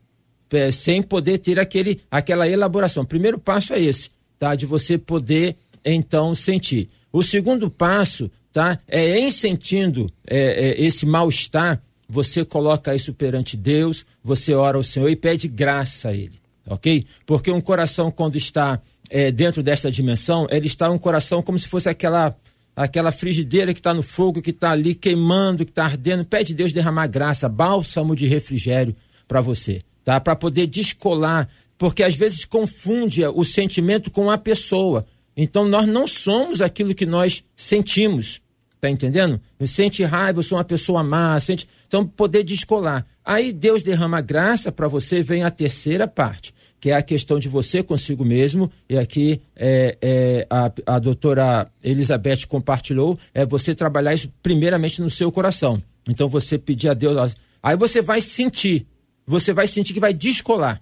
é, 0.50 0.70
sem 0.70 1.02
poder 1.02 1.38
ter 1.38 1.60
aquele, 1.60 2.00
aquela 2.10 2.48
elaboração. 2.48 3.02
O 3.02 3.06
primeiro 3.06 3.38
passo 3.38 3.72
é 3.72 3.80
esse, 3.80 4.10
tá? 4.38 4.54
De 4.54 4.66
você 4.66 4.96
poder 4.96 5.56
então 5.84 6.34
sentir. 6.34 6.88
O 7.12 7.22
segundo 7.22 7.70
passo, 7.70 8.30
tá? 8.52 8.80
É 8.88 9.18
em 9.18 9.30
sentindo 9.30 10.10
é, 10.26 10.38
é, 10.38 10.82
esse 10.82 11.06
mal-estar, 11.06 11.82
você 12.08 12.44
coloca 12.44 12.94
isso 12.94 13.12
perante 13.12 13.56
Deus, 13.56 14.04
você 14.22 14.54
ora 14.54 14.76
ao 14.76 14.82
Senhor 14.82 15.08
e 15.08 15.16
pede 15.16 15.48
graça 15.48 16.10
a 16.10 16.14
Ele, 16.14 16.40
ok? 16.66 17.06
Porque 17.24 17.50
um 17.50 17.60
coração 17.60 18.10
quando 18.10 18.36
está 18.36 18.80
é, 19.10 19.30
dentro 19.30 19.62
desta 19.62 19.90
dimensão, 19.90 20.46
ele 20.50 20.66
está 20.66 20.90
um 20.90 20.98
coração 20.98 21.42
como 21.42 21.58
se 21.58 21.68
fosse 21.68 21.88
aquela 21.88 22.36
aquela 22.74 23.10
frigideira 23.10 23.72
que 23.72 23.80
está 23.80 23.94
no 23.94 24.02
fogo, 24.02 24.42
que 24.42 24.50
está 24.50 24.72
ali 24.72 24.94
queimando, 24.94 25.64
que 25.64 25.70
está 25.70 25.84
ardendo. 25.84 26.26
Pede 26.26 26.52
Deus 26.52 26.74
derramar 26.74 27.06
graça, 27.06 27.48
bálsamo 27.48 28.14
de 28.14 28.26
refrigério 28.26 28.94
para 29.26 29.40
você, 29.40 29.82
tá? 30.04 30.20
Para 30.20 30.36
poder 30.36 30.66
descolar, 30.66 31.48
porque 31.78 32.02
às 32.02 32.14
vezes 32.14 32.44
confunde 32.44 33.24
o 33.24 33.44
sentimento 33.44 34.10
com 34.10 34.30
a 34.30 34.36
pessoa. 34.36 35.06
Então 35.34 35.66
nós 35.66 35.86
não 35.86 36.06
somos 36.06 36.60
aquilo 36.60 36.94
que 36.94 37.06
nós 37.06 37.42
sentimos. 37.56 38.42
Tá 38.78 38.90
entendendo? 38.90 39.40
Sente 39.66 40.04
raiva, 40.04 40.40
eu 40.40 40.42
sou 40.42 40.58
uma 40.58 40.64
pessoa 40.64 41.02
má, 41.02 41.40
sente. 41.40 41.66
Então, 41.86 42.06
poder 42.06 42.42
descolar. 42.42 43.06
Aí 43.24 43.52
Deus 43.52 43.82
derrama 43.82 44.20
graça 44.20 44.70
para 44.70 44.88
você, 44.88 45.22
vem 45.22 45.44
a 45.44 45.50
terceira 45.50 46.06
parte, 46.06 46.54
que 46.80 46.90
é 46.90 46.94
a 46.94 47.02
questão 47.02 47.38
de 47.38 47.48
você 47.48 47.82
consigo 47.82 48.24
mesmo. 48.24 48.70
E 48.88 48.98
aqui 48.98 49.40
é, 49.54 49.96
é, 50.00 50.46
a, 50.50 50.70
a 50.86 50.98
doutora 50.98 51.70
Elizabeth 51.82 52.46
compartilhou, 52.48 53.18
é 53.32 53.44
você 53.46 53.74
trabalhar 53.74 54.14
isso 54.14 54.32
primeiramente 54.42 55.00
no 55.00 55.10
seu 55.10 55.30
coração. 55.30 55.82
Então, 56.08 56.28
você 56.28 56.58
pedir 56.58 56.88
a 56.88 56.94
Deus. 56.94 57.36
Aí 57.62 57.76
você 57.76 58.00
vai 58.00 58.20
sentir, 58.20 58.86
você 59.26 59.52
vai 59.52 59.66
sentir 59.66 59.92
que 59.92 60.00
vai 60.00 60.14
descolar. 60.14 60.80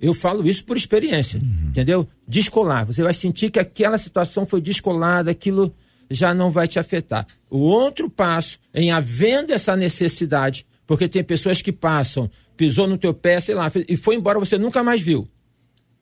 Eu 0.00 0.12
falo 0.12 0.46
isso 0.46 0.64
por 0.64 0.76
experiência, 0.76 1.40
entendeu? 1.66 2.06
Descolar. 2.28 2.84
Você 2.84 3.02
vai 3.02 3.14
sentir 3.14 3.50
que 3.50 3.58
aquela 3.58 3.96
situação 3.96 4.46
foi 4.46 4.60
descolada, 4.60 5.30
aquilo 5.30 5.74
já 6.10 6.34
não 6.34 6.50
vai 6.50 6.68
te 6.68 6.78
afetar. 6.78 7.26
O 7.50 7.58
outro 7.58 8.10
passo, 8.10 8.58
em 8.74 8.90
havendo 8.90 9.52
essa 9.52 9.76
necessidade, 9.76 10.66
porque 10.86 11.08
tem 11.08 11.22
pessoas 11.22 11.62
que 11.62 11.72
passam, 11.72 12.30
pisou 12.56 12.86
no 12.86 12.98
teu 12.98 13.14
pé, 13.14 13.38
sei 13.40 13.54
lá, 13.54 13.70
e 13.88 13.96
foi 13.96 14.16
embora, 14.16 14.38
você 14.38 14.58
nunca 14.58 14.82
mais 14.82 15.00
viu. 15.00 15.28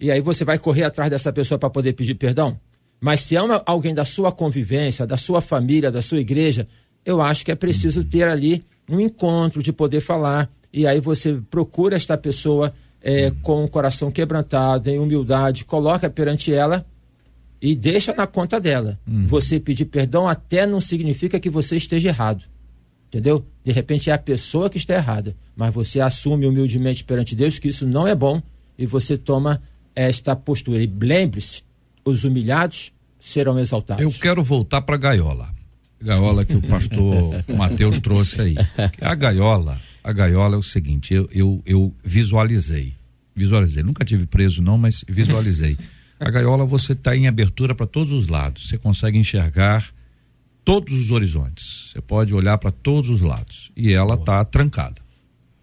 E 0.01 0.11
aí 0.11 0.21
você 0.21 0.45
vai 0.45 0.59
correr 0.59 0.85
atrás 0.85 1.11
dessa 1.11 1.33
pessoa 1.33 1.59
para 1.59 1.71
poder 1.71 1.93
pedir 1.93 2.15
perdão? 2.15 2.59
Mas 3.01 3.21
se 3.21 3.37
é 3.37 3.43
uma, 3.43 3.63
alguém 3.67 3.95
da 3.95 4.05
sua 4.05 4.33
convivência, 4.33 5.07
da 5.07 5.17
sua 5.17 5.41
família, 5.41 5.91
da 5.91 6.03
sua 6.03 6.21
igreja, 6.21 6.67
eu 7.05 7.21
acho 7.21 7.45
que 7.45 7.53
é 7.53 7.55
preciso 7.55 8.05
ter 8.05 8.25
ali 8.25 8.65
um 8.89 8.99
encontro 8.99 9.63
de 9.63 9.73
poder 9.73 10.01
falar. 10.01 10.51
E 10.73 10.87
aí 10.87 11.01
você 11.01 11.41
procura 11.51 11.97
esta 11.97 12.17
pessoa 12.17 12.73
é, 13.03 13.31
com 13.43 13.65
o 13.65 13.69
coração 13.69 14.11
quebrantado, 14.11 14.89
em 14.89 14.99
humildade, 14.99 15.65
coloca 15.65 16.09
perante 16.09 16.53
ela 16.53 16.85
e 17.65 17.75
deixa 17.75 18.13
na 18.13 18.27
conta 18.27 18.61
dela. 18.61 19.01
Você 19.07 19.59
pedir 19.59 19.87
perdão 19.87 20.29
até 20.29 20.67
não 20.67 20.83
significa 20.83 21.41
que 21.41 21.49
você 21.49 21.77
esteja 21.77 22.11
errado. 22.11 22.45
Entendeu? 23.09 23.43
De 23.65 23.73
repente 23.73 24.11
é 24.11 24.13
a 24.13 24.19
pessoa 24.19 24.69
que 24.69 24.77
está 24.77 24.93
errada, 24.95 25.35
mas 25.57 25.73
você 25.73 25.99
assume 25.99 26.47
humildemente 26.47 27.03
perante 27.03 27.35
Deus 27.35 27.59
que 27.59 27.69
isso 27.69 27.87
não 27.87 28.07
é 28.07 28.15
bom 28.15 28.43
e 28.77 28.85
você 28.85 29.17
toma 29.17 29.63
esta 29.95 30.37
postura. 30.37 30.83
E 30.83 30.87
lembre-se, 30.87 31.63
os 32.05 32.23
humilhados 32.23 32.93
serão 33.19 33.59
exaltados. 33.59 34.03
Eu 34.03 34.11
quero 34.11 34.43
voltar 34.43 34.83
para 34.83 34.97
a 34.97 34.99
gaiola. 34.99 35.49
Gaiola 36.03 36.45
que 36.45 36.55
o 36.55 36.61
pastor 36.69 37.45
Mateus 37.49 37.99
trouxe 37.99 38.43
aí. 38.43 38.55
A 39.01 39.15
gaiola, 39.15 39.81
a 40.03 40.13
gaiola 40.13 40.57
é 40.57 40.59
o 40.59 40.63
seguinte, 40.63 41.15
eu, 41.15 41.31
eu, 41.33 41.63
eu 41.65 41.95
visualizei. 42.05 42.93
Visualizei. 43.35 43.83
Nunca 43.83 44.05
tive 44.05 44.27
preso, 44.27 44.61
não, 44.61 44.77
mas 44.77 45.03
visualizei. 45.09 45.79
A 46.19 46.31
gaiola 46.31 46.65
você 46.65 46.93
está 46.93 47.17
em 47.17 47.27
abertura 47.27 47.75
para 47.75 47.87
todos 47.87 48.13
os 48.13 48.29
lados. 48.29 48.69
Você 48.69 48.79
consegue 48.79 49.19
enxergar 49.19 49.85
todos 50.65 50.93
os 50.95 51.11
horizontes. 51.11 51.91
Você 51.93 52.01
pode 52.01 52.35
olhar 52.35 52.57
para 52.59 52.71
todos 52.71 53.11
os 53.11 53.21
lados. 53.21 53.71
E 53.77 53.93
ela 53.93 54.15
está 54.15 54.45
trancada. 54.45 55.03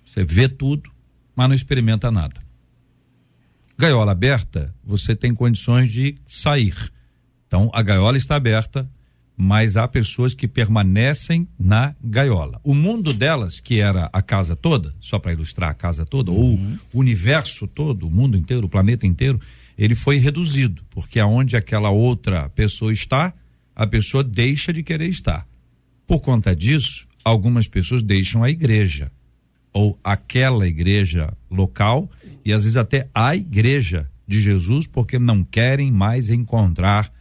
Você 0.06 0.24
vê 0.24 0.50
tudo, 0.50 0.92
mas 1.36 1.48
não 1.48 1.56
experimenta 1.56 2.12
nada. 2.12 2.42
Gaiola 3.78 4.12
aberta, 4.12 4.74
você 4.84 5.16
tem 5.16 5.34
condições 5.34 5.92
de 5.92 6.16
sair. 6.28 6.76
Então, 7.48 7.72
a 7.74 7.82
gaiola 7.82 8.18
está 8.18 8.36
aberta, 8.36 8.88
mas 9.36 9.76
há 9.76 9.88
pessoas 9.88 10.36
que 10.36 10.48
permanecem 10.48 11.48
na 11.58 11.96
gaiola. 12.04 12.60
O 12.64 12.76
mundo 12.76 13.12
delas, 13.14 13.60
que 13.60 13.80
era 13.80 14.10
a 14.14 14.22
casa 14.22 14.56
toda, 14.56 14.94
só 15.00 15.18
para 15.18 15.32
ilustrar 15.32 15.72
a 15.72 15.74
casa 15.74 16.06
toda, 16.06 16.30
ou 16.32 16.60
o 16.94 17.00
universo 17.00 17.66
todo, 17.66 18.06
o 18.06 18.12
mundo 18.12 18.38
inteiro, 18.38 18.68
o 18.68 18.70
planeta 18.70 19.08
inteiro, 19.08 19.40
ele 19.78 19.96
foi 19.96 20.18
reduzido, 20.18 20.84
porque 20.90 21.20
aonde 21.20 21.56
aquela 21.56 21.90
outra 21.90 22.50
pessoa 22.50 22.92
está, 22.92 23.34
a 23.76 23.88
pessoa 23.88 24.24
deixa 24.24 24.72
de 24.72 24.84
querer 24.84 25.08
estar. 25.08 25.48
Por 26.06 26.20
conta 26.20 26.56
disso, 26.56 27.08
algumas 27.24 27.68
pessoas 27.68 28.04
deixam 28.04 28.44
a 28.44 28.50
igreja 28.50 29.12
ou 29.74 29.98
aquela 30.04 30.68
igreja 30.68 31.34
local 31.50 32.10
e 32.44 32.52
às 32.52 32.64
vezes 32.64 32.78
até 32.78 33.10
a 33.14 33.36
igreja 33.36 34.10
de 34.28 34.42
Jesus 34.42 34.88
porque 34.88 35.18
não 35.18 35.44
querem 35.44 35.92
mais 35.92 36.30
encontrar 36.30 37.12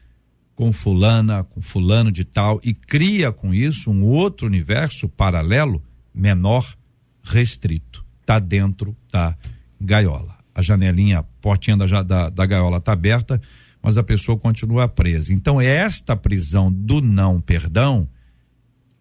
com 0.54 0.72
fulana, 0.72 1.44
com 1.44 1.60
fulano 1.60 2.12
de 2.12 2.24
tal 2.24 2.60
e 2.62 2.74
cria 2.74 3.32
com 3.32 3.54
isso 3.54 3.90
um 3.90 4.02
outro 4.04 4.46
universo 4.46 5.08
paralelo 5.08 5.82
menor 6.14 6.76
restrito. 7.22 8.04
Tá 8.26 8.38
dentro 8.38 8.96
da 9.10 9.36
gaiola. 9.80 10.39
A 10.54 10.62
janelinha, 10.62 11.20
a 11.20 11.22
portinha 11.22 11.76
da, 11.76 12.02
da, 12.02 12.28
da 12.28 12.46
gaiola 12.46 12.78
está 12.78 12.92
aberta, 12.92 13.40
mas 13.82 13.96
a 13.96 14.02
pessoa 14.02 14.38
continua 14.38 14.88
presa. 14.88 15.32
Então, 15.32 15.60
esta 15.60 16.16
prisão 16.16 16.70
do 16.70 17.00
não 17.00 17.40
perdão, 17.40 18.08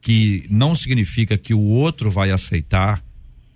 que 0.02 0.46
não 0.50 0.76
significa 0.76 1.38
que 1.38 1.54
o 1.54 1.62
outro 1.62 2.10
vai 2.10 2.32
aceitar, 2.32 3.04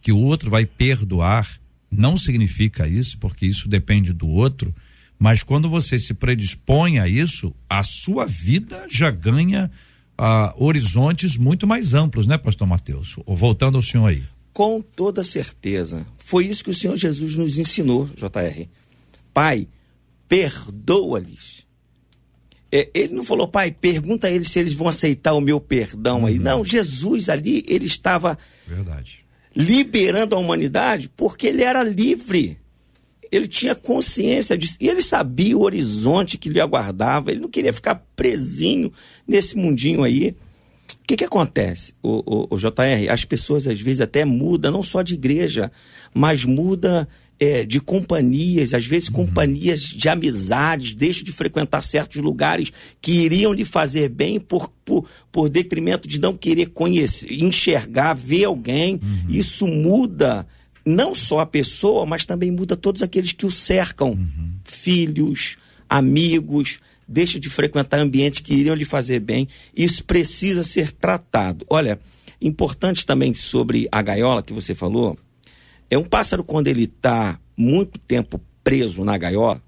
que 0.01 0.11
o 0.11 0.17
outro 0.17 0.49
vai 0.49 0.65
perdoar, 0.65 1.47
não 1.89 2.17
significa 2.17 2.87
isso, 2.87 3.17
porque 3.17 3.45
isso 3.45 3.69
depende 3.69 4.11
do 4.11 4.27
outro, 4.27 4.73
mas 5.17 5.43
quando 5.43 5.69
você 5.69 5.97
se 5.97 6.13
predispõe 6.13 6.99
a 6.99 7.07
isso, 7.07 7.55
a 7.69 7.81
sua 7.83 8.25
vida 8.25 8.87
já 8.89 9.09
ganha 9.09 9.71
ah, 10.17 10.53
horizontes 10.57 11.37
muito 11.37 11.65
mais 11.65 11.93
amplos, 11.93 12.27
né, 12.27 12.37
pastor 12.37 12.67
Mateus? 12.67 13.15
Voltando 13.25 13.77
ao 13.77 13.81
senhor 13.81 14.07
aí. 14.07 14.23
Com 14.53 14.81
toda 14.81 15.23
certeza. 15.23 16.05
Foi 16.17 16.45
isso 16.45 16.63
que 16.63 16.69
o 16.69 16.73
Senhor 16.73 16.95
Jesus 16.95 17.35
nos 17.35 17.57
ensinou, 17.57 18.05
JR. 18.15 18.67
Pai, 19.33 19.67
perdoa-lhes. 20.27 21.63
É, 22.71 22.89
ele 22.93 23.13
não 23.13 23.23
falou, 23.23 23.47
pai, 23.47 23.71
pergunta 23.71 24.27
a 24.27 24.31
eles 24.31 24.49
se 24.49 24.59
eles 24.59 24.73
vão 24.73 24.87
aceitar 24.87 25.33
o 25.33 25.41
meu 25.41 25.59
perdão 25.59 26.25
aí. 26.25 26.39
Não, 26.39 26.65
Jesus 26.65 27.29
ali, 27.29 27.63
ele 27.67 27.85
estava 27.85 28.37
Verdade. 28.67 29.23
liberando 29.55 30.35
a 30.35 30.39
humanidade 30.39 31.09
porque 31.15 31.47
ele 31.47 31.61
era 31.63 31.83
livre. 31.83 32.57
Ele 33.31 33.47
tinha 33.47 33.75
consciência 33.75 34.57
disso. 34.57 34.75
E 34.79 34.87
ele 34.87 35.01
sabia 35.01 35.57
o 35.57 35.61
horizonte 35.61 36.37
que 36.37 36.49
lhe 36.49 36.59
aguardava. 36.59 37.31
Ele 37.31 37.41
não 37.41 37.49
queria 37.49 37.73
ficar 37.73 37.95
presinho 38.15 38.91
nesse 39.27 39.55
mundinho 39.55 40.03
aí. 40.03 40.35
O 41.03 41.05
que, 41.05 41.17
que 41.17 41.25
acontece, 41.25 41.93
o, 42.01 42.23
o, 42.25 42.55
o 42.55 42.57
JR? 42.57 43.11
As 43.11 43.25
pessoas 43.25 43.67
às 43.67 43.79
vezes 43.79 43.99
até 43.99 44.23
mudam, 44.23 44.71
não 44.71 44.81
só 44.81 45.01
de 45.01 45.15
igreja, 45.15 45.69
mas 46.13 46.45
muda 46.45 47.07
é, 47.37 47.65
de 47.65 47.81
companhias, 47.81 48.73
às 48.73 48.85
vezes 48.85 49.09
companhias 49.09 49.81
de 49.81 50.07
amizades, 50.07 50.95
deixam 50.95 51.25
de 51.25 51.33
frequentar 51.33 51.81
certos 51.81 52.21
lugares 52.21 52.71
que 53.01 53.11
iriam 53.11 53.51
lhe 53.51 53.65
fazer 53.65 54.07
bem 54.07 54.39
por, 54.39 54.69
por, 54.85 55.05
por 55.29 55.49
detrimento 55.49 56.07
de 56.07 56.21
não 56.21 56.37
querer 56.37 56.67
conhecer, 56.67 57.33
enxergar, 57.33 58.13
ver 58.13 58.45
alguém. 58.45 58.97
Isso 59.27 59.67
muda 59.67 60.47
não 60.85 61.13
só 61.13 61.39
a 61.39 61.45
pessoa, 61.45 62.05
mas 62.05 62.23
também 62.23 62.49
muda 62.49 62.77
todos 62.77 63.03
aqueles 63.03 63.33
que 63.33 63.45
o 63.45 63.51
cercam. 63.51 64.17
Filhos, 64.63 65.57
amigos, 65.89 66.79
deixa 67.13 67.39
de 67.39 67.49
frequentar 67.49 67.99
ambientes 67.99 68.39
que 68.39 68.53
iriam 68.53 68.75
lhe 68.75 68.83
fazer 68.83 69.19
bem. 69.19 69.47
Isso 69.75 70.03
precisa 70.03 70.63
ser 70.63 70.91
tratado. 70.91 71.65
Olha, 71.69 71.99
importante 72.41 73.05
também 73.05 73.33
sobre 73.33 73.87
a 73.91 74.01
gaiola 74.01 74.43
que 74.43 74.51
você 74.51 74.73
falou, 74.73 75.17
é 75.89 75.97
um 75.97 76.03
pássaro 76.03 76.43
quando 76.43 76.67
ele 76.67 76.85
está 76.85 77.39
muito 77.55 77.99
tempo 77.99 78.41
preso 78.63 79.03
na 79.03 79.17
gaiola, 79.17 79.61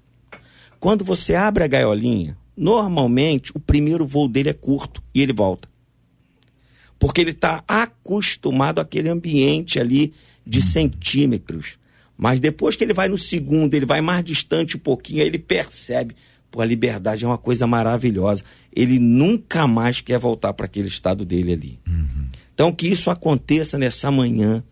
quando 0.80 1.04
você 1.04 1.34
abre 1.34 1.62
a 1.62 1.68
gaiolinha, 1.68 2.36
normalmente 2.56 3.52
o 3.54 3.60
primeiro 3.60 4.06
voo 4.06 4.28
dele 4.28 4.50
é 4.50 4.52
curto 4.52 5.02
e 5.14 5.22
ele 5.22 5.32
volta. 5.32 5.68
Porque 6.98 7.20
ele 7.20 7.30
está 7.30 7.62
acostumado 7.68 8.80
àquele 8.80 9.08
ambiente 9.08 9.78
ali 9.78 10.14
de 10.46 10.62
centímetros. 10.62 11.78
Mas 12.16 12.40
depois 12.40 12.74
que 12.74 12.84
ele 12.84 12.94
vai 12.94 13.08
no 13.08 13.18
segundo, 13.18 13.74
ele 13.74 13.84
vai 13.84 14.00
mais 14.00 14.24
distante 14.24 14.76
um 14.76 14.80
pouquinho, 14.80 15.20
aí 15.20 15.28
ele 15.28 15.38
percebe, 15.38 16.16
pô, 16.50 16.60
a 16.60 16.64
liberdade 16.64 17.24
é 17.24 17.28
uma 17.28 17.38
coisa 17.38 17.66
maravilhosa. 17.66 18.44
Ele 18.74 18.98
nunca 18.98 19.66
mais 19.66 20.00
quer 20.00 20.18
voltar 20.18 20.52
para 20.52 20.66
aquele 20.66 20.88
estado 20.88 21.24
dele 21.24 21.52
ali. 21.52 21.80
Então, 22.54 22.72
que 22.72 22.88
isso 22.88 23.10
aconteça 23.10 23.78
nessa 23.78 24.10
manhã, 24.10 24.62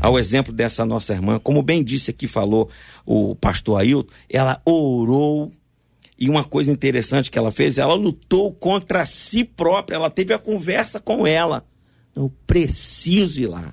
ao 0.00 0.18
exemplo 0.18 0.52
dessa 0.52 0.84
nossa 0.84 1.12
irmã, 1.12 1.38
como 1.38 1.62
bem 1.62 1.84
disse 1.84 2.10
aqui, 2.10 2.26
falou 2.26 2.68
o 3.06 3.34
pastor 3.36 3.80
Ailton, 3.80 4.12
ela 4.28 4.60
orou. 4.64 5.52
E 6.18 6.28
uma 6.28 6.42
coisa 6.42 6.72
interessante 6.72 7.30
que 7.30 7.38
ela 7.38 7.52
fez, 7.52 7.78
ela 7.78 7.94
lutou 7.94 8.52
contra 8.52 9.04
si 9.04 9.44
própria, 9.44 9.94
ela 9.94 10.10
teve 10.10 10.34
a 10.34 10.38
conversa 10.38 10.98
com 10.98 11.24
ela. 11.24 11.64
Eu 12.14 12.32
preciso 12.44 13.40
ir 13.40 13.46
lá. 13.46 13.72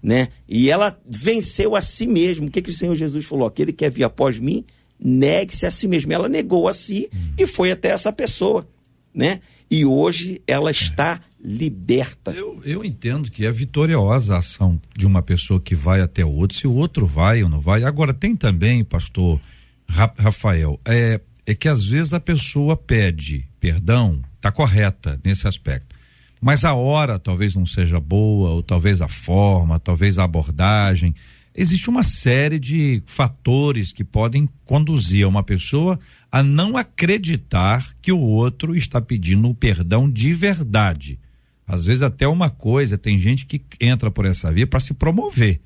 Né? 0.00 0.28
E 0.48 0.70
ela 0.70 0.96
venceu 1.04 1.74
a 1.74 1.80
si 1.80 2.06
mesma. 2.06 2.46
O 2.46 2.50
que, 2.50 2.62
que 2.62 2.70
o 2.70 2.74
Senhor 2.74 2.94
Jesus 2.94 3.24
falou? 3.24 3.46
Aquele 3.46 3.72
que 3.72 3.78
quer 3.78 3.90
vir 3.90 4.04
após 4.04 4.38
mim, 4.38 4.64
negue-se 5.04 5.66
a 5.66 5.70
si 5.70 5.86
mesmo. 5.86 6.12
Ela 6.12 6.28
negou 6.28 6.66
a 6.66 6.72
si 6.72 7.10
e 7.38 7.46
foi 7.46 7.70
até 7.70 7.88
essa 7.90 8.10
pessoa. 8.10 8.66
Né? 9.14 9.40
E 9.70 9.84
hoje 9.84 10.40
ela 10.46 10.70
está 10.70 11.20
liberta. 11.44 12.30
Eu, 12.30 12.60
eu 12.64 12.84
entendo 12.84 13.30
que 13.30 13.44
é 13.44 13.52
vitoriosa 13.52 14.34
a 14.34 14.38
ação 14.38 14.80
de 14.96 15.06
uma 15.06 15.20
pessoa 15.20 15.60
que 15.60 15.74
vai 15.74 16.00
até 16.00 16.24
o 16.24 16.32
outro, 16.34 16.56
se 16.56 16.66
o 16.66 16.72
outro 16.72 17.06
vai 17.06 17.42
ou 17.42 17.48
não 17.50 17.60
vai. 17.60 17.84
Agora, 17.84 18.14
tem 18.14 18.34
também, 18.34 18.82
pastor 18.82 19.38
Ra- 19.86 20.14
Rafael, 20.18 20.80
é, 20.86 21.20
é 21.46 21.54
que 21.54 21.68
às 21.68 21.84
vezes 21.84 22.14
a 22.14 22.20
pessoa 22.20 22.76
pede 22.76 23.46
perdão, 23.60 24.20
tá 24.40 24.50
correta 24.50 25.20
nesse 25.24 25.46
aspecto. 25.46 25.94
Mas 26.40 26.64
a 26.64 26.74
hora 26.74 27.18
talvez 27.18 27.54
não 27.54 27.64
seja 27.66 27.98
boa, 28.00 28.50
ou 28.50 28.62
talvez 28.62 29.00
a 29.00 29.08
forma, 29.08 29.78
talvez 29.78 30.18
a 30.18 30.24
abordagem. 30.24 31.14
Existe 31.56 31.88
uma 31.88 32.02
série 32.02 32.58
de 32.58 33.00
fatores 33.06 33.92
que 33.92 34.02
podem 34.02 34.48
conduzir 34.64 35.26
uma 35.26 35.42
pessoa 35.42 36.00
a 36.30 36.42
não 36.42 36.76
acreditar 36.76 37.94
que 38.02 38.10
o 38.10 38.18
outro 38.18 38.74
está 38.74 39.00
pedindo 39.00 39.48
o 39.48 39.54
perdão 39.54 40.10
de 40.10 40.32
verdade. 40.32 41.18
Às 41.64 41.84
vezes 41.84 42.02
até 42.02 42.26
uma 42.26 42.50
coisa, 42.50 42.98
tem 42.98 43.16
gente 43.16 43.46
que 43.46 43.62
entra 43.80 44.10
por 44.10 44.24
essa 44.24 44.52
via 44.52 44.66
para 44.66 44.80
se 44.80 44.92
promover. 44.94 45.60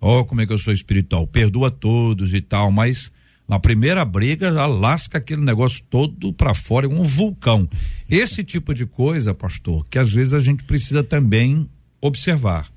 Ó, 0.00 0.24
como 0.24 0.40
é 0.40 0.46
que 0.46 0.52
eu 0.52 0.58
sou 0.58 0.72
espiritual, 0.72 1.24
perdoa 1.24 1.70
todos 1.70 2.34
e 2.34 2.40
tal, 2.40 2.72
mas 2.72 3.10
na 3.48 3.60
primeira 3.60 4.04
briga 4.04 4.52
já 4.52 4.66
lasca 4.66 5.18
aquele 5.18 5.42
negócio 5.42 5.84
todo 5.88 6.32
para 6.32 6.52
fora, 6.52 6.86
é 6.86 6.88
um 6.88 7.04
vulcão. 7.04 7.68
Esse 8.10 8.42
tipo 8.42 8.74
de 8.74 8.86
coisa, 8.86 9.32
pastor, 9.32 9.86
que 9.88 10.00
às 10.00 10.10
vezes 10.10 10.34
a 10.34 10.40
gente 10.40 10.64
precisa 10.64 11.04
também 11.04 11.68
observar. 12.00 12.68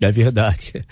É 0.00 0.12
verdade. 0.12 0.84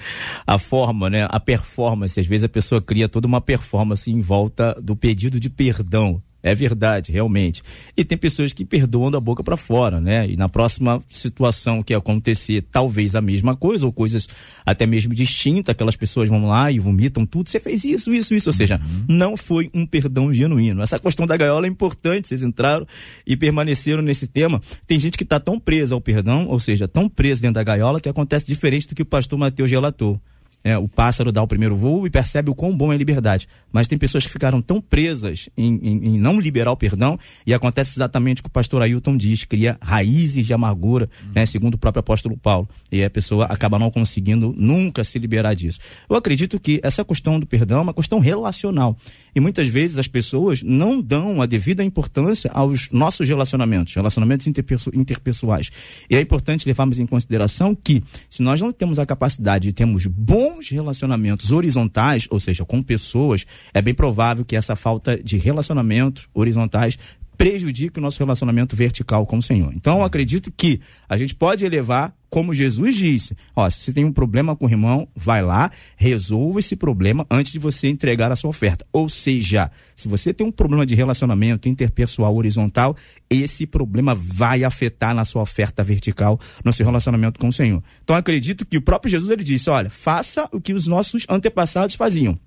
A 0.47 0.59
forma, 0.59 1.11
né? 1.11 1.27
A 1.29 1.39
performance. 1.39 2.19
Às 2.19 2.27
vezes 2.27 2.45
a 2.45 2.49
pessoa 2.49 2.81
cria 2.81 3.09
toda 3.09 3.27
uma 3.27 3.41
performance 3.41 4.11
em 4.11 4.21
volta 4.21 4.75
do 4.83 4.97
pedido 4.97 5.39
de 5.39 5.51
perdão. 5.51 6.23
É 6.45 6.55
verdade, 6.55 7.11
realmente. 7.11 7.63
E 7.97 8.05
tem 8.05 8.19
pessoas 8.19 8.53
que 8.53 8.67
perdoam 8.67 9.11
da 9.11 9.19
boca 9.19 9.43
para 9.43 9.57
fora, 9.57 9.99
né? 9.99 10.29
E 10.29 10.37
na 10.37 10.47
próxima 10.47 11.03
situação 11.09 11.83
que 11.83 11.95
acontecer, 11.95 12.63
talvez 12.71 13.15
a 13.15 13.23
mesma 13.23 13.57
coisa, 13.57 13.87
ou 13.87 13.93
coisas 13.93 14.29
até 14.67 14.85
mesmo 14.85 15.15
distintas, 15.15 15.73
aquelas 15.73 15.97
pessoas 15.97 16.29
vão 16.29 16.47
lá 16.47 16.71
e 16.71 16.79
vomitam 16.79 17.25
tudo. 17.25 17.49
Você 17.49 17.59
fez 17.59 17.83
isso, 17.83 18.13
isso, 18.13 18.35
isso. 18.35 18.51
Ou 18.51 18.53
seja, 18.53 18.79
não 19.09 19.39
foi 19.39 19.71
um 19.73 19.87
perdão 19.87 20.35
genuíno. 20.35 20.83
Essa 20.83 20.99
questão 20.99 21.27
da 21.27 21.35
gaiola 21.35 21.67
é 21.67 21.71
importante. 21.71 22.29
Vocês 22.29 22.43
entraram 22.43 22.87
e 23.27 23.39
permaneceram 23.39 24.03
nesse 24.03 24.27
tema. 24.27 24.61
Tem 24.87 25.01
gente 25.01 25.17
que 25.17 25.25
está 25.25 25.41
tão 25.41 25.59
presa 25.59 25.95
ao 25.95 26.01
perdão, 26.01 26.47
ou 26.47 26.61
seja, 26.61 26.87
tão 26.87 27.09
presa 27.09 27.41
dentro 27.41 27.55
da 27.55 27.63
gaiola, 27.63 27.99
que 27.99 28.09
acontece 28.09 28.47
diferente 28.47 28.87
do 28.87 28.95
que 28.95 29.01
o 29.01 29.07
pastor 29.07 29.39
Mateus 29.39 29.71
relatou. 29.71 30.21
É, 30.65 30.79
o 30.79 30.89
pássaro 30.89 31.31
dá 31.31 31.43
o 31.43 31.47
primeiro 31.47 31.77
voo 31.77 32.07
e 32.07 32.11
percebe 32.11 32.51
o 32.51 32.55
quão 32.55 32.75
bom 32.75 32.91
é 32.91 32.95
a 32.95 32.99
liberdade. 32.99 33.47
Mas 33.71 33.87
tem 33.87 33.99
pessoas 33.99 34.25
que 34.25 34.33
ficaram 34.33 34.63
tão 34.63 34.81
presas 34.81 35.51
em, 35.57 35.75
em- 35.83 36.07
em 36.15 36.19
não 36.19 36.41
liberar 36.41 36.73
o 36.73 36.77
perdão 36.77 37.19
e 37.47 37.53
acontece 37.53 37.99
exatamente 37.99 38.41
o 38.41 38.45
que 38.45 38.49
o 38.49 38.51
pastor 38.51 38.81
Ailton 38.81 39.15
diz, 39.15 39.45
cria 39.45 39.77
raízes 39.83 40.47
de 40.47 40.55
amargura, 40.55 41.09
né, 41.35 41.45
segundo 41.45 41.75
o 41.75 41.79
próprio 41.79 42.01
apóstolo 42.01 42.35
Paulo. 42.37 42.67
E 42.91 43.05
a 43.05 43.11
pessoa 43.11 43.45
acaba 43.45 43.79
não 43.79 43.91
conseguindo 43.91 44.55
nunca 44.57 45.05
se 45.05 45.19
liberar 45.19 45.53
disso. 45.53 45.79
Eu 46.09 46.17
acredito 46.17 46.59
que 46.59 46.81
essa 46.83 47.05
questão 47.05 47.39
do 47.39 47.47
perdão 47.47 47.81
é 47.81 47.83
uma 47.83 47.93
questão 47.95 48.19
relacional. 48.19 48.97
E 49.35 49.41
muitas 49.41 49.69
vezes 49.69 49.99
as 49.99 50.09
pessoas 50.09 50.63
não 50.63 50.99
dão 51.03 51.43
a 51.43 51.47
devida 51.47 51.85
importância 51.85 52.51
aos 52.55 52.89
nossos 52.91 53.29
relacionamentos, 53.29 53.93
relacionamentos 53.95 54.47
interpessoais. 54.95 55.71
E 56.09 56.17
é 56.17 56.21
importante 56.21 56.67
levarmos 56.67 56.99
em 56.99 57.05
consideração 57.07 57.75
que, 57.75 58.03
se 58.31 58.43
nós 58.43 58.61
não 58.61 58.73
temos 58.73 58.99
a 58.99 59.05
capacidade 59.07 59.65
de 59.69 59.73
termos 59.73 60.07
bons 60.55 60.69
relacionamentos 60.71 61.51
horizontais, 61.51 62.29
ou 62.31 62.39
seja, 62.39 62.65
com 62.65 62.81
pessoas, 62.83 63.45
é 63.73 63.83
bem 63.83 63.93
provável 63.93 64.45
que 64.45 64.55
essa 64.55 64.77
falta 64.77 65.21
de 65.21 65.37
relacionamentos 65.37 66.29
horizontais 66.33 66.97
prejudique 67.37 67.99
o 67.99 68.03
nosso 68.03 68.19
relacionamento 68.19 68.75
vertical 68.75 69.27
com 69.27 69.39
o 69.39 69.43
Senhor. 69.43 69.73
Então, 69.75 69.99
eu 69.99 70.05
acredito 70.05 70.53
que 70.53 70.81
a 71.09 71.17
gente 71.17 71.35
pode 71.35 71.65
elevar, 71.65 72.15
como 72.31 72.55
Jesus 72.55 72.97
disse: 72.97 73.37
ó, 73.55 73.69
se 73.69 73.81
você 73.81 73.93
tem 73.93 74.05
um 74.05 74.13
problema 74.13 74.57
com 74.57 74.67
o 74.67 74.71
irmão, 74.71 75.09
vai 75.15 75.43
lá, 75.43 75.71
resolva 75.97 76.61
esse 76.61 76.77
problema 76.77 77.27
antes 77.31 77.53
de 77.53 77.59
você 77.59 77.89
entregar 77.89 78.33
a 78.33 78.37
sua 78.37 78.51
oferta. 78.51 78.87
Ou 78.93 79.09
seja, 79.09 79.71
se 79.95 80.09
você 80.09 80.33
tem 80.33 80.47
um 80.47 80.53
problema 80.53 80.87
de 80.87 80.95
relacionamento 80.95 81.69
interpessoal 81.69 82.35
horizontal, 82.35 82.97
esse 83.29 83.67
problema 83.67 84.15
vai 84.15 84.65
afetar 84.65 85.15
na 85.15 85.25
sua 85.25 85.43
oferta 85.43 85.83
vertical, 85.83 86.41
no 86.65 86.73
seu 86.73 86.87
relacionamento 86.87 87.39
com 87.39 87.49
o 87.49 87.53
Senhor. 87.53 87.83
Então, 88.03 88.17
eu 88.17 88.21
acredito 88.21 88.65
que 88.67 88.79
o 88.79 88.83
próprio 88.83 89.11
Jesus 89.11 89.31
ele 89.31 89.45
disse: 89.45 89.71
olha, 89.71 89.91
faça 89.91 90.49
o 90.53 90.61
que 90.61 90.73
os 90.73 90.87
nossos 90.87 91.27
antepassados 91.29 91.95
faziam. 91.95 92.39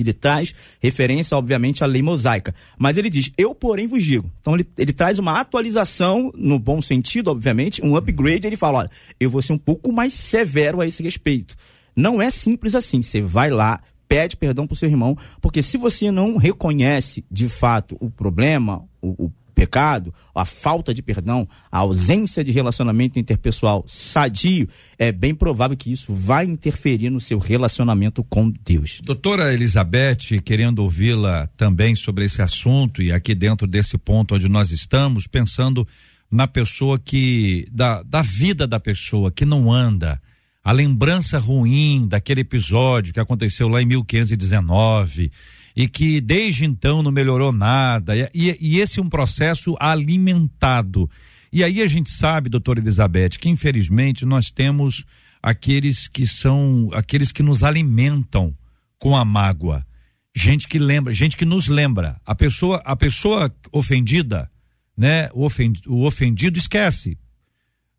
Ele 0.00 0.12
traz 0.12 0.54
referência, 0.80 1.36
obviamente, 1.36 1.82
à 1.82 1.86
lei 1.86 2.02
mosaica. 2.02 2.54
Mas 2.78 2.96
ele 2.96 3.10
diz, 3.10 3.30
eu, 3.36 3.54
porém, 3.54 3.86
vos 3.86 4.02
digo. 4.04 4.30
Então, 4.40 4.54
ele, 4.54 4.66
ele 4.76 4.92
traz 4.92 5.18
uma 5.18 5.40
atualização, 5.40 6.32
no 6.34 6.58
bom 6.58 6.80
sentido, 6.82 7.30
obviamente, 7.30 7.84
um 7.84 7.96
upgrade. 7.96 8.46
Ele 8.46 8.56
fala, 8.56 8.78
olha, 8.78 8.90
eu 9.18 9.30
vou 9.30 9.42
ser 9.42 9.52
um 9.52 9.58
pouco 9.58 9.92
mais 9.92 10.14
severo 10.14 10.80
a 10.80 10.86
esse 10.86 11.02
respeito. 11.02 11.56
Não 11.94 12.20
é 12.20 12.30
simples 12.30 12.74
assim. 12.74 13.00
Você 13.02 13.20
vai 13.20 13.50
lá, 13.50 13.80
pede 14.08 14.36
perdão 14.36 14.66
pro 14.66 14.76
seu 14.76 14.88
irmão, 14.88 15.16
porque 15.40 15.62
se 15.62 15.78
você 15.78 16.10
não 16.10 16.36
reconhece, 16.36 17.24
de 17.30 17.48
fato, 17.48 17.96
o 18.00 18.10
problema, 18.10 18.84
o, 19.00 19.26
o 19.26 19.32
pecado, 19.56 20.12
a 20.34 20.44
falta 20.44 20.92
de 20.92 21.00
perdão, 21.00 21.48
a 21.72 21.78
ausência 21.78 22.44
de 22.44 22.52
relacionamento 22.52 23.18
interpessoal 23.18 23.82
sadio, 23.88 24.68
é 24.98 25.10
bem 25.10 25.34
provável 25.34 25.74
que 25.74 25.90
isso 25.90 26.12
vai 26.12 26.44
interferir 26.44 27.08
no 27.08 27.18
seu 27.18 27.38
relacionamento 27.38 28.22
com 28.22 28.52
Deus. 28.62 29.00
Doutora 29.02 29.54
Elizabeth, 29.54 30.42
querendo 30.44 30.80
ouvi-la 30.80 31.48
também 31.56 31.96
sobre 31.96 32.26
esse 32.26 32.42
assunto 32.42 33.02
e 33.02 33.10
aqui 33.10 33.34
dentro 33.34 33.66
desse 33.66 33.96
ponto 33.96 34.34
onde 34.34 34.46
nós 34.46 34.70
estamos, 34.70 35.26
pensando 35.26 35.88
na 36.30 36.46
pessoa 36.46 36.98
que, 36.98 37.66
da, 37.72 38.02
da 38.02 38.20
vida 38.20 38.66
da 38.66 38.78
pessoa 38.78 39.32
que 39.32 39.46
não 39.46 39.72
anda, 39.72 40.20
a 40.62 40.70
lembrança 40.70 41.38
ruim 41.38 42.06
daquele 42.06 42.42
episódio 42.42 43.14
que 43.14 43.20
aconteceu 43.20 43.68
lá 43.68 43.80
em 43.80 43.86
1519 43.86 45.30
e 45.76 45.86
que 45.86 46.22
desde 46.22 46.64
então 46.64 47.02
não 47.02 47.12
melhorou 47.12 47.52
nada, 47.52 48.16
e, 48.16 48.56
e, 48.58 48.80
esse 48.80 48.98
é 48.98 49.02
um 49.02 49.10
processo 49.10 49.76
alimentado. 49.78 51.08
E 51.52 51.62
aí 51.62 51.82
a 51.82 51.86
gente 51.86 52.10
sabe, 52.10 52.48
doutora 52.48 52.80
Elizabeth, 52.80 53.30
que 53.38 53.50
infelizmente 53.50 54.24
nós 54.24 54.50
temos 54.50 55.04
aqueles 55.42 56.08
que 56.08 56.26
são, 56.26 56.88
aqueles 56.94 57.30
que 57.30 57.42
nos 57.42 57.62
alimentam 57.62 58.56
com 58.98 59.14
a 59.14 59.24
mágoa. 59.24 59.86
Gente 60.34 60.66
que 60.66 60.78
lembra, 60.78 61.12
gente 61.12 61.36
que 61.36 61.44
nos 61.44 61.68
lembra. 61.68 62.20
A 62.24 62.34
pessoa, 62.34 62.82
a 62.84 62.96
pessoa 62.96 63.54
ofendida, 63.70 64.50
né? 64.96 65.28
O, 65.34 65.44
ofend, 65.44 65.80
o 65.86 66.04
ofendido 66.04 66.58
esquece. 66.58 67.18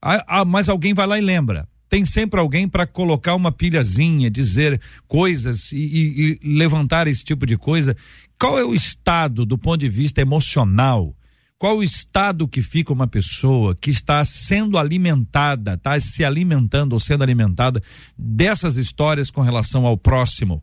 Ah, 0.02 0.24
ah, 0.28 0.46
mas 0.46 0.68
alguém 0.68 0.94
vai 0.94 1.08
lá 1.08 1.18
e 1.18 1.22
lembra. 1.22 1.68
Tem 1.90 2.06
sempre 2.06 2.40
alguém 2.40 2.68
para 2.68 2.86
colocar 2.86 3.34
uma 3.36 3.52
pilhazinha, 3.52 4.30
dizer 4.30 4.82
coisas 5.08 5.72
e, 5.72 5.78
e- 5.78 6.40
e 6.44 6.58
levantar 6.58 7.08
esse 7.08 7.24
tipo 7.24 7.46
de 7.46 7.58
coisa. 7.58 7.96
Qual 8.40 8.60
é 8.60 8.64
o 8.66 8.74
estado 8.74 9.46
do 9.46 9.58
ponto 9.58 9.78
de 9.80 9.90
vista 9.90 10.22
emocional? 10.22 11.16
Qual 11.58 11.78
o 11.78 11.84
estado 11.84 12.48
que 12.48 12.62
fica 12.62 12.94
uma 12.94 13.08
pessoa 13.08 13.76
que 13.76 13.90
está 13.90 14.24
sendo 14.24 14.78
alimentada, 14.78 15.74
está 15.74 16.00
se 16.00 16.24
alimentando 16.24 16.94
ou 16.94 17.00
sendo 17.00 17.24
alimentada 17.24 17.82
dessas 18.18 18.76
histórias 18.78 19.32
com 19.32 19.42
relação 19.42 19.86
ao 19.86 19.98
próximo? 19.98 20.62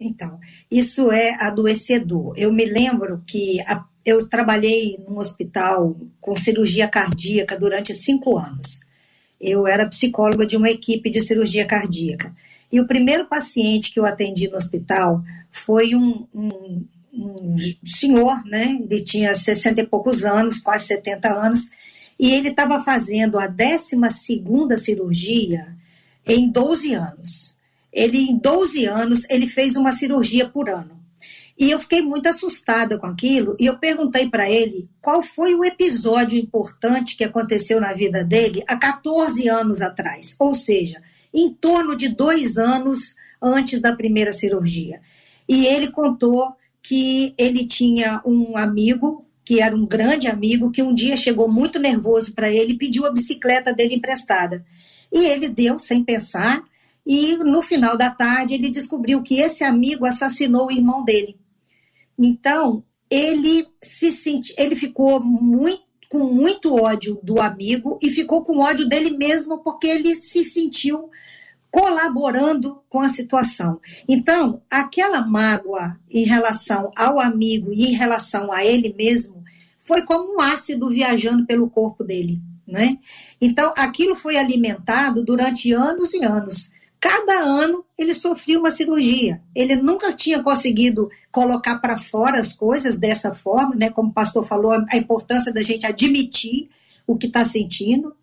Então, 0.00 0.38
isso 0.70 1.10
é 1.10 1.34
adoecedor. 1.44 2.34
Eu 2.36 2.52
me 2.52 2.64
lembro 2.64 3.20
que 3.26 3.60
a- 3.62 3.84
eu 4.04 4.28
trabalhei 4.28 4.96
num 5.08 5.18
hospital 5.18 5.98
com 6.20 6.36
cirurgia 6.36 6.86
cardíaca 6.86 7.58
durante 7.58 7.92
cinco 7.92 8.38
anos. 8.38 8.80
Eu 9.40 9.66
era 9.66 9.86
psicóloga 9.88 10.44
de 10.46 10.56
uma 10.56 10.70
equipe 10.70 11.10
de 11.10 11.20
cirurgia 11.20 11.64
cardíaca. 11.64 12.34
E 12.70 12.80
o 12.80 12.86
primeiro 12.86 13.26
paciente 13.26 13.92
que 13.92 14.00
eu 14.00 14.04
atendi 14.06 14.48
no 14.48 14.56
hospital 14.56 15.22
foi 15.50 15.94
um, 15.94 16.26
um- 16.34 16.84
um 17.12 17.56
senhor, 17.84 18.44
né? 18.44 18.78
Ele 18.80 19.00
tinha 19.00 19.34
60 19.34 19.80
e 19.80 19.86
poucos 19.86 20.24
anos, 20.24 20.58
quase 20.58 20.86
70 20.86 21.28
anos, 21.28 21.68
e 22.18 22.32
ele 22.34 22.48
estava 22.48 22.82
fazendo 22.82 23.38
a 23.38 23.46
12 23.46 23.96
cirurgia 24.78 25.68
em 26.26 26.50
12 26.50 26.92
anos. 26.94 27.56
Ele, 27.92 28.18
em 28.18 28.36
12 28.36 28.84
anos, 28.86 29.24
ele 29.30 29.46
fez 29.46 29.74
uma 29.76 29.92
cirurgia 29.92 30.48
por 30.48 30.68
ano. 30.68 30.97
E 31.58 31.72
eu 31.72 31.80
fiquei 31.80 32.02
muito 32.02 32.28
assustada 32.28 32.96
com 32.96 33.06
aquilo, 33.06 33.56
e 33.58 33.66
eu 33.66 33.76
perguntei 33.78 34.28
para 34.28 34.48
ele 34.48 34.88
qual 35.00 35.24
foi 35.24 35.56
o 35.56 35.64
episódio 35.64 36.38
importante 36.38 37.16
que 37.16 37.24
aconteceu 37.24 37.80
na 37.80 37.92
vida 37.92 38.22
dele 38.22 38.62
há 38.68 38.76
14 38.76 39.48
anos 39.48 39.80
atrás, 39.80 40.36
ou 40.38 40.54
seja, 40.54 41.02
em 41.34 41.52
torno 41.52 41.96
de 41.96 42.08
dois 42.08 42.58
anos 42.58 43.16
antes 43.42 43.80
da 43.80 43.96
primeira 43.96 44.30
cirurgia. 44.30 45.00
E 45.48 45.66
ele 45.66 45.90
contou 45.90 46.54
que 46.80 47.34
ele 47.36 47.66
tinha 47.66 48.22
um 48.24 48.56
amigo, 48.56 49.26
que 49.44 49.60
era 49.60 49.74
um 49.74 49.84
grande 49.84 50.28
amigo, 50.28 50.70
que 50.70 50.82
um 50.82 50.94
dia 50.94 51.16
chegou 51.16 51.50
muito 51.50 51.80
nervoso 51.80 52.34
para 52.34 52.48
ele 52.48 52.74
e 52.74 52.78
pediu 52.78 53.04
a 53.04 53.12
bicicleta 53.12 53.72
dele 53.72 53.96
emprestada. 53.96 54.64
E 55.12 55.24
ele 55.24 55.48
deu 55.48 55.76
sem 55.76 56.04
pensar, 56.04 56.62
e 57.04 57.36
no 57.38 57.62
final 57.62 57.96
da 57.96 58.10
tarde 58.10 58.54
ele 58.54 58.70
descobriu 58.70 59.22
que 59.22 59.40
esse 59.40 59.64
amigo 59.64 60.06
assassinou 60.06 60.68
o 60.68 60.72
irmão 60.72 61.04
dele. 61.04 61.36
Então, 62.18 62.82
ele 63.10 63.66
se 63.82 64.10
senti, 64.10 64.54
ele 64.58 64.74
ficou 64.74 65.22
muito 65.22 65.88
com 66.08 66.24
muito 66.24 66.74
ódio 66.74 67.20
do 67.22 67.40
amigo 67.40 67.98
e 68.02 68.10
ficou 68.10 68.42
com 68.42 68.60
ódio 68.60 68.88
dele 68.88 69.10
mesmo 69.10 69.62
porque 69.62 69.86
ele 69.86 70.14
se 70.14 70.42
sentiu 70.42 71.10
colaborando 71.70 72.80
com 72.88 73.00
a 73.00 73.10
situação. 73.10 73.78
Então, 74.08 74.62
aquela 74.70 75.20
mágoa 75.20 75.98
em 76.10 76.24
relação 76.24 76.90
ao 76.96 77.20
amigo 77.20 77.72
e 77.72 77.88
em 77.88 77.92
relação 77.92 78.50
a 78.50 78.64
ele 78.64 78.94
mesmo 78.96 79.44
foi 79.80 80.02
como 80.02 80.36
um 80.36 80.40
ácido 80.40 80.88
viajando 80.88 81.46
pelo 81.46 81.68
corpo 81.68 82.02
dele, 82.02 82.40
né? 82.66 82.98
Então, 83.38 83.72
aquilo 83.76 84.14
foi 84.14 84.38
alimentado 84.38 85.22
durante 85.22 85.72
anos 85.72 86.14
e 86.14 86.24
anos. 86.24 86.70
Cada 87.00 87.40
ano 87.40 87.84
ele 87.96 88.12
sofria 88.12 88.58
uma 88.58 88.70
cirurgia. 88.70 89.40
Ele 89.54 89.76
nunca 89.76 90.12
tinha 90.12 90.42
conseguido 90.42 91.08
colocar 91.30 91.78
para 91.78 91.96
fora 91.96 92.40
as 92.40 92.52
coisas 92.52 92.98
dessa 92.98 93.34
forma, 93.34 93.74
né? 93.76 93.90
Como 93.90 94.10
o 94.10 94.14
pastor 94.14 94.44
falou, 94.44 94.72
a 94.72 94.96
importância 94.96 95.52
da 95.52 95.62
gente 95.62 95.86
admitir 95.86 96.68
o 97.06 97.16
que 97.16 97.26
está 97.26 97.44
sentindo, 97.44 98.14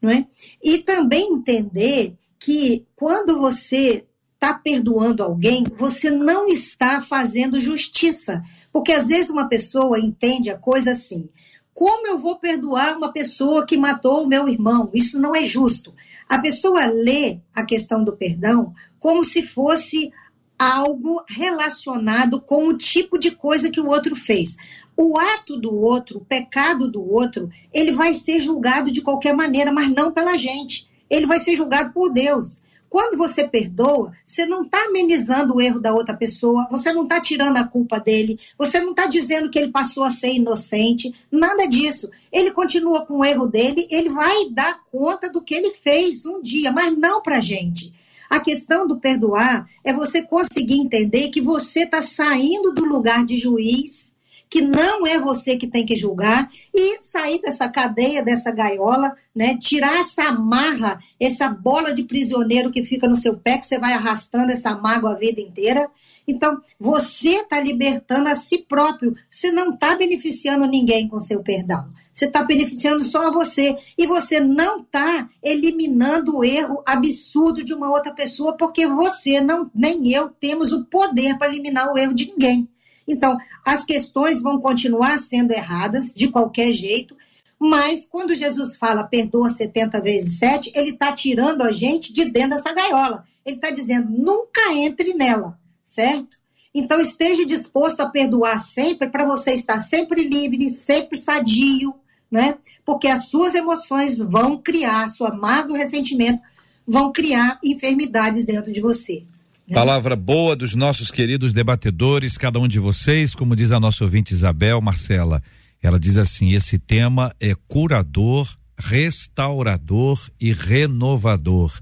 não 0.00 0.10
é? 0.10 0.26
E 0.62 0.78
também 0.78 1.32
entender 1.32 2.14
que 2.38 2.86
quando 2.96 3.38
você 3.38 4.04
está 4.34 4.54
perdoando 4.54 5.22
alguém, 5.22 5.64
você 5.76 6.10
não 6.10 6.46
está 6.46 7.00
fazendo 7.00 7.60
justiça. 7.60 8.42
Porque 8.72 8.92
às 8.92 9.06
vezes 9.06 9.30
uma 9.30 9.48
pessoa 9.48 10.00
entende 10.00 10.50
a 10.50 10.58
coisa 10.58 10.92
assim: 10.92 11.28
como 11.74 12.06
eu 12.06 12.18
vou 12.18 12.38
perdoar 12.38 12.96
uma 12.96 13.12
pessoa 13.12 13.66
que 13.66 13.76
matou 13.76 14.22
o 14.22 14.28
meu 14.28 14.48
irmão? 14.48 14.90
Isso 14.92 15.20
não 15.20 15.34
é 15.34 15.42
justo. 15.44 15.94
A 16.28 16.38
pessoa 16.38 16.86
lê 16.86 17.38
a 17.54 17.64
questão 17.64 18.04
do 18.04 18.16
perdão 18.16 18.74
como 18.98 19.24
se 19.24 19.42
fosse 19.42 20.12
algo 20.58 21.24
relacionado 21.28 22.40
com 22.40 22.68
o 22.68 22.76
tipo 22.76 23.18
de 23.18 23.32
coisa 23.32 23.70
que 23.70 23.80
o 23.80 23.88
outro 23.88 24.14
fez. 24.14 24.56
O 24.96 25.18
ato 25.18 25.56
do 25.56 25.74
outro, 25.74 26.18
o 26.18 26.24
pecado 26.24 26.86
do 26.88 27.02
outro, 27.02 27.50
ele 27.72 27.90
vai 27.90 28.14
ser 28.14 28.38
julgado 28.38 28.92
de 28.92 29.02
qualquer 29.02 29.34
maneira, 29.34 29.72
mas 29.72 29.90
não 29.90 30.12
pela 30.12 30.36
gente. 30.36 30.88
Ele 31.10 31.26
vai 31.26 31.40
ser 31.40 31.56
julgado 31.56 31.92
por 31.92 32.10
Deus. 32.10 32.61
Quando 32.92 33.16
você 33.16 33.48
perdoa, 33.48 34.12
você 34.22 34.44
não 34.44 34.64
está 34.64 34.84
amenizando 34.84 35.54
o 35.56 35.62
erro 35.62 35.80
da 35.80 35.94
outra 35.94 36.14
pessoa, 36.14 36.68
você 36.70 36.92
não 36.92 37.04
está 37.04 37.18
tirando 37.22 37.56
a 37.56 37.66
culpa 37.66 37.98
dele, 37.98 38.38
você 38.58 38.82
não 38.82 38.90
está 38.90 39.06
dizendo 39.06 39.48
que 39.48 39.58
ele 39.58 39.72
passou 39.72 40.04
a 40.04 40.10
ser 40.10 40.34
inocente, 40.34 41.10
nada 41.30 41.66
disso. 41.66 42.10
Ele 42.30 42.50
continua 42.50 43.06
com 43.06 43.20
o 43.20 43.24
erro 43.24 43.46
dele, 43.46 43.88
ele 43.90 44.10
vai 44.10 44.50
dar 44.50 44.78
conta 44.92 45.30
do 45.30 45.42
que 45.42 45.54
ele 45.54 45.70
fez 45.70 46.26
um 46.26 46.42
dia, 46.42 46.70
mas 46.70 46.94
não 46.94 47.22
para 47.22 47.40
gente. 47.40 47.94
A 48.28 48.38
questão 48.38 48.86
do 48.86 48.98
perdoar 48.98 49.66
é 49.82 49.90
você 49.90 50.20
conseguir 50.20 50.78
entender 50.78 51.30
que 51.30 51.40
você 51.40 51.84
está 51.84 52.02
saindo 52.02 52.74
do 52.74 52.84
lugar 52.84 53.24
de 53.24 53.38
juiz, 53.38 54.11
que 54.52 54.60
não 54.60 55.06
é 55.06 55.18
você 55.18 55.56
que 55.56 55.66
tem 55.66 55.86
que 55.86 55.96
julgar, 55.96 56.46
e 56.74 57.00
sair 57.00 57.40
dessa 57.40 57.70
cadeia, 57.70 58.22
dessa 58.22 58.50
gaiola, 58.50 59.16
né? 59.34 59.56
Tirar 59.56 59.98
essa 59.98 60.24
amarra, 60.24 61.00
essa 61.18 61.48
bola 61.48 61.94
de 61.94 62.02
prisioneiro 62.02 62.70
que 62.70 62.82
fica 62.82 63.08
no 63.08 63.16
seu 63.16 63.34
pé, 63.34 63.56
que 63.56 63.64
você 63.64 63.78
vai 63.78 63.94
arrastando 63.94 64.52
essa 64.52 64.76
mágoa 64.76 65.12
a 65.12 65.16
vida 65.16 65.40
inteira. 65.40 65.88
Então, 66.28 66.60
você 66.78 67.36
está 67.36 67.58
libertando 67.58 68.28
a 68.28 68.34
si 68.34 68.58
próprio. 68.58 69.14
Você 69.30 69.50
não 69.50 69.72
está 69.72 69.96
beneficiando 69.96 70.66
ninguém 70.66 71.08
com 71.08 71.18
seu 71.18 71.42
perdão. 71.42 71.88
Você 72.12 72.26
está 72.26 72.44
beneficiando 72.44 73.02
só 73.02 73.28
a 73.28 73.32
você. 73.32 73.78
E 73.96 74.06
você 74.06 74.38
não 74.38 74.82
está 74.82 75.30
eliminando 75.42 76.36
o 76.36 76.44
erro 76.44 76.82
absurdo 76.86 77.64
de 77.64 77.72
uma 77.72 77.88
outra 77.88 78.12
pessoa, 78.12 78.54
porque 78.54 78.86
você, 78.86 79.40
não, 79.40 79.70
nem 79.74 80.12
eu, 80.12 80.28
temos 80.28 80.72
o 80.72 80.84
poder 80.84 81.38
para 81.38 81.48
eliminar 81.48 81.90
o 81.90 81.98
erro 81.98 82.12
de 82.12 82.26
ninguém. 82.26 82.68
Então, 83.12 83.38
as 83.66 83.84
questões 83.84 84.42
vão 84.42 84.60
continuar 84.60 85.18
sendo 85.18 85.52
erradas, 85.52 86.12
de 86.12 86.28
qualquer 86.28 86.72
jeito, 86.72 87.16
mas 87.58 88.06
quando 88.06 88.34
Jesus 88.34 88.76
fala 88.76 89.04
perdoa 89.04 89.48
70 89.48 90.00
vezes 90.00 90.38
7, 90.38 90.72
ele 90.74 90.90
está 90.90 91.12
tirando 91.12 91.62
a 91.62 91.70
gente 91.70 92.12
de 92.12 92.24
dentro 92.30 92.56
dessa 92.56 92.72
gaiola. 92.72 93.24
Ele 93.46 93.56
está 93.56 93.70
dizendo 93.70 94.10
nunca 94.10 94.72
entre 94.72 95.14
nela, 95.14 95.56
certo? 95.84 96.38
Então 96.74 97.00
esteja 97.00 97.44
disposto 97.44 98.00
a 98.00 98.08
perdoar 98.08 98.58
sempre 98.58 99.08
para 99.08 99.24
você 99.26 99.52
estar 99.52 99.78
sempre 99.78 100.26
livre, 100.26 100.70
sempre 100.70 101.18
sadio, 101.18 101.94
né? 102.30 102.56
Porque 102.84 103.06
as 103.06 103.26
suas 103.26 103.54
emoções 103.54 104.18
vão 104.18 104.56
criar, 104.56 105.08
sua 105.08 105.32
mágoa 105.32 105.76
e 105.76 105.80
ressentimento 105.80 106.40
vão 106.86 107.12
criar 107.12 107.60
enfermidades 107.62 108.44
dentro 108.44 108.72
de 108.72 108.80
você. 108.80 109.22
Né? 109.68 109.74
Palavra 109.74 110.16
boa 110.16 110.56
dos 110.56 110.74
nossos 110.74 111.10
queridos 111.10 111.52
debatedores, 111.52 112.36
cada 112.36 112.58
um 112.58 112.68
de 112.68 112.78
vocês, 112.78 113.34
como 113.34 113.56
diz 113.56 113.72
a 113.72 113.80
nossa 113.80 114.04
ouvinte 114.04 114.34
Isabel 114.34 114.80
Marcela. 114.80 115.42
Ela 115.82 115.98
diz 115.98 116.16
assim: 116.16 116.52
esse 116.52 116.78
tema 116.78 117.34
é 117.40 117.54
curador, 117.68 118.48
restaurador 118.76 120.20
e 120.40 120.52
renovador. 120.52 121.72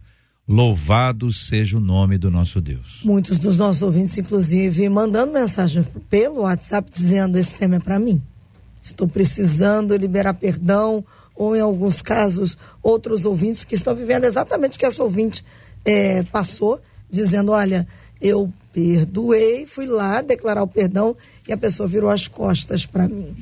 Louvado 0.48 1.32
seja 1.32 1.76
o 1.76 1.80
nome 1.80 2.18
do 2.18 2.30
nosso 2.30 2.60
Deus. 2.60 3.00
Muitos 3.04 3.38
dos 3.38 3.56
nossos 3.56 3.82
ouvintes, 3.82 4.18
inclusive, 4.18 4.88
mandando 4.88 5.32
mensagem 5.32 5.84
pelo 6.08 6.40
WhatsApp 6.40 6.90
dizendo: 6.92 7.38
esse 7.38 7.54
tema 7.54 7.76
é 7.76 7.80
para 7.80 7.98
mim. 7.98 8.20
Estou 8.82 9.06
precisando 9.06 9.96
liberar 9.96 10.34
perdão, 10.34 11.04
ou 11.36 11.54
em 11.54 11.60
alguns 11.60 12.02
casos, 12.02 12.56
outros 12.82 13.24
ouvintes 13.24 13.64
que 13.64 13.74
estão 13.74 13.94
vivendo 13.94 14.24
exatamente 14.24 14.76
o 14.76 14.78
que 14.80 14.86
essa 14.86 15.02
ouvinte 15.02 15.44
eh, 15.84 16.22
passou, 16.24 16.80
dizendo: 17.10 17.52
olha, 17.52 17.86
eu 18.20 18.52
perdoei, 18.72 19.66
fui 19.66 19.86
lá 19.86 20.22
declarar 20.22 20.62
o 20.62 20.68
perdão 20.68 21.16
e 21.46 21.52
a 21.52 21.56
pessoa 21.56 21.88
virou 21.88 22.10
as 22.10 22.28
costas 22.28 22.86
para 22.86 23.08
mim. 23.08 23.36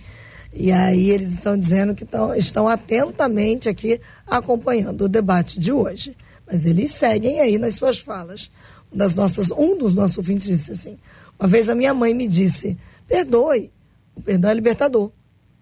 E 0.53 0.73
aí 0.73 1.11
eles 1.11 1.33
estão 1.33 1.57
dizendo 1.57 1.95
que 1.95 2.05
tão, 2.05 2.35
estão 2.35 2.67
atentamente 2.67 3.69
aqui 3.69 4.01
acompanhando 4.27 5.05
o 5.05 5.09
debate 5.09 5.61
de 5.61 5.71
hoje. 5.71 6.17
Mas 6.47 6.65
eles 6.65 6.93
seguem 6.93 7.41
aí 7.41 7.59
nas 7.59 7.77
suas 7.77 7.99
falas. 7.99 8.51
Um, 8.91 8.97
das 8.97 9.15
nossas, 9.15 9.51
um 9.51 9.77
dos 9.77 9.95
nossos 9.95 10.17
ouvintes 10.17 10.49
disse 10.49 10.73
assim: 10.73 10.99
uma 11.39 11.49
vez 11.49 11.69
a 11.69 11.75
minha 11.75 11.93
mãe 11.93 12.15
me 12.15 12.27
disse: 12.27 12.79
perdoe, 13.07 13.71
o 14.15 14.23
perdão 14.23 14.51
é 14.51 14.55
libertador. 14.55 15.11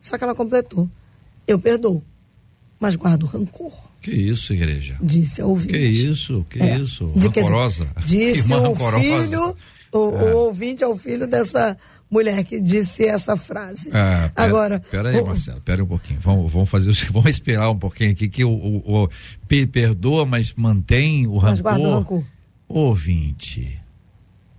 Só 0.00 0.16
que 0.16 0.22
ela 0.22 0.34
completou: 0.34 0.88
eu 1.46 1.58
perdoo, 1.58 2.02
mas 2.78 2.94
guardo 2.94 3.26
rancor. 3.26 3.85
Que 4.00 4.10
isso, 4.10 4.52
igreja? 4.54 4.96
Disse 5.02 5.40
a 5.42 5.46
ouvinte. 5.46 5.72
Que 5.72 5.78
isso, 5.78 6.46
que 6.48 6.62
É. 6.62 6.78
isso? 6.78 7.12
Rancorosa. 7.16 7.86
Disse 8.04 8.38
Irmã 8.52 8.58
o 8.60 8.72
rancorosa. 8.72 9.02
filho, 9.02 9.56
o, 9.92 9.98
É. 9.98 10.00
o 10.32 10.36
ouvinte 10.36 10.84
é 10.84 10.86
o 10.86 10.96
filho 10.96 11.26
dessa 11.26 11.76
mulher 12.08 12.44
que 12.44 12.60
disse 12.60 13.04
essa 13.04 13.36
frase. 13.36 13.90
Ah, 13.92 14.30
pera- 14.34 14.46
Agora, 14.48 14.80
Pera 14.90 15.08
aí, 15.10 15.20
o- 15.20 15.26
Marcelo, 15.26 15.60
pera 15.60 15.82
um 15.82 15.86
pouquinho. 15.88 16.20
Vamos, 16.22 16.52
vamos 16.52 16.68
fazer, 16.68 16.88
o- 16.88 17.12
vamos 17.12 17.30
esperar 17.30 17.68
um 17.70 17.78
pouquinho 17.78 18.12
aqui 18.12 18.28
que 18.28 18.44
o, 18.44 18.50
o- 18.50 19.04
o- 19.04 19.08
pe- 19.48 19.66
perdoa, 19.66 20.24
mas 20.24 20.52
mantém 20.54 21.26
o 21.26 21.40
Mas 21.40 21.58
o 21.58 21.62
rancor. 21.64 21.94
rancor. 21.98 22.24
Ouvinte, 22.68 23.80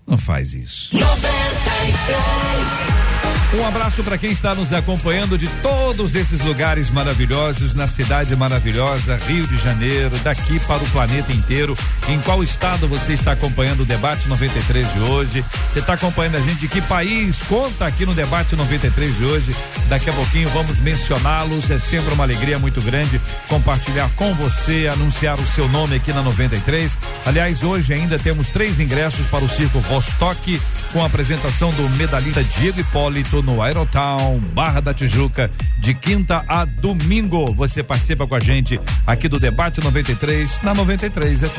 não 0.06 0.18
faz 0.18 0.54
isso. 0.54 0.90
93. 0.94 3.07
Um 3.54 3.66
abraço 3.66 4.04
para 4.04 4.18
quem 4.18 4.32
está 4.32 4.54
nos 4.54 4.74
acompanhando 4.74 5.38
de 5.38 5.48
todos 5.62 6.16
esses 6.16 6.44
lugares 6.44 6.92
maravilhosos, 6.92 7.74
na 7.74 7.88
cidade 7.88 8.36
maravilhosa, 8.36 9.18
Rio 9.26 9.48
de 9.48 9.58
Janeiro, 9.58 10.18
daqui 10.18 10.60
para 10.60 10.84
o 10.84 10.90
planeta 10.90 11.32
inteiro. 11.32 11.76
Em 12.10 12.20
qual 12.20 12.44
estado 12.44 12.90
você 12.90 13.14
está 13.14 13.32
acompanhando 13.32 13.82
o 13.82 13.86
debate 13.86 14.28
93 14.28 14.92
de 14.92 15.00
hoje? 15.00 15.46
Você 15.72 15.80
está 15.80 15.94
acompanhando 15.94 16.36
a 16.36 16.42
gente 16.42 16.60
de 16.60 16.68
que 16.68 16.82
país? 16.82 17.42
Conta 17.44 17.86
aqui 17.86 18.06
no 18.06 18.14
debate 18.14 18.54
93 18.54 19.18
de 19.18 19.24
hoje. 19.24 19.56
Daqui 19.88 20.10
a 20.10 20.14
pouquinho 20.14 20.50
vamos 20.50 20.80
mencioná-los. 20.80 21.72
É 21.72 21.80
sempre 21.80 22.14
uma 22.14 22.26
alegria 22.26 22.60
muito 22.60 22.82
grande 22.82 23.20
compartilhar 23.48 24.10
com 24.18 24.36
você, 24.36 24.90
anunciar 24.92 25.40
o 25.40 25.48
seu 25.48 25.70
nome 25.70 25.96
aqui 25.96 26.12
na 26.12 26.22
93. 26.22 26.98
Aliás, 27.26 27.64
hoje 27.64 27.94
ainda 27.94 28.20
temos 28.20 28.50
três 28.50 28.78
ingressos 28.78 29.28
para 29.28 29.46
o 29.46 29.50
Circo 29.50 29.80
Vostok 29.80 30.62
com 30.92 31.02
a 31.02 31.06
apresentação 31.06 31.72
do 31.72 31.90
medalhista 31.92 32.44
Diego 32.44 32.80
Hipólito 32.80 33.37
no 33.42 33.62
Aerotown, 33.62 34.40
Barra 34.54 34.82
da 34.82 34.94
Tijuca, 34.94 35.50
de 35.80 35.94
quinta 35.94 36.44
a 36.48 36.66
domingo. 36.66 37.54
Você 37.54 37.84
participa 37.84 38.28
com 38.28 38.36
a 38.36 38.40
gente 38.40 38.80
aqui 39.06 39.28
do 39.28 39.40
Debate 39.40 39.82
93 39.82 40.62
na 40.64 40.74
93 40.74 41.42
FM. 41.42 41.58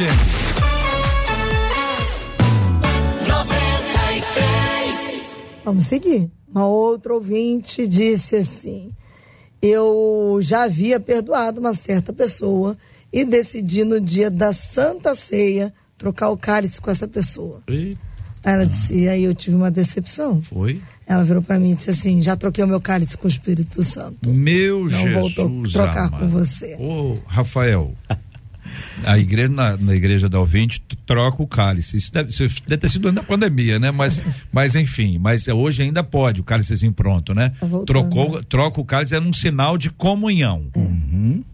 93. 3.26 5.36
Vamos 5.64 5.86
seguir. 5.86 6.30
Uma 6.48 6.66
outra 6.66 7.14
ouvinte 7.14 7.86
disse 7.86 8.36
assim: 8.36 8.92
Eu 9.60 10.38
já 10.40 10.64
havia 10.64 10.98
perdoado 10.98 11.60
uma 11.60 11.74
certa 11.74 12.12
pessoa 12.12 12.76
e 13.12 13.24
decidi 13.24 13.84
no 13.84 14.00
dia 14.00 14.30
da 14.30 14.52
Santa 14.52 15.14
Ceia 15.14 15.72
trocar 15.96 16.30
o 16.30 16.36
cálice 16.36 16.80
com 16.80 16.90
essa 16.90 17.08
pessoa. 17.08 17.62
Aí 17.68 17.96
ela 18.44 18.64
disse, 18.64 19.08
aí 19.08 19.24
eu 19.24 19.34
tive 19.34 19.56
uma 19.56 19.70
decepção. 19.70 20.40
Foi? 20.40 20.80
Ela 21.08 21.24
virou 21.24 21.40
para 21.40 21.58
mim 21.58 21.72
e 21.72 21.74
disse 21.74 21.88
assim: 21.90 22.20
já 22.20 22.36
troquei 22.36 22.62
o 22.62 22.68
meu 22.68 22.80
cálice 22.82 23.16
com 23.16 23.26
o 23.26 23.30
Espírito 23.30 23.82
Santo. 23.82 24.28
Meu 24.28 24.80
Não 24.82 24.88
Jesus. 24.90 25.34
vou 25.34 25.62
to- 25.62 25.72
trocar 25.72 26.08
amado. 26.08 26.18
com 26.20 26.28
você. 26.28 26.76
Ô, 26.78 27.16
Rafael. 27.26 27.94
A 29.04 29.18
igreja, 29.18 29.48
na, 29.48 29.76
na 29.78 29.94
igreja 29.94 30.28
da 30.28 30.38
ouvinte, 30.38 30.82
troca 31.06 31.42
o 31.42 31.46
cálice. 31.46 31.96
Isso 31.96 32.12
deve, 32.12 32.28
isso 32.30 32.42
deve 32.66 32.76
ter 32.76 32.88
sido 32.90 33.10
na 33.10 33.22
pandemia, 33.22 33.78
né? 33.78 33.90
Mas, 33.90 34.22
mas 34.52 34.74
enfim, 34.74 35.16
mas 35.18 35.48
hoje 35.48 35.82
ainda 35.82 36.04
pode, 36.04 36.42
o 36.42 36.44
cálicezinho 36.44 36.92
pronto, 36.92 37.34
né? 37.34 37.52
Tá 37.58 37.66
Trocou, 37.86 38.42
troca 38.44 38.78
o 38.80 38.84
cálice, 38.84 39.14
era 39.14 39.24
um 39.24 39.32
sinal 39.32 39.78
de 39.78 39.88
comunhão. 39.90 40.66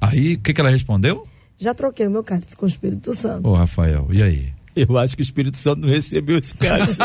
Aí, 0.01 0.35
o 0.35 0.39
que, 0.41 0.53
que 0.53 0.61
ela 0.61 0.71
respondeu? 0.71 1.27
Já 1.59 1.73
troquei 1.73 2.09
o 2.09 2.11
meu 2.11 2.25
cálice 2.25 2.57
com 2.57 2.67
o 2.67 2.69
Espírito 2.69 3.15
Santo. 3.15 3.49
Ô, 3.49 3.53
Rafael, 3.53 4.09
e 4.11 4.21
aí? 4.23 4.49
Eu 4.77 4.99
acho 4.99 5.17
que 5.17 5.23
o 5.23 5.25
Espírito 5.25 5.57
Santo 5.57 5.83
não 5.87 5.93
recebeu 5.93 6.39
esse 6.39 6.57
cálice. 6.57 6.99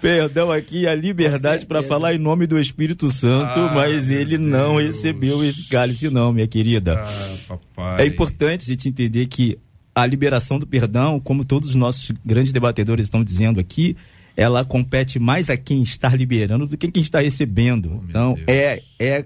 Perdão 0.00 0.50
aqui 0.50 0.86
a 0.86 0.94
liberdade 0.94 1.66
para 1.66 1.82
falar 1.82 2.14
em 2.14 2.18
nome 2.18 2.46
do 2.46 2.58
Espírito 2.58 3.10
Santo, 3.10 3.58
Ah, 3.58 3.72
mas 3.74 4.10
ele 4.10 4.38
não 4.38 4.76
Deus. 4.76 4.96
recebeu 4.96 5.44
esse 5.44 5.68
cálice 5.68 6.08
não, 6.10 6.32
minha 6.32 6.46
querida. 6.46 7.02
Ah. 7.76 7.96
É 7.98 8.06
importante 8.06 8.62
a 8.62 8.72
gente 8.72 8.88
entender 8.88 9.26
que 9.26 9.58
a 9.94 10.06
liberação 10.06 10.58
do 10.58 10.66
perdão, 10.66 11.18
como 11.18 11.44
todos 11.44 11.70
os 11.70 11.74
nossos 11.74 12.12
grandes 12.24 12.52
debatedores 12.52 13.06
estão 13.06 13.24
dizendo 13.24 13.58
aqui, 13.58 13.96
ela 14.36 14.64
compete 14.64 15.18
mais 15.18 15.50
a 15.50 15.56
quem 15.56 15.82
está 15.82 16.14
liberando 16.14 16.66
do 16.66 16.76
que 16.78 16.88
quem 16.92 17.02
está 17.02 17.20
recebendo. 17.20 18.04
então, 18.08 18.34
Deus. 18.34 18.46
é, 18.46 18.80
é, 19.00 19.24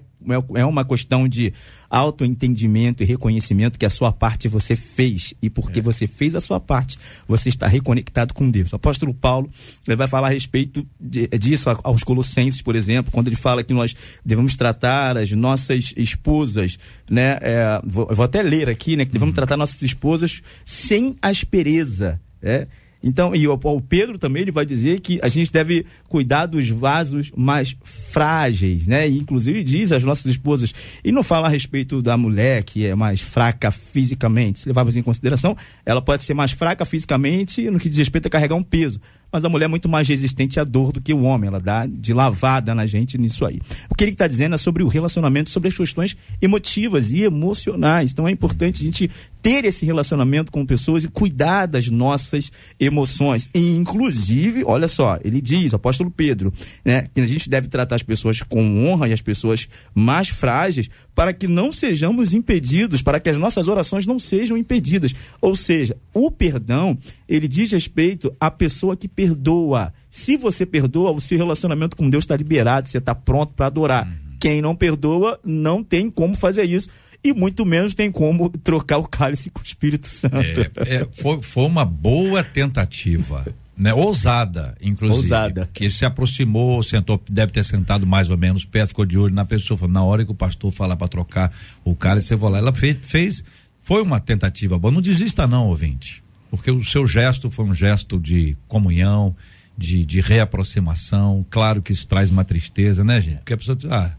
é 0.55 0.65
uma 0.65 0.85
questão 0.85 1.27
de 1.27 1.53
autoentendimento 1.89 3.03
e 3.03 3.05
reconhecimento 3.05 3.77
que 3.77 3.85
a 3.85 3.89
sua 3.89 4.11
parte 4.11 4.47
você 4.47 4.75
fez. 4.75 5.33
E 5.41 5.49
porque 5.49 5.81
você 5.81 6.07
fez 6.07 6.35
a 6.35 6.41
sua 6.41 6.59
parte, 6.59 6.97
você 7.27 7.49
está 7.49 7.67
reconectado 7.67 8.33
com 8.33 8.49
Deus. 8.49 8.71
O 8.73 8.75
apóstolo 8.75 9.13
Paulo 9.13 9.49
ele 9.87 9.95
vai 9.95 10.07
falar 10.07 10.27
a 10.27 10.31
respeito 10.31 10.85
de- 10.99 11.27
disso 11.27 11.69
aos 11.83 12.03
Colossenses, 12.03 12.61
por 12.61 12.75
exemplo, 12.75 13.11
quando 13.11 13.27
ele 13.27 13.35
fala 13.35 13.63
que 13.63 13.73
nós 13.73 13.95
devemos 14.25 14.55
tratar 14.57 15.17
as 15.17 15.31
nossas 15.31 15.93
esposas, 15.95 16.77
né? 17.09 17.37
é, 17.41 17.81
vou, 17.85 18.07
vou 18.11 18.25
até 18.25 18.41
ler 18.41 18.69
aqui, 18.69 18.95
né? 18.95 19.05
Que 19.05 19.13
devemos 19.13 19.35
tratar 19.35 19.57
nossas 19.57 19.81
esposas 19.81 20.41
sem 20.65 21.15
aspereza, 21.21 22.19
né? 22.41 22.67
Então, 23.03 23.35
e 23.35 23.45
o, 23.47 23.53
o 23.61 23.81
Pedro 23.81 24.17
também 24.17 24.43
ele 24.43 24.51
vai 24.51 24.65
dizer 24.65 25.01
que 25.01 25.19
a 25.21 25.27
gente 25.27 25.51
deve 25.51 25.85
cuidar 26.07 26.45
dos 26.45 26.69
vasos 26.69 27.31
mais 27.35 27.75
frágeis, 27.83 28.87
né? 28.87 29.09
E, 29.09 29.17
inclusive 29.17 29.63
diz 29.63 29.91
às 29.91 30.03
nossas 30.03 30.25
esposas, 30.27 30.73
e 31.03 31.11
não 31.11 31.21
fala 31.21 31.47
a 31.47 31.49
respeito 31.49 32.01
da 32.01 32.15
mulher 32.15 32.63
que 32.63 32.85
é 32.85 32.95
mais 32.95 33.19
fraca 33.19 33.71
fisicamente, 33.71 34.61
se 34.61 34.69
levarmos 34.69 34.95
em 34.95 35.03
consideração, 35.03 35.57
ela 35.85 36.01
pode 36.01 36.23
ser 36.23 36.33
mais 36.33 36.51
fraca 36.51 36.85
fisicamente 36.85 37.69
no 37.69 37.79
que 37.79 37.89
diz 37.89 37.97
respeito 37.97 38.27
a 38.27 38.29
carregar 38.29 38.55
um 38.55 38.63
peso 38.63 39.01
mas 39.33 39.43
a 39.43 39.49
mulher 39.49 39.65
é 39.65 39.67
muito 39.67 39.89
mais 39.89 40.07
resistente 40.07 40.59
à 40.59 40.63
dor 40.63 40.91
do 40.91 41.01
que 41.01 41.11
o 41.11 41.23
homem, 41.23 41.47
ela 41.47 41.59
dá 41.59 41.87
de 41.87 42.13
lavada 42.13 42.75
na 42.75 42.85
gente 42.85 43.17
nisso 43.17 43.45
aí. 43.45 43.59
O 43.89 43.95
que 43.95 44.03
ele 44.03 44.11
está 44.11 44.27
dizendo 44.27 44.53
é 44.53 44.57
sobre 44.57 44.83
o 44.83 44.87
relacionamento, 44.87 45.49
sobre 45.49 45.69
as 45.69 45.75
questões 45.75 46.15
emotivas 46.39 47.09
e 47.11 47.23
emocionais. 47.23 48.11
Então 48.11 48.27
é 48.27 48.31
importante 48.31 48.81
a 48.81 48.85
gente 48.85 49.09
ter 49.41 49.65
esse 49.65 49.85
relacionamento 49.85 50.51
com 50.51 50.65
pessoas 50.65 51.03
e 51.03 51.09
cuidar 51.09 51.65
das 51.65 51.89
nossas 51.89 52.49
emoções. 52.79 53.49
E, 53.53 53.75
inclusive, 53.75 54.63
olha 54.63 54.87
só, 54.87 55.19
ele 55.21 55.41
diz, 55.41 55.73
apóstolo 55.73 56.09
Pedro, 56.09 56.53
né, 56.85 57.03
que 57.13 57.19
a 57.19 57.25
gente 57.25 57.49
deve 57.49 57.67
tratar 57.67 57.95
as 57.95 58.03
pessoas 58.03 58.41
com 58.41 58.85
honra 58.85 59.09
e 59.09 59.13
as 59.13 59.21
pessoas 59.21 59.67
mais 59.93 60.29
frágeis 60.29 60.89
para 61.13 61.33
que 61.33 61.47
não 61.47 61.71
sejamos 61.71 62.33
impedidos, 62.33 63.01
para 63.01 63.19
que 63.19 63.29
as 63.29 63.37
nossas 63.37 63.67
orações 63.67 64.05
não 64.05 64.17
sejam 64.17 64.57
impedidas. 64.57 65.13
Ou 65.41 65.55
seja, 65.55 65.97
o 66.13 66.31
perdão, 66.31 66.97
ele 67.35 67.47
diz 67.47 67.71
respeito 67.71 68.31
à 68.39 68.51
pessoa 68.51 68.95
que 68.95 69.07
perdoa. 69.07 69.91
Se 70.07 70.37
você 70.37 70.67
perdoa, 70.67 71.11
o 71.11 71.19
seu 71.19 71.37
relacionamento 71.37 71.95
com 71.95 72.07
Deus 72.07 72.23
está 72.23 72.37
liberado, 72.37 72.87
você 72.87 72.99
está 72.99 73.15
pronto 73.15 73.53
para 73.53 73.65
adorar. 73.65 74.07
Quem 74.39 74.61
não 74.61 74.75
perdoa, 74.75 75.39
não 75.43 75.83
tem 75.83 76.11
como 76.11 76.35
fazer 76.35 76.63
isso. 76.65 76.87
E 77.23 77.33
muito 77.33 77.65
menos 77.65 77.95
tem 77.95 78.11
como 78.11 78.49
trocar 78.49 78.97
o 78.97 79.07
cálice 79.07 79.49
com 79.49 79.61
o 79.61 79.63
Espírito 79.63 80.05
Santo. 80.05 80.35
É, 80.35 80.95
é, 80.95 81.07
foi, 81.13 81.41
foi 81.41 81.63
uma 81.65 81.85
boa 81.85 82.43
tentativa. 82.43 83.45
Né, 83.75 83.91
ousada, 83.91 84.75
inclusive. 84.79 85.23
Ousada. 85.23 85.69
Que 85.73 85.89
se 85.89 86.05
aproximou, 86.05 86.83
sentou, 86.83 87.19
deve 87.27 87.51
ter 87.51 87.63
sentado 87.63 88.05
mais 88.05 88.29
ou 88.29 88.37
menos 88.37 88.63
perto, 88.63 88.89
ficou 88.89 89.05
de 89.05 89.17
olho 89.17 89.33
na 89.33 89.45
pessoa. 89.45 89.77
Falou, 89.77 89.93
na 89.93 90.03
hora 90.03 90.23
que 90.23 90.31
o 90.31 90.35
pastor 90.35 90.71
falar 90.71 90.95
para 90.95 91.07
trocar 91.07 91.51
o 91.83 91.95
cálice, 91.95 92.27
você 92.27 92.35
vai 92.35 92.51
lá. 92.51 92.57
Ela 92.59 92.73
fez, 92.73 92.97
fez, 93.01 93.43
foi 93.81 94.03
uma 94.03 94.19
tentativa 94.19 94.77
boa. 94.77 94.93
Não 94.93 95.01
desista, 95.01 95.47
não, 95.47 95.69
ouvinte. 95.69 96.22
Porque 96.53 96.69
o 96.69 96.83
seu 96.83 97.07
gesto 97.07 97.49
foi 97.49 97.65
um 97.65 97.73
gesto 97.73 98.19
de 98.19 98.55
comunhão, 98.67 99.35
de, 99.75 100.05
de 100.05 100.21
reaproximação. 100.21 101.43
Claro 101.49 101.81
que 101.81 101.91
isso 101.91 102.05
traz 102.05 102.29
uma 102.29 102.45
tristeza, 102.45 103.03
né, 103.03 103.19
gente? 103.19 103.37
Porque 103.37 103.55
a 103.55 103.57
pessoa 103.57 103.75
diz, 103.75 103.91
ah, 103.91 104.15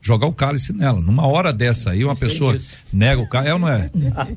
jogar 0.00 0.26
o 0.26 0.32
cálice 0.32 0.72
nela. 0.72 1.00
Numa 1.00 1.26
hora 1.26 1.52
dessa 1.52 1.90
aí, 1.90 2.04
uma 2.04 2.16
pessoa 2.16 2.56
nega 2.92 3.20
o 3.20 3.28
cálice. 3.28 3.50
É 3.50 3.54
ou 3.54 3.58
não 3.58 3.68
é? 3.68 3.90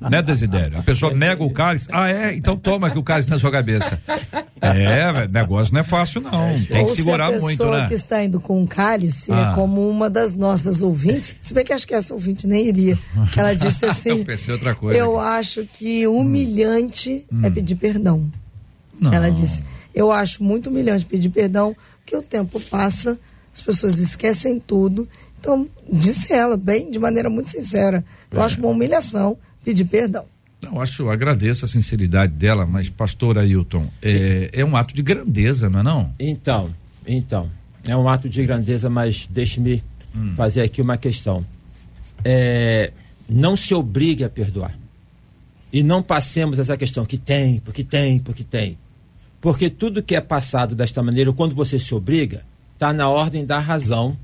Né, 0.10 0.22
Desidério? 0.22 0.78
A 0.80 0.84
pessoa 0.84 1.14
nega 1.14 1.44
o 1.44 1.52
cálice. 1.52 1.88
Ah, 1.92 2.10
é? 2.10 2.34
Então 2.36 2.58
toma 2.58 2.88
aqui 2.88 2.98
o 2.98 3.04
cálice 3.04 3.30
na 3.30 3.38
sua 3.40 3.52
cabeça. 3.52 4.02
É, 4.60 5.28
negócio 5.28 5.74
não 5.74 5.82
é 5.82 5.84
fácil, 5.84 6.22
não. 6.22 6.60
Tem 6.66 6.82
Ou 6.82 6.86
que 6.88 6.92
segurar 6.96 7.30
se 7.30 7.36
a 7.36 7.40
muito, 7.40 7.58
pessoa 7.58 7.82
né? 7.82 7.88
que 7.88 7.94
está 7.96 8.24
indo 8.24 8.40
com 8.40 8.62
um 8.62 8.68
cálice 8.68 9.32
Ah. 9.32 9.52
é 9.52 9.56
como 9.56 9.90
uma 9.90 10.10
das 10.10 10.34
nossas 10.36 10.82
ouvintes, 10.82 11.36
se 11.42 11.54
bem 11.54 11.64
que 11.66 11.74
acho 11.74 11.88
que 11.88 11.94
essa 11.96 12.14
ouvinte 12.14 12.46
nem 12.46 12.68
iria, 12.68 12.98
que 13.32 13.40
ela 13.40 13.56
disse 13.56 13.86
assim, 13.88 14.10
Eu 14.20 14.26
pensei 14.26 14.54
outra 14.54 14.76
coisa. 14.76 15.00
eu 15.00 15.20
acho 15.20 15.66
que 15.66 16.06
humilhante 16.08 17.26
é 17.44 17.50
pedir 17.50 17.76
perdão. 17.76 18.20
Hum. 18.20 18.32
Não. 19.00 19.14
Ela 19.14 19.32
disse, 19.32 19.64
eu 19.96 20.12
acho 20.12 20.44
muito 20.44 20.70
humilhante 20.70 21.06
pedir 21.08 21.30
perdão, 21.30 21.76
porque 22.00 22.16
o 22.16 22.22
tempo 22.22 22.60
passa, 22.60 23.20
as 23.54 23.62
pessoas 23.62 23.98
esquecem 24.00 24.60
tudo. 24.60 25.08
Então, 25.42 25.68
disse 25.92 26.32
ela, 26.32 26.56
bem, 26.56 26.90
de 26.92 27.00
maneira 27.00 27.28
muito 27.30 27.50
sincera, 27.50 28.06
eu 28.30 28.40
É. 28.40 28.46
acho 28.46 28.60
uma 28.60 28.68
humilhação 28.70 29.36
pedir 29.66 29.86
perdão. 29.86 30.24
Não, 30.62 30.80
acho, 30.80 31.10
agradeço 31.10 31.66
a 31.66 31.68
sinceridade 31.68 32.32
dela, 32.34 32.68
mas, 32.68 32.88
pastor 32.88 33.40
Ailton, 33.40 33.88
é, 34.02 34.52
é 34.54 34.64
um 34.64 34.78
ato 34.78 34.94
de 34.94 35.02
grandeza, 35.02 35.68
não 35.68 35.80
é 35.80 35.84
não? 35.84 36.14
Então, 36.20 36.70
então, 37.08 37.50
é 37.88 37.98
um 37.98 38.08
ato 38.08 38.30
de 38.30 38.46
grandeza, 38.46 38.88
mas 38.88 39.28
deixe-me 39.28 39.84
fazer 40.36 40.62
aqui 40.62 40.80
uma 40.80 40.98
questão. 40.98 41.44
É, 42.24 42.92
não 43.28 43.58
se 43.58 43.74
obrigue 43.74 44.24
a 44.24 44.30
perdoar. 44.30 44.78
E 45.74 45.82
não 45.82 46.04
passemos 46.04 46.60
essa 46.60 46.78
questão 46.78 47.04
que 47.06 47.18
tem, 47.18 47.60
porque 47.62 47.84
tem, 47.84 48.20
porque 48.20 48.44
tem. 48.44 48.78
Porque 49.40 49.68
tudo 49.72 50.04
que 50.04 50.16
é 50.16 50.22
passado 50.22 50.76
desta 50.76 51.02
maneira, 51.02 51.34
quando 51.34 51.56
você 51.56 51.80
se 51.80 51.96
obriga, 51.96 52.44
está 52.74 52.94
na 52.94 53.10
ordem 53.10 53.44
da 53.44 53.58
razão 53.58 54.16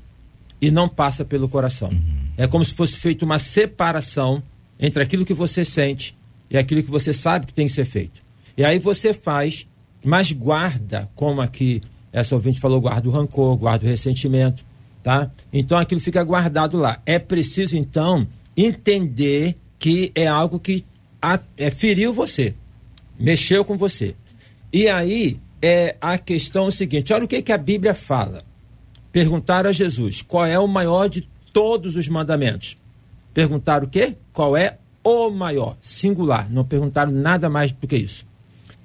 e 0.60 0.70
não 0.70 0.88
passa 0.88 1.24
pelo 1.24 1.48
coração. 1.48 1.90
É 2.36 2.46
como 2.46 2.64
se 2.64 2.72
fosse 2.74 2.96
feita 2.96 3.24
uma 3.24 3.38
separação 3.38 4.42
entre 4.78 5.02
aquilo 5.02 5.24
que 5.24 5.34
você 5.34 5.64
sente 5.64 6.16
e 6.50 6.56
aquilo 6.56 6.82
que 6.82 6.90
você 6.90 7.12
sabe 7.12 7.46
que 7.46 7.54
tem 7.54 7.66
que 7.66 7.72
ser 7.72 7.84
feito. 7.84 8.20
E 8.56 8.64
aí 8.64 8.78
você 8.78 9.12
faz, 9.14 9.66
mas 10.04 10.32
guarda, 10.32 11.08
como 11.14 11.40
aqui 11.40 11.82
essa 12.12 12.34
ouvinte 12.34 12.58
falou, 12.60 12.80
guarda 12.80 13.08
o 13.08 13.12
rancor, 13.12 13.56
guarda 13.56 13.84
o 13.84 13.88
ressentimento, 13.88 14.64
tá? 15.02 15.30
Então 15.52 15.76
aquilo 15.78 16.00
fica 16.00 16.22
guardado 16.24 16.76
lá. 16.76 17.00
É 17.06 17.18
preciso 17.18 17.76
então 17.76 18.26
entender 18.56 19.56
que 19.78 20.10
é 20.14 20.26
algo 20.26 20.58
que 20.58 20.84
a- 21.22 21.40
é, 21.56 21.70
feriu 21.70 22.12
você, 22.12 22.54
mexeu 23.18 23.64
com 23.64 23.76
você. 23.76 24.14
E 24.72 24.88
aí 24.88 25.38
é 25.62 25.96
a 26.00 26.18
questão 26.18 26.66
é 26.66 26.68
o 26.68 26.72
seguinte: 26.72 27.12
olha 27.12 27.24
o 27.24 27.28
que, 27.28 27.42
que 27.42 27.52
a 27.52 27.58
Bíblia 27.58 27.94
fala. 27.94 28.44
Perguntaram 29.12 29.70
a 29.70 29.72
Jesus 29.72 30.22
qual 30.22 30.44
é 30.44 30.58
o 30.58 30.66
maior 30.66 31.08
de 31.08 31.28
todos 31.52 31.96
os 31.96 32.08
mandamentos. 32.08 32.76
Perguntaram 33.32 33.86
o 33.86 33.90
quê? 33.90 34.16
Qual 34.32 34.56
é 34.56 34.78
o 35.02 35.30
maior? 35.30 35.76
Singular. 35.80 36.50
Não 36.50 36.64
perguntaram 36.64 37.12
nada 37.12 37.48
mais 37.48 37.72
do 37.72 37.86
que 37.86 37.96
isso. 37.96 38.26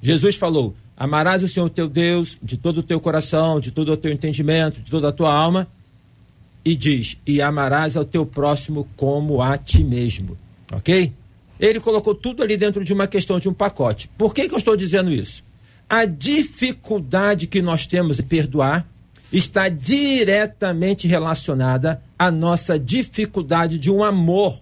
Jesus 0.01 0.36
falou: 0.36 0.76
Amarás 0.95 1.43
o 1.43 1.47
Senhor 1.47 1.69
teu 1.69 1.88
Deus 1.88 2.38
de 2.41 2.57
todo 2.57 2.80
o 2.80 2.84
teu 2.84 2.99
coração, 2.99 3.59
de 3.59 3.71
todo 3.71 3.91
o 3.91 3.97
teu 3.97 4.11
entendimento, 4.11 4.82
de 4.82 4.89
toda 4.89 5.09
a 5.09 5.11
tua 5.11 5.34
alma. 5.34 5.67
E 6.63 6.76
diz: 6.76 7.17
E 7.26 7.41
amarás 7.41 7.97
ao 7.97 8.05
teu 8.05 8.26
próximo 8.26 8.88
como 8.95 9.41
a 9.41 9.57
ti 9.57 9.84
mesmo. 9.84 10.38
Ok? 10.71 11.13
Ele 11.59 11.80
colocou 11.80 12.15
tudo 12.15 12.43
ali 12.43 12.57
dentro 12.57 12.84
de 12.84 12.93
uma 12.93 13.07
questão, 13.07 13.39
de 13.39 13.47
um 13.47 13.53
pacote. 13.53 14.09
Por 14.17 14.34
que, 14.34 14.47
que 14.47 14.53
eu 14.53 14.57
estou 14.57 14.76
dizendo 14.76 15.11
isso? 15.11 15.43
A 15.89 16.05
dificuldade 16.05 17.47
que 17.47 17.61
nós 17.61 17.86
temos 17.86 18.19
em 18.19 18.24
perdoar 18.24 18.88
está 19.34 19.67
diretamente 19.67 21.07
relacionada 21.07 22.01
à 22.17 22.29
nossa 22.29 22.77
dificuldade 22.77 23.77
de 23.79 23.89
um 23.91 24.03
amor 24.03 24.61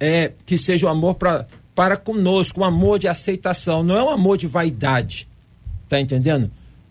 é, 0.00 0.32
que 0.44 0.58
seja 0.58 0.86
um 0.86 0.90
amor 0.90 1.14
pra, 1.14 1.46
para 1.74 1.96
conosco, 1.96 2.60
um 2.60 2.64
amor 2.64 2.98
de 2.98 3.06
aceitação, 3.08 3.82
não 3.84 3.96
é 3.96 4.02
um 4.02 4.10
amor 4.10 4.36
de 4.36 4.46
vaidade. 4.48 5.28
Tá 5.88 6.00
entendendo? 6.00 6.50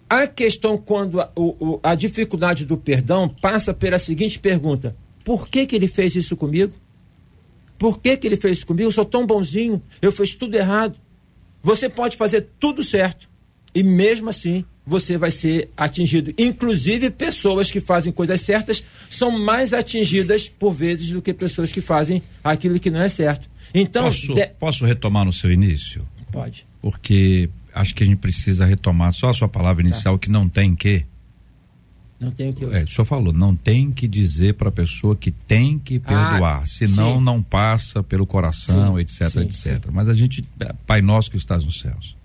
A 0.09 0.26
questão 0.26 0.78
quando 0.78 1.20
a, 1.20 1.30
o- 1.36 1.80
a 1.84 1.95
dificuldade 1.95 2.66
do 2.66 2.78
perdão 2.78 3.28
passa 3.28 3.74
pela 3.74 3.99
seguinte 3.99 4.39
pergunta: 4.39 4.95
por 5.24 5.49
que, 5.49 5.66
que 5.66 5.76
ele 5.76 5.88
fez 5.88 6.16
isso 6.16 6.38
comigo? 6.38 6.74
Por 7.78 7.99
que, 7.99 8.16
que 8.16 8.26
ele 8.28 8.38
fez 8.38 8.57
isso 8.59 8.68
comigo? 8.68 8.88
Eu 8.88 8.91
sou 8.91 9.03
tão 9.03 9.26
bonzinho, 9.26 9.82
eu 10.01 10.11
fiz 10.11 10.34
tudo 10.36 10.55
errado. 10.55 10.95
Você 11.61 11.89
pode 11.89 12.16
fazer 12.16 12.47
tudo 12.59 12.84
certo 12.84 13.30
e 13.76 13.84
mesmo 13.84 14.30
assim 14.30 14.64
você 14.86 15.18
vai 15.18 15.32
ser 15.32 15.70
atingido. 15.78 16.34
Inclusive, 16.38 17.10
pessoas 17.10 17.72
que 17.72 17.80
fazem 17.80 18.12
coisas 18.12 18.42
certas 18.42 18.84
são 19.10 19.32
mais 19.32 19.74
atingidas 19.74 20.48
por 20.50 20.74
vezes 20.74 21.10
do 21.10 21.22
que 21.22 21.34
pessoas 21.34 21.72
que 21.72 21.82
fazem 21.82 22.22
aquilo 22.44 22.80
que 22.80 22.90
não 22.90 23.02
é 23.02 23.10
certo. 23.10 23.50
Então, 23.74 24.04
Posso, 24.06 24.34
de- 24.36 24.48
posso 24.60 24.86
retomar 24.86 25.26
no 25.26 25.34
seu 25.34 25.52
início? 25.52 26.06
pode. 26.32 26.66
Porque 26.82 27.50
acho 27.74 27.96
que 27.96 28.04
a 28.04 28.06
gente 28.06 28.18
precisa 28.18 28.66
retomar 28.66 29.14
só 29.14 29.30
a 29.30 29.34
sua 29.34 29.48
palavra 29.48 29.82
inicial, 29.82 30.20
que 30.20 30.30
não 30.30 30.50
tem 30.50 30.76
que. 30.76 31.06
Não 32.20 32.30
tem 32.30 32.50
o 32.50 32.54
que. 32.54 32.66
É, 32.66 32.84
o 32.84 32.92
senhor 32.92 33.06
falou, 33.06 33.32
não 33.34 33.56
tem 33.56 33.90
que 33.92 34.08
dizer 34.08 34.56
para 34.56 34.68
a 34.70 34.72
pessoa 34.72 35.16
que 35.16 35.32
tem 35.32 35.80
que 35.80 35.98
perdoar, 36.00 36.68
senão 36.68 37.18
sim. 37.18 37.24
não 37.24 37.42
passa 37.42 38.04
pelo 38.04 38.26
coração, 38.26 38.96
Sim, 38.96 39.02
etc, 39.02 39.30
sim, 39.30 39.40
etc. 39.42 39.86
Mas 39.92 40.10
a 40.10 40.14
gente, 40.14 40.44
é, 40.60 40.74
Pai 40.86 41.02
nosso 41.02 41.32
que 41.32 41.38
estás 41.38 41.64
nos 41.64 41.80
céus, 41.80 42.16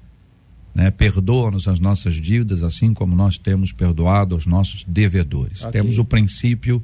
né? 0.79 0.93
Perdoa-nos 0.93 1.66
as 1.66 1.81
nossas 1.81 2.14
dívidas, 2.14 2.62
assim 2.62 2.95
como 2.95 3.16
nós 3.16 3.37
temos 3.37 3.72
perdoado 3.72 4.37
aos 4.37 4.47
nossos 4.47 4.85
devedores. 4.85 5.64
Temos 5.72 5.99
o 5.99 6.05
princípio 6.05 6.81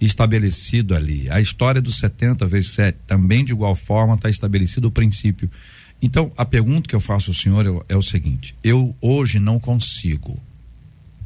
estabelecido 0.00 0.94
ali. 0.94 1.28
A 1.28 1.38
história 1.38 1.82
dos 1.82 1.98
70 1.98 2.46
vezes 2.46 2.72
7, 2.72 2.98
também 3.06 3.44
de 3.44 3.52
igual 3.52 3.74
forma 3.74 4.14
está 4.14 4.30
estabelecido 4.30 4.88
o 4.88 4.90
princípio. 4.90 5.50
Então, 6.00 6.32
a 6.34 6.46
pergunta 6.46 6.88
que 6.88 6.96
eu 6.96 7.00
faço 7.00 7.30
ao 7.30 7.34
senhor 7.34 7.66
é, 7.66 7.92
é 7.92 7.96
o 7.96 8.00
seguinte: 8.00 8.54
eu 8.64 8.96
hoje 9.02 9.38
não 9.38 9.60
consigo, 9.60 10.42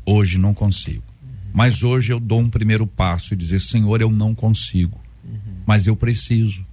hoje 0.04 0.36
não 0.36 0.52
consigo, 0.52 1.04
mas 1.52 1.84
hoje 1.84 2.12
eu 2.12 2.18
dou 2.18 2.40
um 2.40 2.50
primeiro 2.50 2.88
passo 2.88 3.34
e 3.34 3.36
dizer: 3.36 3.60
Senhor, 3.60 4.00
eu 4.00 4.10
não 4.10 4.34
consigo, 4.34 5.00
mas 5.64 5.86
eu 5.86 5.94
preciso, 5.94 6.66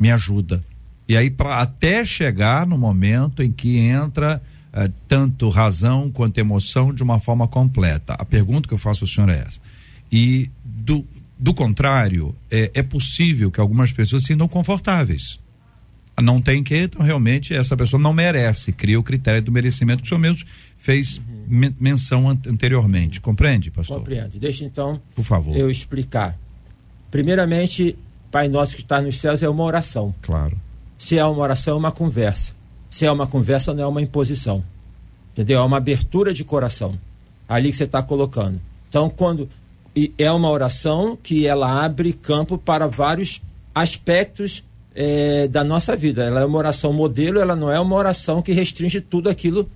me 0.00 0.10
ajuda. 0.10 0.60
E 1.08 1.16
aí, 1.16 1.30
para 1.30 1.60
até 1.60 2.04
chegar 2.04 2.66
no 2.66 2.76
momento 2.76 3.40
em 3.40 3.52
que 3.52 3.78
entra 3.78 4.42
eh, 4.74 4.90
tanto 5.08 5.48
razão 5.48 6.10
quanto 6.10 6.36
emoção 6.38 6.92
de 6.92 7.02
uma 7.02 7.18
forma 7.18 7.46
completa. 7.48 8.14
A 8.14 8.24
pergunta 8.24 8.68
que 8.68 8.74
eu 8.74 8.78
faço 8.78 9.04
ao 9.04 9.08
senhor 9.08 9.30
é 9.30 9.38
essa. 9.38 9.60
E 10.12 10.50
do, 10.64 11.04
do 11.38 11.54
contrário, 11.54 12.34
é, 12.50 12.70
é 12.74 12.82
possível 12.82 13.50
que 13.50 13.60
algumas 13.60 13.90
pessoas 13.92 14.22
se 14.22 14.28
sintam 14.28 14.46
confortáveis 14.48 15.40
Não 16.20 16.40
tem 16.40 16.62
que, 16.62 16.76
então 16.76 17.02
realmente 17.02 17.52
essa 17.54 17.76
pessoa 17.76 18.00
não 18.00 18.12
merece. 18.12 18.70
Cria 18.72 19.00
o 19.00 19.02
critério 19.02 19.42
do 19.42 19.50
merecimento 19.50 20.02
que 20.02 20.06
o 20.06 20.08
senhor 20.08 20.20
mesmo 20.20 20.44
fez 20.78 21.20
men- 21.48 21.74
menção 21.80 22.28
an- 22.28 22.38
anteriormente. 22.46 23.20
Compreende, 23.20 23.70
pastor? 23.70 23.98
Compreende. 23.98 24.38
Deixa 24.38 24.64
então 24.64 25.00
Por 25.14 25.24
favor. 25.24 25.56
eu 25.56 25.70
explicar. 25.70 26.38
Primeiramente, 27.10 27.96
Pai 28.30 28.48
Nosso 28.48 28.74
que 28.76 28.82
está 28.82 29.00
nos 29.00 29.20
céus 29.20 29.42
é 29.42 29.48
uma 29.48 29.62
oração. 29.64 30.14
Claro. 30.22 30.56
Se 30.98 31.16
é 31.18 31.24
uma 31.24 31.40
oração, 31.42 31.74
é 31.74 31.78
uma 31.78 31.92
conversa. 31.92 32.52
Se 32.94 33.04
é 33.04 33.10
uma 33.10 33.26
conversa, 33.26 33.74
não 33.74 33.82
é 33.82 33.86
uma 33.88 34.00
imposição. 34.00 34.62
Entendeu? 35.32 35.58
É 35.58 35.64
uma 35.64 35.78
abertura 35.78 36.32
de 36.32 36.44
coração. 36.44 36.96
Ali 37.48 37.72
que 37.72 37.76
você 37.76 37.82
está 37.82 38.00
colocando. 38.00 38.60
Então, 38.88 39.10
quando. 39.10 39.48
É 40.16 40.30
uma 40.30 40.48
oração 40.48 41.16
que 41.20 41.44
ela 41.46 41.84
abre 41.84 42.12
campo 42.12 42.58
para 42.58 42.88
vários 42.88 43.40
aspectos 43.72 44.64
eh, 44.94 45.46
da 45.48 45.62
nossa 45.62 45.96
vida. 45.96 46.24
Ela 46.24 46.40
é 46.40 46.44
uma 46.44 46.58
oração 46.58 46.92
modelo, 46.92 47.38
ela 47.38 47.54
não 47.54 47.70
é 47.70 47.78
uma 47.78 47.94
oração 47.94 48.42
que 48.42 48.52
restringe 48.52 49.00
tudo 49.00 49.28
aquilo 49.28 49.68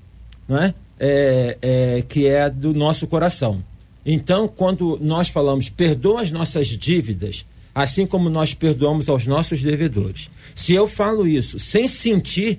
não 0.49 0.59
é? 0.59 0.75
É, 0.99 1.59
é, 1.61 2.03
que 2.03 2.27
é 2.27 2.49
do 2.49 2.73
nosso 2.73 3.07
coração. 3.07 3.63
Então, 4.05 4.49
quando 4.49 4.99
nós 5.01 5.29
falamos 5.29 5.69
perdoa 5.69 6.23
as 6.23 6.31
nossas 6.31 6.67
dívidas, 6.67 7.47
assim 7.75 8.07
como 8.07 8.31
nós 8.31 8.55
perdoamos 8.55 9.09
aos 9.09 9.27
nossos 9.27 9.63
devedores. 9.63 10.31
Se 10.55 10.73
eu 10.73 10.89
falo 10.89 11.29
isso 11.29 11.61
sem 11.61 11.87
sentir, 11.87 12.59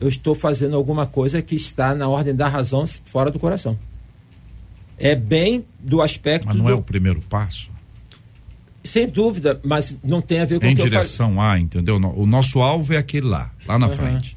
eu 0.00 0.08
estou 0.08 0.34
fazendo 0.34 0.76
alguma 0.76 1.06
coisa 1.06 1.40
que 1.42 1.54
está 1.54 1.94
na 1.94 2.08
ordem 2.08 2.34
da 2.34 2.48
razão 2.48 2.84
fora 3.06 3.30
do 3.30 3.38
coração. 3.38 3.78
É 4.98 5.14
bem 5.14 5.64
do 5.78 6.02
aspecto. 6.02 6.46
Mas 6.46 6.56
não 6.56 6.64
do- 6.64 6.70
é 6.70 6.74
o 6.74 6.82
primeiro 6.82 7.20
passo? 7.22 7.70
Sem 8.84 9.08
dúvida, 9.08 9.60
mas 9.64 9.94
não 10.02 10.20
tem 10.22 10.40
a 10.40 10.44
ver 10.44 10.60
com 10.60 10.66
Em 10.66 10.72
o 10.72 10.76
que 10.76 10.82
eu 10.82 10.86
direção 10.88 11.40
a, 11.42 11.58
entendeu? 11.58 11.96
O 11.96 12.24
nosso 12.26 12.60
alvo 12.60 12.94
é 12.94 12.96
aquele 12.96 13.26
lá, 13.26 13.52
lá 13.66 13.78
na 13.78 13.86
Aham. 13.86 13.94
frente. 13.94 14.36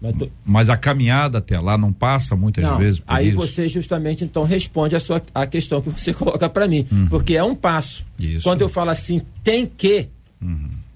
Mas 0.00 0.16
tô- 0.16 0.28
Mas 0.44 0.68
a 0.70 0.76
caminhada 0.76 1.38
até 1.38 1.58
lá 1.60 1.76
não 1.76 1.92
passa 1.92 2.34
muitas 2.36 2.64
Não, 2.64 2.78
vezes 2.78 3.00
por 3.00 3.12
aí 3.14 3.28
isso. 3.28 3.36
você 3.36 3.68
justamente 3.68 4.24
então 4.24 4.44
responde 4.44 4.96
a 4.96 5.00
sua 5.00 5.20
a 5.34 5.46
questão 5.46 5.82
que 5.82 5.90
você 5.90 6.12
coloca 6.14 6.48
para 6.48 6.66
mim, 6.68 6.86
porque 7.10 7.34
é 7.34 7.42
um 7.44 7.54
passo. 7.54 8.06
Uhum. 8.18 8.26
Isso. 8.26 8.36
Uhum. 8.36 8.42
Quando 8.54 8.60
eu 8.62 8.68
falo 8.68 8.90
assim, 8.90 9.20
tem 9.44 9.66
que, 9.66 10.08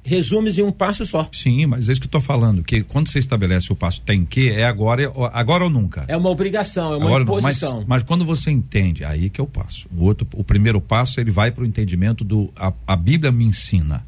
resume-se 0.05 0.61
em 0.61 0.63
um 0.63 0.71
passo 0.71 1.07
só. 1.07 1.29
Sim, 1.33 1.67
mas 1.67 1.89
é 1.89 1.93
isso 1.93 2.01
que 2.01 2.07
eu 2.07 2.11
tô 2.11 2.21
falando, 2.21 2.63
que 2.63 2.83
quando 2.83 3.09
você 3.09 3.19
estabelece 3.19 3.73
o 3.73 3.77
passo 3.77 4.03
tem 4.03 4.25
que, 4.25 4.51
é 4.51 4.65
agora, 4.65 5.11
agora 5.33 5.65
ou 5.65 5.71
nunca. 5.71 6.05
É 6.07 6.17
uma 6.17 6.29
obrigação, 6.29 6.93
é 6.93 6.97
uma 6.97 7.07
Agora, 7.07 7.25
não, 7.25 7.41
mas, 7.41 7.57
imposição. 7.57 7.85
mas 7.89 8.03
quando 8.03 8.25
você 8.25 8.51
entende, 8.51 9.05
aí 9.05 9.31
que 9.31 9.41
é 9.41 9.45
o 9.45 9.47
passo. 9.47 9.89
O 9.97 10.05
outro, 10.05 10.27
o 10.35 10.45
primeiro 10.45 10.81
passo, 10.81 11.19
ele 11.21 11.31
vai 11.31 11.51
para 11.51 11.65
o 11.65 11.67
entendimento 11.67 12.23
do 12.23 12.53
a, 12.55 12.73
a 12.87 12.95
Bíblia 12.95 13.33
me 13.33 13.45
ensina, 13.45 14.07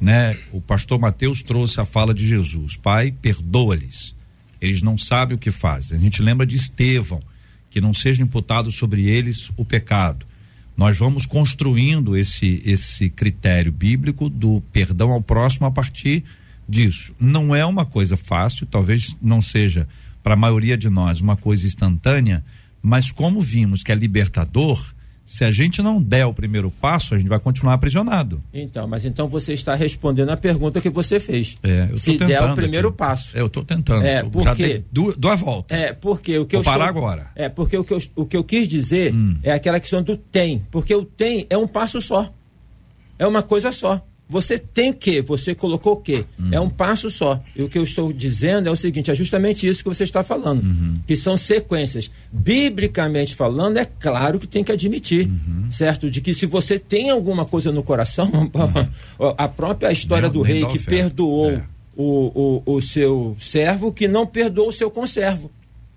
né? 0.00 0.38
O 0.52 0.60
pastor 0.60 0.98
Mateus 0.98 1.42
trouxe 1.42 1.80
a 1.80 1.84
fala 1.84 2.14
de 2.14 2.26
Jesus: 2.26 2.76
Pai, 2.76 3.10
perdoa-lhes. 3.10 4.14
Eles 4.60 4.80
não 4.80 4.96
sabem 4.96 5.34
o 5.36 5.38
que 5.38 5.50
fazem. 5.50 5.98
A 5.98 6.00
gente 6.00 6.22
lembra 6.22 6.46
de 6.46 6.54
Estevão, 6.54 7.20
que 7.68 7.80
não 7.80 7.92
seja 7.92 8.22
imputado 8.22 8.70
sobre 8.70 9.08
eles 9.08 9.50
o 9.56 9.64
pecado. 9.64 10.24
Nós 10.76 10.98
vamos 10.98 11.26
construindo 11.26 12.16
esse 12.16 12.62
esse 12.64 13.10
critério 13.10 13.70
bíblico 13.70 14.28
do 14.28 14.60
perdão 14.72 15.12
ao 15.12 15.22
próximo 15.22 15.66
a 15.66 15.70
partir 15.70 16.24
disso. 16.68 17.14
Não 17.20 17.54
é 17.54 17.64
uma 17.64 17.84
coisa 17.84 18.16
fácil, 18.16 18.66
talvez 18.66 19.16
não 19.20 19.42
seja 19.42 19.86
para 20.22 20.34
a 20.34 20.36
maioria 20.36 20.76
de 20.76 20.88
nós 20.88 21.20
uma 21.20 21.36
coisa 21.36 21.66
instantânea, 21.66 22.44
mas 22.80 23.10
como 23.10 23.40
vimos 23.40 23.82
que 23.82 23.92
é 23.92 23.94
libertador, 23.94 24.92
se 25.24 25.44
a 25.44 25.50
gente 25.50 25.80
não 25.80 26.02
der 26.02 26.26
o 26.26 26.34
primeiro 26.34 26.70
passo, 26.70 27.14
a 27.14 27.18
gente 27.18 27.28
vai 27.28 27.38
continuar 27.40 27.74
aprisionado. 27.74 28.42
Então, 28.52 28.86
mas 28.86 29.04
então 29.04 29.26
você 29.28 29.52
está 29.54 29.74
respondendo 29.74 30.30
a 30.30 30.36
pergunta 30.36 30.80
que 30.80 30.90
você 30.90 31.18
fez. 31.20 31.56
É, 31.62 31.88
eu 31.90 31.96
Se 31.96 32.18
der 32.18 32.26
tentando 32.28 32.52
o 32.52 32.56
primeiro 32.56 32.88
aqui. 32.88 32.96
passo. 32.98 33.36
É, 33.36 33.40
eu 33.40 33.46
estou 33.46 33.64
tentando. 33.64 34.04
É, 34.04 34.20
Eu 34.20 34.30
por 34.30 34.42
já 34.42 34.54
dei 34.54 34.84
dou 34.92 35.30
a 35.30 35.36
volta. 35.36 35.74
É, 35.74 35.92
porque 35.92 36.38
o 36.38 36.44
que 36.46 36.56
Vou 36.56 36.60
eu 36.60 36.64
parar 36.64 36.86
estou- 36.88 36.98
agora. 37.04 37.30
É, 37.34 37.48
porque 37.48 37.76
o 37.78 37.84
que, 37.84 37.92
eu, 37.94 38.02
o 38.16 38.26
que 38.26 38.36
eu 38.36 38.44
quis 38.44 38.68
dizer 38.68 39.14
Hum. 39.14 39.36
é 39.42 39.52
aquela 39.52 39.78
questão 39.80 40.02
do 40.02 40.16
tem. 40.16 40.62
Porque 40.70 40.94
o 40.94 41.04
tem 41.04 41.46
é 41.48 41.56
um 41.56 41.66
passo 41.68 42.00
só. 42.00 42.32
É 43.18 43.26
uma 43.26 43.42
coisa 43.42 43.70
só. 43.72 44.04
Você 44.32 44.58
tem 44.58 44.92
que, 44.92 45.20
você 45.20 45.54
colocou 45.54 45.92
o 45.92 45.96
que? 45.96 46.24
Hum. 46.40 46.48
É 46.50 46.58
um 46.58 46.68
passo 46.70 47.10
só. 47.10 47.40
E 47.54 47.62
o 47.62 47.68
que 47.68 47.78
eu 47.78 47.84
estou 47.84 48.12
dizendo 48.12 48.68
é 48.68 48.72
o 48.72 48.76
seguinte: 48.76 49.10
é 49.10 49.14
justamente 49.14 49.68
isso 49.68 49.82
que 49.84 49.88
você 49.88 50.02
está 50.04 50.24
falando. 50.24 50.62
Uhum. 50.64 50.98
Que 51.06 51.14
são 51.14 51.36
sequências. 51.36 52.10
Biblicamente 52.32 53.34
falando, 53.34 53.76
é 53.78 53.84
claro 53.84 54.38
que 54.38 54.46
tem 54.46 54.64
que 54.64 54.72
admitir, 54.72 55.26
Uhum. 55.28 55.70
certo? 55.70 56.10
De 56.10 56.20
que 56.20 56.32
se 56.34 56.46
você 56.46 56.78
tem 56.78 57.10
alguma 57.10 57.44
coisa 57.44 57.70
no 57.70 57.82
coração, 57.82 58.30
a 59.38 59.48
própria 59.48 59.92
história 59.92 60.28
do 60.28 60.40
rei 60.42 60.60
que 60.60 60.76
oferta. 60.78 60.90
perdoou 60.90 61.50
É. 61.52 61.62
o, 61.96 62.62
o, 62.66 62.74
o 62.76 62.80
seu 62.82 63.36
servo 63.40 63.92
que 63.92 64.08
não 64.08 64.26
perdoou 64.26 64.68
o 64.68 64.72
seu 64.72 64.90
conservo. 64.90 65.50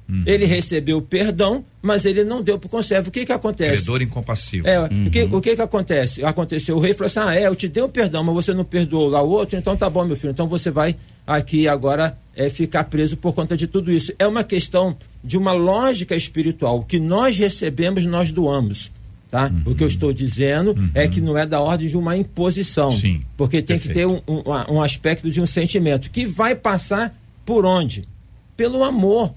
Uhum. 0.07 0.23
Ele 0.25 0.45
recebeu 0.45 1.01
perdão, 1.01 1.65
mas 1.81 2.05
ele 2.05 2.23
não 2.23 2.41
deu 2.41 2.59
para 2.59 2.67
o 2.67 2.69
conservo. 2.69 3.09
O 3.09 3.11
que 3.11 3.25
que 3.25 3.31
acontece? 3.31 3.83
Credor 3.83 4.01
incompassível. 4.01 4.71
É, 4.71 4.85
o, 4.85 5.09
que, 5.09 5.23
o 5.23 5.41
que 5.41 5.55
que 5.55 5.61
acontece? 5.61 6.23
Aconteceu, 6.23 6.77
o 6.77 6.79
rei 6.79 6.93
falou 6.93 7.07
assim, 7.07 7.19
ah, 7.19 7.35
é, 7.35 7.47
eu 7.47 7.55
te 7.55 7.67
dei 7.67 7.81
o 7.81 7.89
perdão, 7.89 8.23
mas 8.23 8.35
você 8.35 8.53
não 8.53 8.63
perdoou 8.63 9.09
lá 9.09 9.21
o 9.21 9.29
outro, 9.29 9.57
então 9.57 9.75
tá 9.75 9.89
bom, 9.89 10.05
meu 10.05 10.15
filho, 10.15 10.31
então 10.31 10.47
você 10.47 10.69
vai 10.69 10.95
aqui 11.25 11.67
agora 11.67 12.17
é, 12.35 12.49
ficar 12.49 12.83
preso 12.83 13.17
por 13.17 13.33
conta 13.33 13.57
de 13.57 13.65
tudo 13.65 13.91
isso. 13.91 14.13
É 14.19 14.27
uma 14.27 14.43
questão 14.43 14.95
de 15.23 15.37
uma 15.37 15.53
lógica 15.53 16.15
espiritual. 16.15 16.79
O 16.79 16.85
que 16.85 16.99
nós 16.99 17.37
recebemos, 17.37 18.05
nós 18.05 18.31
doamos. 18.31 18.91
Tá? 19.31 19.51
O 19.65 19.75
que 19.75 19.83
eu 19.83 19.87
estou 19.87 20.13
dizendo 20.13 20.75
é 20.93 21.09
que 21.09 21.19
não 21.19 21.37
é 21.37 21.45
da 21.45 21.59
ordem 21.59 21.89
de 21.89 21.97
uma 21.97 22.15
imposição. 22.15 22.91
Sim, 22.91 23.19
Porque 23.35 23.61
tem 23.61 23.77
que 23.77 23.89
ter 23.89 24.07
perfeito. 24.07 24.23
um, 24.31 24.49
um, 24.49 24.75
um 24.75 24.81
aspecto 24.81 25.29
de 25.29 25.41
um 25.41 25.45
sentimento 25.45 26.09
que 26.09 26.25
vai 26.25 26.55
passar 26.55 27.13
por 27.43 27.65
onde? 27.65 28.07
Pelo 28.55 28.81
amor 28.81 29.33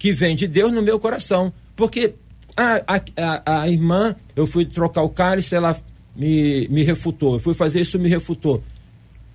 que 0.00 0.14
vem 0.14 0.34
de 0.34 0.48
Deus 0.48 0.72
no 0.72 0.82
meu 0.82 0.98
coração. 0.98 1.52
Porque 1.76 2.14
a, 2.56 2.96
a, 2.96 3.02
a, 3.16 3.62
a 3.62 3.68
irmã, 3.68 4.16
eu 4.34 4.46
fui 4.46 4.64
trocar 4.64 5.02
o 5.02 5.10
cálice, 5.10 5.54
ela 5.54 5.78
me, 6.16 6.66
me 6.68 6.82
refutou. 6.82 7.34
Eu 7.34 7.40
fui 7.40 7.54
fazer 7.54 7.80
isso, 7.80 7.98
me 7.98 8.08
refutou. 8.08 8.64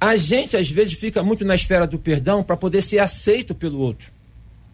A 0.02 0.18
gente, 0.18 0.58
às 0.58 0.70
vezes, 0.70 0.96
fica 0.96 1.24
muito 1.24 1.46
na 1.46 1.56
esfera 1.56 1.86
do 1.86 2.00
perdão 2.00 2.44
para 2.44 2.58
poder 2.58 2.82
ser 2.82 2.98
aceito 2.98 3.54
pelo 3.54 3.80
outro. 3.80 4.12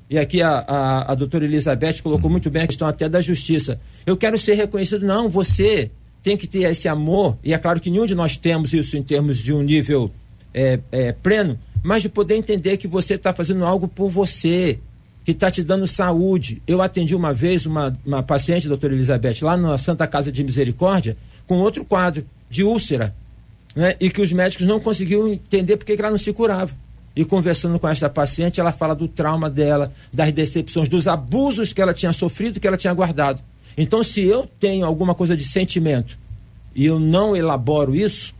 E 0.09 0.17
aqui 0.17 0.41
a, 0.41 0.59
a, 0.67 1.11
a 1.11 1.15
doutora 1.15 1.45
Elizabeth 1.45 2.01
colocou 2.01 2.29
muito 2.29 2.49
bem 2.49 2.63
a 2.63 2.67
questão 2.67 2.87
até 2.87 3.07
da 3.07 3.21
justiça. 3.21 3.79
Eu 4.05 4.15
quero 4.15 4.37
ser 4.37 4.55
reconhecido. 4.55 5.05
Não, 5.05 5.29
você 5.29 5.91
tem 6.23 6.37
que 6.37 6.47
ter 6.47 6.69
esse 6.69 6.87
amor, 6.87 7.37
e 7.43 7.53
é 7.53 7.57
claro 7.57 7.81
que 7.81 7.89
nenhum 7.89 8.05
de 8.05 8.15
nós 8.15 8.37
temos 8.37 8.73
isso 8.73 8.95
em 8.95 9.03
termos 9.03 9.39
de 9.39 9.51
um 9.51 9.61
nível 9.61 10.11
é, 10.53 10.79
é, 10.91 11.11
pleno, 11.11 11.59
mas 11.83 12.01
de 12.01 12.09
poder 12.09 12.35
entender 12.35 12.77
que 12.77 12.87
você 12.87 13.15
está 13.15 13.33
fazendo 13.33 13.65
algo 13.65 13.87
por 13.87 14.09
você, 14.09 14.79
que 15.23 15.31
está 15.31 15.51
te 15.51 15.63
dando 15.63 15.87
saúde. 15.87 16.61
Eu 16.65 16.81
atendi 16.81 17.15
uma 17.15 17.33
vez 17.33 17.65
uma, 17.65 17.97
uma 18.05 18.23
paciente, 18.23 18.67
doutora 18.67 18.93
Elizabeth, 18.93 19.37
lá 19.41 19.55
na 19.55 19.77
Santa 19.77 20.07
Casa 20.07 20.31
de 20.31 20.43
Misericórdia, 20.43 21.17
com 21.45 21.57
outro 21.57 21.85
quadro 21.85 22.25
de 22.49 22.63
úlcera, 22.63 23.15
né? 23.75 23.95
e 23.99 24.09
que 24.09 24.21
os 24.21 24.31
médicos 24.31 24.65
não 24.65 24.79
conseguiam 24.79 25.27
entender 25.27 25.77
por 25.77 25.85
que 25.85 25.93
ela 25.93 26.11
não 26.11 26.17
se 26.17 26.33
curava. 26.33 26.71
E 27.15 27.25
conversando 27.25 27.77
com 27.77 27.87
esta 27.87 28.09
paciente, 28.09 28.59
ela 28.59 28.71
fala 28.71 28.95
do 28.95 29.07
trauma 29.07 29.49
dela, 29.49 29.91
das 30.13 30.31
decepções, 30.31 30.87
dos 30.87 31.07
abusos 31.07 31.73
que 31.73 31.81
ela 31.81 31.93
tinha 31.93 32.13
sofrido, 32.13 32.59
que 32.59 32.67
ela 32.67 32.77
tinha 32.77 32.93
guardado. 32.93 33.41
Então, 33.77 34.03
se 34.03 34.21
eu 34.21 34.49
tenho 34.59 34.85
alguma 34.85 35.13
coisa 35.13 35.35
de 35.35 35.43
sentimento 35.43 36.17
e 36.73 36.85
eu 36.85 36.99
não 36.99 37.35
elaboro 37.35 37.95
isso, 37.95 38.33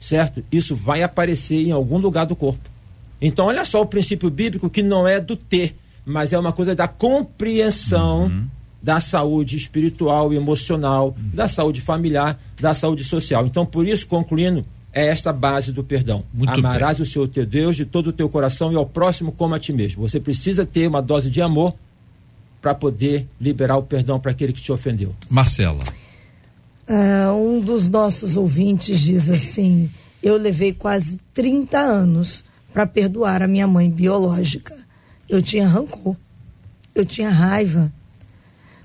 certo? 0.00 0.42
Isso 0.50 0.74
vai 0.74 1.02
aparecer 1.02 1.66
em 1.66 1.70
algum 1.70 1.98
lugar 1.98 2.24
do 2.24 2.36
corpo. 2.36 2.70
Então, 3.20 3.46
olha 3.46 3.64
só 3.64 3.80
o 3.80 3.86
princípio 3.86 4.30
bíblico 4.30 4.70
que 4.70 4.82
não 4.82 5.06
é 5.06 5.20
do 5.20 5.36
ter, 5.36 5.76
mas 6.04 6.32
é 6.32 6.38
uma 6.38 6.52
coisa 6.52 6.74
da 6.74 6.86
compreensão 6.88 8.48
da 8.82 9.00
saúde 9.00 9.56
espiritual 9.56 10.30
e 10.30 10.36
emocional, 10.36 11.16
da 11.18 11.48
saúde 11.48 11.80
familiar, 11.80 12.38
da 12.60 12.74
saúde 12.74 13.02
social. 13.02 13.46
Então, 13.46 13.64
por 13.64 13.88
isso, 13.88 14.06
concluindo, 14.06 14.62
é 14.92 15.06
esta 15.06 15.32
base 15.32 15.72
do 15.72 15.82
perdão. 15.82 16.22
Muito 16.32 16.52
Amarás 16.60 17.00
o 17.00 17.06
Senhor 17.06 17.26
teu 17.28 17.46
Deus 17.46 17.76
de 17.76 17.86
todo 17.86 18.08
o 18.08 18.12
teu 18.12 18.28
coração 18.28 18.70
e 18.70 18.76
ao 18.76 18.84
próximo 18.84 19.32
como 19.32 19.54
a 19.54 19.58
ti 19.58 19.72
mesmo. 19.72 20.06
Você 20.06 20.20
precisa 20.20 20.66
ter 20.66 20.86
uma 20.86 21.00
dose 21.00 21.30
de 21.30 21.40
amor 21.40 21.74
para 22.60 22.74
poder 22.74 23.26
liberar 23.40 23.76
o 23.76 23.82
perdão 23.82 24.20
para 24.20 24.30
aquele 24.30 24.52
que 24.52 24.60
te 24.60 24.70
ofendeu. 24.70 25.14
Marcela. 25.30 25.80
Ah, 26.86 27.32
um 27.34 27.60
dos 27.60 27.88
nossos 27.88 28.36
ouvintes 28.36 29.00
diz 29.00 29.30
assim: 29.30 29.90
Eu 30.22 30.36
levei 30.36 30.74
quase 30.74 31.18
30 31.32 31.78
anos 31.78 32.44
para 32.72 32.86
perdoar 32.86 33.42
a 33.42 33.48
minha 33.48 33.66
mãe 33.66 33.90
biológica. 33.90 34.83
Eu 35.28 35.42
tinha 35.42 35.66
rancor, 35.66 36.16
eu 36.94 37.04
tinha 37.04 37.30
raiva, 37.30 37.92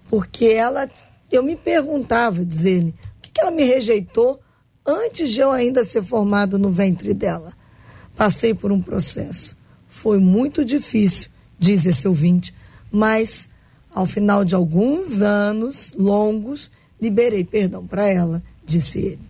porque 0.09 0.45
ela, 0.45 0.89
eu 1.31 1.43
me 1.43 1.55
perguntava, 1.55 2.43
diz 2.43 2.65
ele, 2.65 2.91
por 2.91 3.21
que, 3.21 3.31
que 3.31 3.41
ela 3.41 3.51
me 3.51 3.63
rejeitou 3.63 4.39
antes 4.85 5.29
de 5.29 5.39
eu 5.39 5.51
ainda 5.51 5.83
ser 5.83 6.03
formado 6.03 6.57
no 6.57 6.71
ventre 6.71 7.13
dela? 7.13 7.53
Passei 8.15 8.53
por 8.53 8.71
um 8.71 8.81
processo, 8.81 9.55
foi 9.87 10.19
muito 10.19 10.65
difícil, 10.65 11.29
diz 11.57 11.85
esse 11.85 12.07
ouvinte, 12.07 12.53
mas 12.91 13.49
ao 13.93 14.05
final 14.05 14.45
de 14.45 14.55
alguns 14.55 15.21
anos 15.21 15.93
longos, 15.97 16.71
liberei 17.01 17.43
perdão 17.43 17.85
para 17.85 18.07
ela, 18.07 18.43
disse 18.65 18.99
ele. 18.99 19.28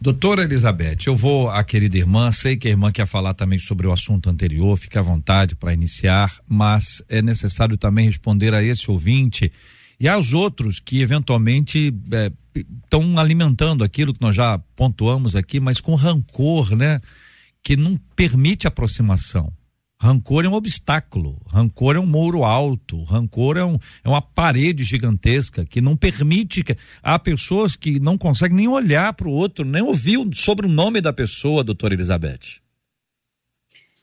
Doutora 0.00 0.44
Elizabeth, 0.44 0.98
eu 1.08 1.16
vou 1.16 1.50
à 1.50 1.64
querida 1.64 1.98
irmã, 1.98 2.30
sei 2.30 2.56
que 2.56 2.68
a 2.68 2.70
irmã 2.70 2.92
quer 2.92 3.04
falar 3.04 3.34
também 3.34 3.58
sobre 3.58 3.84
o 3.84 3.92
assunto 3.92 4.30
anterior, 4.30 4.76
fique 4.78 4.96
à 4.96 5.02
vontade 5.02 5.56
para 5.56 5.72
iniciar, 5.72 6.32
mas 6.48 7.02
é 7.08 7.20
necessário 7.20 7.76
também 7.76 8.06
responder 8.06 8.54
a 8.54 8.62
esse 8.62 8.88
ouvinte 8.88 9.50
e 9.98 10.06
aos 10.06 10.32
outros 10.32 10.78
que 10.78 11.00
eventualmente 11.00 11.92
estão 12.84 13.18
alimentando 13.18 13.82
aquilo 13.82 14.14
que 14.14 14.20
nós 14.20 14.36
já 14.36 14.56
pontuamos 14.76 15.34
aqui, 15.34 15.58
mas 15.58 15.80
com 15.80 15.96
rancor, 15.96 16.76
né? 16.76 17.00
Que 17.60 17.76
não 17.76 17.98
permite 18.14 18.68
aproximação. 18.68 19.52
Rancor 20.00 20.44
é 20.44 20.48
um 20.48 20.52
obstáculo, 20.52 21.42
rancor 21.52 21.96
é 21.96 21.98
um 21.98 22.06
muro 22.06 22.44
alto, 22.44 23.02
rancor 23.02 23.56
é, 23.56 23.64
um, 23.64 23.76
é 24.04 24.08
uma 24.08 24.22
parede 24.22 24.84
gigantesca 24.84 25.66
que 25.66 25.80
não 25.80 25.96
permite 25.96 26.62
que. 26.62 26.76
Há 27.02 27.18
pessoas 27.18 27.74
que 27.74 27.98
não 27.98 28.16
conseguem 28.16 28.56
nem 28.56 28.68
olhar 28.68 29.12
para 29.14 29.26
o 29.26 29.32
outro, 29.32 29.64
nem 29.64 29.82
ouvir 29.82 30.18
sobre 30.34 30.66
o 30.66 30.70
nome 30.70 31.00
da 31.00 31.12
pessoa, 31.12 31.64
doutora 31.64 31.94
Elizabeth. 31.94 32.60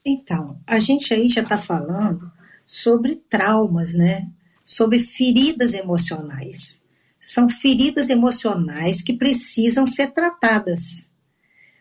Então, 0.06 0.60
a 0.68 0.80
gente 0.80 1.14
aí 1.14 1.30
já 1.30 1.42
está 1.42 1.58
falando 1.58 2.30
sobre 2.66 3.16
traumas, 3.16 3.96
né? 3.96 4.28
Sobre 4.66 5.00
feridas 5.00 5.74
emocionais. 5.74 6.84
São 7.22 7.50
feridas 7.50 8.10
emocionais 8.10 9.02
que 9.02 9.14
precisam 9.14 9.88
ser 9.88 10.12
tratadas. 10.12 11.10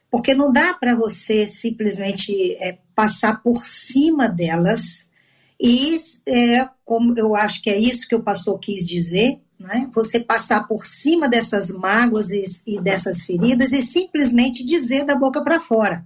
Porque 0.09 0.33
não 0.35 0.53
dá 0.53 0.73
para 0.73 0.95
você 0.95 1.45
simplesmente 1.45 2.53
é, 2.61 2.79
passar 2.95 3.43
por 3.43 3.65
cima 3.65 4.29
delas 4.29 5.07
e, 5.61 5.97
é, 6.27 6.69
como 6.85 7.19
eu 7.19 7.35
acho 7.35 7.63
que 7.63 7.71
é 7.71 7.79
isso 7.79 8.09
que 8.09 8.15
o 8.15 8.23
pastor 8.23 8.59
quis 8.59 8.87
dizer, 8.87 9.41
né? 9.59 9.89
você 9.95 10.21
passar 10.21 10.67
por 10.67 10.85
cima 10.85 11.29
dessas 11.29 11.71
mágoas 11.71 12.31
e, 12.31 12.43
e 12.67 12.81
dessas 12.81 13.25
feridas 13.25 13.73
e 13.73 13.81
simplesmente 13.83 14.65
dizer 14.65 15.05
da 15.05 15.15
boca 15.15 15.43
para 15.43 15.61
fora 15.61 16.05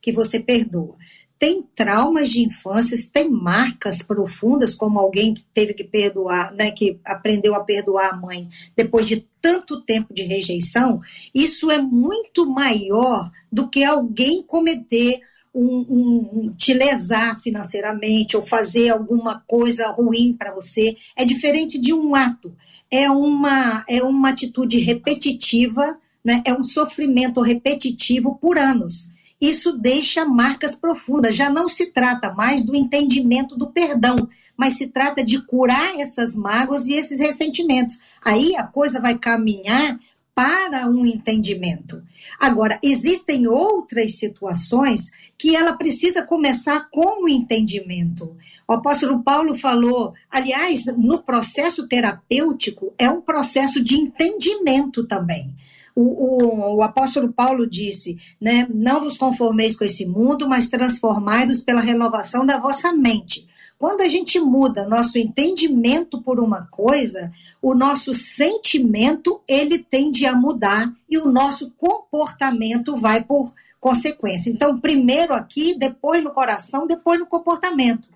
que 0.00 0.12
você 0.12 0.40
perdoa 0.40 0.96
tem 1.42 1.60
traumas 1.74 2.30
de 2.30 2.40
infância, 2.40 2.96
tem 3.12 3.28
marcas 3.28 4.00
profundas, 4.00 4.76
como 4.76 5.00
alguém 5.00 5.34
que 5.34 5.44
teve 5.52 5.74
que 5.74 5.82
perdoar, 5.82 6.54
né, 6.54 6.70
que 6.70 7.00
aprendeu 7.04 7.56
a 7.56 7.64
perdoar 7.64 8.10
a 8.10 8.16
mãe 8.16 8.48
depois 8.76 9.08
de 9.08 9.26
tanto 9.40 9.80
tempo 9.80 10.14
de 10.14 10.22
rejeição, 10.22 11.00
isso 11.34 11.68
é 11.68 11.82
muito 11.82 12.48
maior 12.48 13.28
do 13.50 13.68
que 13.68 13.82
alguém 13.82 14.40
cometer 14.44 15.20
um, 15.54 15.86
um, 15.88 16.54
te 16.56 16.72
lesar 16.72 17.40
financeiramente 17.40 18.36
ou 18.36 18.44
fazer 18.44 18.90
alguma 18.90 19.42
coisa 19.46 19.88
ruim 19.88 20.34
para 20.38 20.54
você. 20.54 20.96
É 21.16 21.24
diferente 21.24 21.78
de 21.78 21.92
um 21.92 22.14
ato. 22.14 22.54
É 22.90 23.10
uma, 23.10 23.84
é 23.88 24.02
uma 24.02 24.30
atitude 24.30 24.78
repetitiva, 24.78 25.98
né? 26.24 26.42
é 26.44 26.52
um 26.52 26.64
sofrimento 26.64 27.40
repetitivo 27.40 28.36
por 28.40 28.58
anos 28.58 29.12
isso 29.42 29.72
deixa 29.72 30.24
marcas 30.24 30.76
profundas. 30.76 31.34
Já 31.34 31.50
não 31.50 31.68
se 31.68 31.86
trata 31.86 32.32
mais 32.32 32.62
do 32.62 32.76
entendimento 32.76 33.56
do 33.56 33.72
perdão, 33.72 34.28
mas 34.56 34.74
se 34.74 34.86
trata 34.86 35.24
de 35.24 35.44
curar 35.44 35.98
essas 35.98 36.32
mágoas 36.32 36.86
e 36.86 36.92
esses 36.92 37.18
ressentimentos. 37.18 37.98
Aí 38.24 38.54
a 38.54 38.62
coisa 38.62 39.00
vai 39.00 39.18
caminhar 39.18 39.98
para 40.34 40.88
um 40.88 41.04
entendimento. 41.04 42.02
Agora, 42.40 42.78
existem 42.82 43.46
outras 43.46 44.16
situações 44.18 45.10
que 45.36 45.54
ela 45.54 45.74
precisa 45.74 46.24
começar 46.24 46.88
com 46.90 47.24
o 47.24 47.28
entendimento. 47.28 48.36
O 48.66 48.72
apóstolo 48.72 49.22
Paulo 49.22 49.54
falou, 49.54 50.14
aliás, 50.30 50.86
no 50.96 51.22
processo 51.22 51.86
terapêutico, 51.86 52.94
é 52.98 53.10
um 53.10 53.20
processo 53.20 53.82
de 53.82 53.96
entendimento 53.96 55.04
também. 55.04 55.54
O, 55.94 56.02
o, 56.02 56.76
o, 56.76 56.82
apóstolo 56.82 57.30
Paulo 57.30 57.68
disse, 57.68 58.16
né, 58.40 58.66
não 58.72 59.00
vos 59.00 59.18
conformeis 59.18 59.76
com 59.76 59.84
esse 59.84 60.06
mundo, 60.06 60.48
mas 60.48 60.68
transformai-vos 60.68 61.60
pela 61.60 61.82
renovação 61.82 62.46
da 62.46 62.58
vossa 62.58 62.92
mente. 62.92 63.46
Quando 63.82 64.02
a 64.02 64.08
gente 64.08 64.38
muda 64.38 64.86
nosso 64.86 65.18
entendimento 65.18 66.22
por 66.22 66.38
uma 66.38 66.68
coisa, 66.70 67.32
o 67.60 67.74
nosso 67.74 68.14
sentimento 68.14 69.40
ele 69.48 69.76
tende 69.76 70.24
a 70.24 70.36
mudar 70.36 70.94
e 71.10 71.18
o 71.18 71.26
nosso 71.28 71.68
comportamento 71.72 72.96
vai 72.96 73.24
por 73.24 73.52
consequência. 73.80 74.50
Então, 74.50 74.78
primeiro 74.78 75.34
aqui, 75.34 75.74
depois 75.76 76.22
no 76.22 76.30
coração, 76.30 76.86
depois 76.86 77.18
no 77.18 77.26
comportamento. 77.26 78.08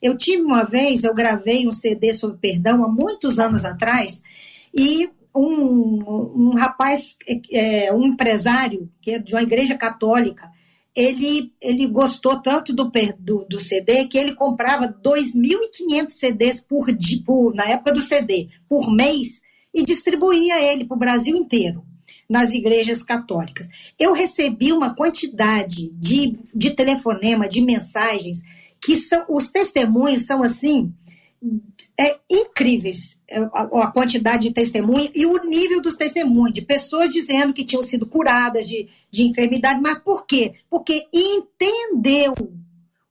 Eu 0.00 0.16
tive 0.16 0.40
uma 0.40 0.64
vez, 0.64 1.04
eu 1.04 1.12
gravei 1.12 1.68
um 1.68 1.72
CD 1.74 2.14
sobre 2.14 2.38
perdão 2.38 2.82
há 2.82 2.88
muitos 2.88 3.38
anos 3.38 3.66
atrás, 3.66 4.22
e 4.74 5.10
um, 5.34 6.32
um 6.34 6.54
rapaz, 6.56 7.18
é, 7.52 7.92
um 7.92 8.06
empresário, 8.06 8.88
que 9.02 9.10
é 9.10 9.18
de 9.18 9.34
uma 9.34 9.42
igreja 9.42 9.74
católica, 9.74 10.50
ele, 10.94 11.52
ele 11.60 11.86
gostou 11.86 12.40
tanto 12.40 12.72
do, 12.72 12.90
do, 13.18 13.44
do 13.48 13.60
CD 13.60 14.06
que 14.06 14.18
ele 14.18 14.34
comprava 14.34 14.88
2.500 14.88 16.08
CDs 16.08 16.60
por, 16.60 16.86
por, 17.24 17.54
na 17.54 17.64
época 17.64 17.92
do 17.92 18.00
CD, 18.00 18.48
por 18.68 18.92
mês, 18.92 19.40
e 19.72 19.84
distribuía 19.84 20.60
ele 20.60 20.84
para 20.84 20.96
o 20.96 20.98
Brasil 20.98 21.36
inteiro, 21.36 21.84
nas 22.28 22.52
igrejas 22.52 23.02
católicas. 23.02 23.68
Eu 23.98 24.12
recebi 24.12 24.72
uma 24.72 24.94
quantidade 24.94 25.90
de, 25.92 26.38
de 26.52 26.70
telefonema, 26.70 27.48
de 27.48 27.60
mensagens, 27.60 28.40
que 28.82 28.96
são, 28.96 29.24
os 29.28 29.50
testemunhos 29.50 30.26
são 30.26 30.42
assim, 30.42 30.92
é, 32.00 32.18
incríveis 32.30 33.18
é, 33.28 33.40
a, 33.40 33.82
a, 33.82 33.92
quantidade 33.92 34.44
de 34.44 34.54
testemunhos 34.54 35.10
e 35.14 35.26
o 35.26 35.44
nível 35.44 35.82
dos 35.82 35.96
testemunhos, 35.96 36.54
de 36.54 36.62
pessoas 36.62 37.12
dizendo 37.12 37.52
que 37.52 37.62
tinham 37.62 37.82
sido 37.82 38.06
curadas 38.06 38.66
de, 38.66 38.88
de 39.10 39.24
enfermidade, 39.24 39.82
mas 39.82 39.98
por 39.98 40.24
quê? 40.24 40.54
Porque 40.70 41.06
entendeu 41.12 42.32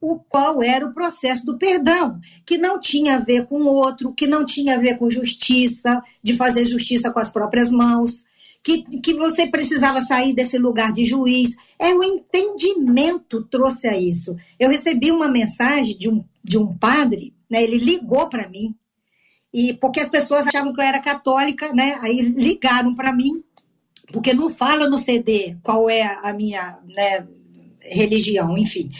o 0.01 0.17
qual 0.17 0.63
era 0.63 0.87
o 0.87 0.93
processo 0.93 1.45
do 1.45 1.55
perdão, 1.55 2.19
que 2.43 2.57
não 2.57 2.79
tinha 2.79 3.17
a 3.17 3.19
ver 3.19 3.45
com 3.45 3.61
o 3.61 3.67
outro, 3.67 4.11
que 4.11 4.25
não 4.25 4.43
tinha 4.43 4.73
a 4.73 4.79
ver 4.79 4.97
com 4.97 5.07
justiça, 5.11 6.01
de 6.23 6.35
fazer 6.35 6.65
justiça 6.65 7.11
com 7.11 7.19
as 7.19 7.29
próprias 7.29 7.71
mãos, 7.71 8.23
que, 8.63 8.81
que 9.01 9.13
você 9.13 9.45
precisava 9.45 10.01
sair 10.01 10.33
desse 10.33 10.57
lugar 10.57 10.91
de 10.93 11.05
juiz. 11.05 11.55
É 11.77 11.93
o 11.93 12.03
entendimento 12.03 13.43
trouxe 13.51 13.87
a 13.87 13.95
isso. 13.95 14.35
Eu 14.59 14.69
recebi 14.69 15.11
uma 15.11 15.29
mensagem 15.29 15.95
de 15.95 16.09
um, 16.09 16.23
de 16.43 16.57
um 16.57 16.75
padre 16.75 17.33
né? 17.49 17.63
Ele 17.63 17.77
ligou 17.77 18.27
para 18.29 18.47
mim 18.47 18.75
e 19.53 19.73
porque 19.73 19.99
as 19.99 20.09
pessoas 20.09 20.47
achavam 20.47 20.71
que 20.73 20.79
eu 20.79 20.85
era 20.85 20.99
católica, 20.99 21.73
né? 21.73 21.97
Aí 22.01 22.21
ligaram 22.21 22.95
para 22.95 23.11
mim 23.11 23.43
porque 24.11 24.33
não 24.33 24.49
fala 24.49 24.89
no 24.89 24.97
CD 24.97 25.57
qual 25.61 25.89
é 25.89 26.03
a 26.23 26.33
minha 26.33 26.79
né, 26.85 27.27
religião, 27.81 28.57
enfim. 28.57 28.91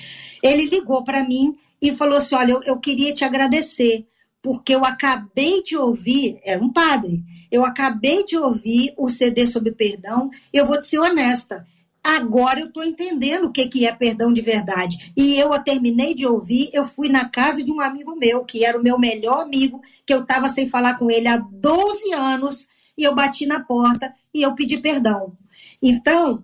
Ele 0.42 0.66
ligou 0.66 1.04
para 1.04 1.28
mim 1.28 1.56
e 1.82 1.94
falou 1.94 2.18
assim: 2.18 2.36
Olha, 2.36 2.52
eu, 2.54 2.64
eu, 2.64 2.80
queria 2.80 3.14
te 3.14 3.26
agradecer, 3.26 4.06
porque 4.42 4.74
eu 4.74 4.86
acabei 4.86 5.64
de 5.64 5.78
ouvir, 5.78 6.40
era 6.44 6.64
um 6.64 6.72
padre, 6.72 7.24
eu 7.52 7.66
acabei 7.66 8.24
de 8.26 8.38
ouvir 8.38 8.94
o 8.98 9.10
CD 9.10 9.46
sobre 9.48 9.72
perdão, 9.72 10.30
eu 10.54 10.66
vou 10.66 10.80
te 10.80 10.88
ser 10.88 11.00
honesta. 11.00 11.66
Agora 12.04 12.60
eu 12.60 12.68
estou 12.68 12.84
entendendo 12.84 13.46
o 13.46 13.52
que, 13.52 13.68
que 13.68 13.86
é 13.86 13.94
perdão 13.94 14.32
de 14.32 14.42
verdade. 14.42 15.12
E 15.16 15.36
eu 15.38 15.54
a 15.54 15.60
terminei 15.60 16.16
de 16.16 16.26
ouvir, 16.26 16.70
eu 16.74 16.86
fui 16.86 17.10
na 17.10 17.28
casa 17.28 17.64
de 17.64 17.72
um 17.72 17.82
amigo 17.82 18.16
meu, 18.16 18.44
que 18.46 18.64
era 18.64 18.78
o 18.80 18.84
meu 18.84 18.98
melhor 18.98 19.42
amigo, 19.42 19.82
que 20.06 20.14
eu 20.14 20.22
estava 20.22 20.50
sem 20.50 20.70
falar 20.70 20.98
com 20.98 21.12
ele 21.12 21.28
há 21.28 21.38
12 21.38 22.14
anos, 22.14 22.68
e 22.98 23.04
eu 23.04 23.16
bati 23.16 23.46
na 23.46 23.62
porta 23.62 24.14
e 24.34 24.42
eu 24.42 24.54
pedi 24.56 24.78
perdão. 24.78 25.34
Então, 25.82 26.44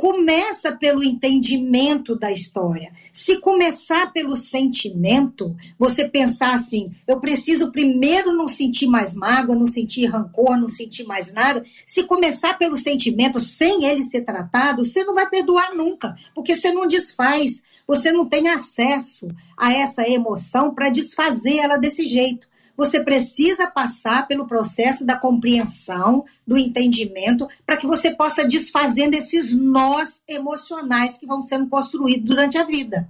começa 0.00 0.72
pelo 0.72 1.04
entendimento 1.04 2.16
da 2.16 2.32
história. 2.32 2.90
Se 3.12 3.38
começar 3.38 4.10
pelo 4.14 4.34
sentimento, 4.34 5.54
você 5.78 6.08
pensar 6.08 6.54
assim, 6.54 6.90
eu 7.06 7.20
preciso 7.20 7.70
primeiro 7.70 8.34
não 8.34 8.48
sentir 8.48 8.86
mais 8.86 9.14
mágoa, 9.14 9.54
não 9.54 9.66
sentir 9.66 10.06
rancor, 10.06 10.56
não 10.56 10.68
sentir 10.68 11.04
mais 11.04 11.34
nada. 11.34 11.62
Se 11.84 12.04
começar 12.04 12.56
pelo 12.56 12.78
sentimento 12.78 13.38
sem 13.38 13.84
ele 13.84 14.02
ser 14.04 14.22
tratado, 14.22 14.86
você 14.86 15.04
não 15.04 15.12
vai 15.12 15.28
perdoar 15.28 15.76
nunca, 15.76 16.16
porque 16.34 16.56
você 16.56 16.72
não 16.72 16.86
desfaz, 16.86 17.62
você 17.86 18.10
não 18.10 18.24
tem 18.24 18.48
acesso 18.48 19.28
a 19.54 19.70
essa 19.74 20.08
emoção 20.08 20.72
para 20.72 20.88
desfazer 20.88 21.58
ela 21.58 21.76
desse 21.76 22.08
jeito 22.08 22.48
você 22.80 23.04
precisa 23.04 23.70
passar 23.70 24.26
pelo 24.26 24.46
processo 24.46 25.04
da 25.04 25.14
compreensão, 25.14 26.24
do 26.46 26.56
entendimento, 26.56 27.46
para 27.66 27.76
que 27.76 27.86
você 27.86 28.10
possa 28.10 28.42
desfazendo 28.48 29.12
esses 29.12 29.54
nós 29.54 30.22
emocionais 30.26 31.18
que 31.18 31.26
vão 31.26 31.42
sendo 31.42 31.68
construídos 31.68 32.24
durante 32.24 32.56
a 32.56 32.64
vida. 32.64 33.06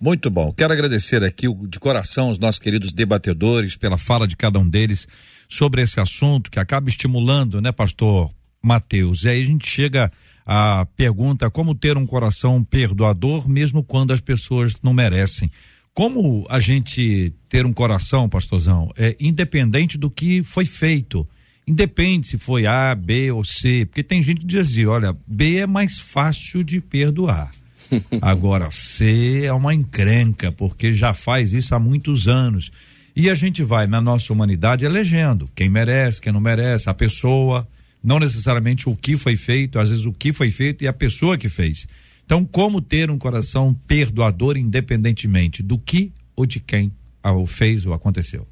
Muito 0.00 0.30
bom. 0.30 0.50
Quero 0.50 0.72
agradecer 0.72 1.22
aqui 1.22 1.46
de 1.68 1.78
coração 1.78 2.30
os 2.30 2.38
nossos 2.38 2.58
queridos 2.58 2.90
debatedores 2.90 3.76
pela 3.76 3.98
fala 3.98 4.26
de 4.26 4.34
cada 4.34 4.58
um 4.58 4.66
deles 4.66 5.06
sobre 5.46 5.82
esse 5.82 6.00
assunto 6.00 6.50
que 6.50 6.58
acaba 6.58 6.88
estimulando, 6.88 7.60
né, 7.60 7.70
pastor 7.70 8.30
Mateus? 8.62 9.24
E 9.24 9.28
aí 9.28 9.42
a 9.42 9.44
gente 9.44 9.68
chega 9.68 10.10
à 10.46 10.86
pergunta 10.96 11.50
como 11.50 11.74
ter 11.74 11.98
um 11.98 12.06
coração 12.06 12.64
perdoador 12.64 13.46
mesmo 13.46 13.84
quando 13.84 14.14
as 14.14 14.22
pessoas 14.22 14.74
não 14.82 14.94
merecem. 14.94 15.50
Como 15.94 16.46
a 16.48 16.58
gente 16.58 17.32
ter 17.48 17.66
um 17.66 17.72
coração, 17.72 18.28
pastorzão, 18.28 18.90
é 18.96 19.14
independente 19.20 19.98
do 19.98 20.10
que 20.10 20.42
foi 20.42 20.64
feito, 20.64 21.26
Independe 21.66 22.26
se 22.26 22.38
foi 22.38 22.66
A, 22.66 22.94
B 22.94 23.30
ou 23.30 23.44
C, 23.44 23.86
porque 23.86 24.02
tem 24.02 24.22
gente 24.22 24.40
que 24.40 24.46
diz 24.46 24.68
assim, 24.68 24.84
olha, 24.84 25.16
B 25.26 25.58
é 25.58 25.66
mais 25.66 25.98
fácil 25.98 26.64
de 26.64 26.80
perdoar. 26.80 27.52
Agora, 28.20 28.70
C 28.70 29.44
é 29.44 29.52
uma 29.52 29.72
encrenca, 29.72 30.50
porque 30.50 30.92
já 30.92 31.14
faz 31.14 31.52
isso 31.52 31.74
há 31.74 31.78
muitos 31.78 32.26
anos. 32.26 32.70
E 33.14 33.30
a 33.30 33.34
gente 33.34 33.62
vai, 33.62 33.86
na 33.86 34.00
nossa 34.00 34.32
humanidade, 34.32 34.84
elegendo 34.84 35.48
quem 35.54 35.68
merece, 35.68 36.20
quem 36.20 36.32
não 36.32 36.40
merece, 36.40 36.88
a 36.88 36.94
pessoa, 36.94 37.68
não 38.02 38.18
necessariamente 38.18 38.88
o 38.88 38.96
que 38.96 39.16
foi 39.16 39.36
feito, 39.36 39.78
às 39.78 39.90
vezes 39.90 40.04
o 40.04 40.12
que 40.12 40.32
foi 40.32 40.50
feito 40.50 40.82
e 40.82 40.88
a 40.88 40.92
pessoa 40.92 41.38
que 41.38 41.48
fez. 41.48 41.86
Então, 42.24 42.44
como 42.44 42.80
ter 42.80 43.10
um 43.10 43.18
coração 43.18 43.74
perdoador 43.86 44.56
independentemente 44.56 45.62
do 45.62 45.78
que 45.78 46.12
ou 46.34 46.46
de 46.46 46.60
quem 46.60 46.92
o 47.24 47.46
fez 47.46 47.86
ou 47.86 47.92
aconteceu? 47.92 48.46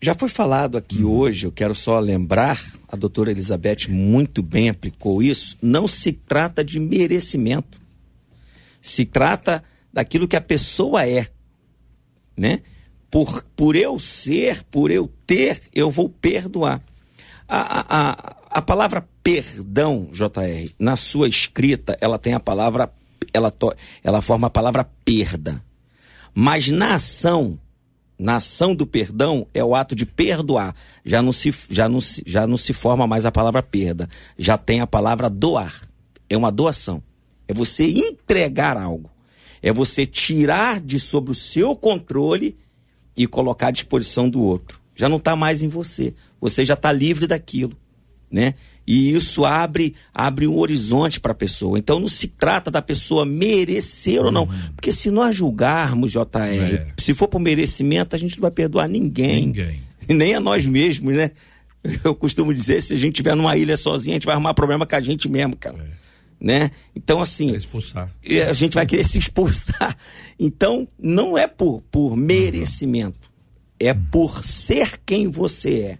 Já 0.00 0.14
foi 0.14 0.28
falado 0.28 0.78
aqui 0.78 1.02
hoje, 1.02 1.44
eu 1.46 1.50
quero 1.50 1.74
só 1.74 1.98
lembrar, 1.98 2.62
a 2.86 2.94
doutora 2.94 3.32
Elizabeth 3.32 3.88
muito 3.88 4.44
bem 4.44 4.68
aplicou 4.68 5.20
isso. 5.20 5.56
Não 5.60 5.88
se 5.88 6.12
trata 6.12 6.64
de 6.64 6.78
merecimento. 6.78 7.80
Se 8.80 9.04
trata 9.04 9.64
daquilo 9.92 10.28
que 10.28 10.36
a 10.36 10.40
pessoa 10.40 11.04
é. 11.04 11.28
Né? 12.36 12.60
Por, 13.10 13.42
por 13.56 13.74
eu 13.74 13.98
ser, 13.98 14.62
por 14.70 14.92
eu 14.92 15.10
ter, 15.26 15.60
eu 15.74 15.90
vou 15.90 16.08
perdoar. 16.08 16.80
A, 17.48 17.80
a, 17.80 18.10
a, 18.10 18.36
a 18.50 18.62
palavra 18.62 19.06
perdão, 19.22 20.08
JR, 20.12 20.72
na 20.78 20.96
sua 20.96 21.28
escrita, 21.28 21.96
ela 22.00 22.18
tem 22.18 22.34
a 22.34 22.40
palavra, 22.40 22.90
ela, 23.32 23.50
to, 23.50 23.72
ela 24.02 24.22
forma 24.22 24.46
a 24.46 24.50
palavra 24.50 24.88
perda. 25.04 25.62
Mas 26.34 26.68
na 26.68 26.94
ação, 26.94 27.58
na 28.18 28.36
ação 28.36 28.74
do 28.74 28.86
perdão 28.86 29.46
é 29.52 29.62
o 29.62 29.74
ato 29.74 29.94
de 29.94 30.06
perdoar. 30.06 30.74
Já 31.04 31.20
não 31.22 31.32
se, 31.32 31.54
já 31.70 31.88
não 31.88 32.00
se, 32.00 32.22
já 32.26 32.46
não 32.46 32.56
se 32.56 32.72
forma 32.72 33.06
mais 33.06 33.26
a 33.26 33.32
palavra 33.32 33.62
perda. 33.62 34.08
Já 34.38 34.56
tem 34.56 34.80
a 34.80 34.86
palavra 34.86 35.28
doar. 35.28 35.88
É 36.28 36.36
uma 36.36 36.50
doação. 36.50 37.02
É 37.46 37.54
você 37.54 37.84
entregar 37.84 38.76
algo. 38.76 39.10
É 39.62 39.72
você 39.72 40.06
tirar 40.06 40.80
de 40.80 41.00
sobre 41.00 41.32
o 41.32 41.34
seu 41.34 41.74
controle 41.74 42.56
e 43.16 43.26
colocar 43.26 43.68
à 43.68 43.72
disposição 43.72 44.28
do 44.28 44.40
outro. 44.40 44.80
Já 44.94 45.08
não 45.08 45.16
está 45.16 45.34
mais 45.34 45.62
em 45.62 45.68
você. 45.68 46.14
Você 46.40 46.64
já 46.64 46.74
está 46.74 46.92
livre 46.92 47.26
daquilo, 47.26 47.76
né? 48.30 48.54
E 48.86 49.10
isso 49.10 49.44
abre 49.44 49.94
abre 50.14 50.46
um 50.46 50.56
horizonte 50.58 51.20
para 51.20 51.32
a 51.32 51.34
pessoa. 51.34 51.78
Então 51.78 52.00
não 52.00 52.08
se 52.08 52.26
trata 52.28 52.70
da 52.70 52.80
pessoa 52.80 53.26
merecer 53.26 54.24
ou 54.24 54.32
não, 54.32 54.46
porque 54.74 54.90
se 54.92 55.10
nós 55.10 55.36
julgarmos 55.36 56.10
JR, 56.12 56.74
É. 56.74 56.86
se 56.96 57.12
for 57.14 57.28
por 57.28 57.38
merecimento, 57.38 58.16
a 58.16 58.18
gente 58.18 58.36
não 58.36 58.42
vai 58.42 58.50
perdoar 58.50 58.88
ninguém, 58.88 59.46
Ninguém. 59.46 59.82
nem 60.08 60.34
a 60.34 60.40
nós 60.40 60.64
mesmos, 60.64 61.14
né? 61.14 61.30
Eu 62.02 62.14
costumo 62.14 62.52
dizer, 62.52 62.80
se 62.82 62.94
a 62.94 62.96
gente 62.96 63.12
estiver 63.14 63.34
numa 63.36 63.56
ilha 63.56 63.76
sozinho, 63.76 64.14
a 64.14 64.16
gente 64.18 64.24
vai 64.26 64.34
arrumar 64.34 64.52
problema 64.54 64.86
com 64.86 64.96
a 64.96 65.00
gente 65.00 65.28
mesmo, 65.28 65.54
cara. 65.56 65.96
Né? 66.40 66.70
Então, 66.94 67.20
assim, 67.20 67.54
Expulsar. 67.54 68.10
e 68.24 68.40
a 68.40 68.52
gente 68.52 68.74
vai 68.74 68.86
querer 68.86 69.04
se 69.06 69.18
expulsar. 69.18 69.96
Então, 70.38 70.88
não 70.98 71.36
é 71.36 71.46
por, 71.46 71.82
por 71.90 72.16
merecimento, 72.16 73.30
é 73.78 73.92
por 73.92 74.44
ser 74.44 74.98
quem 75.04 75.28
você 75.28 75.80
é. 75.80 75.98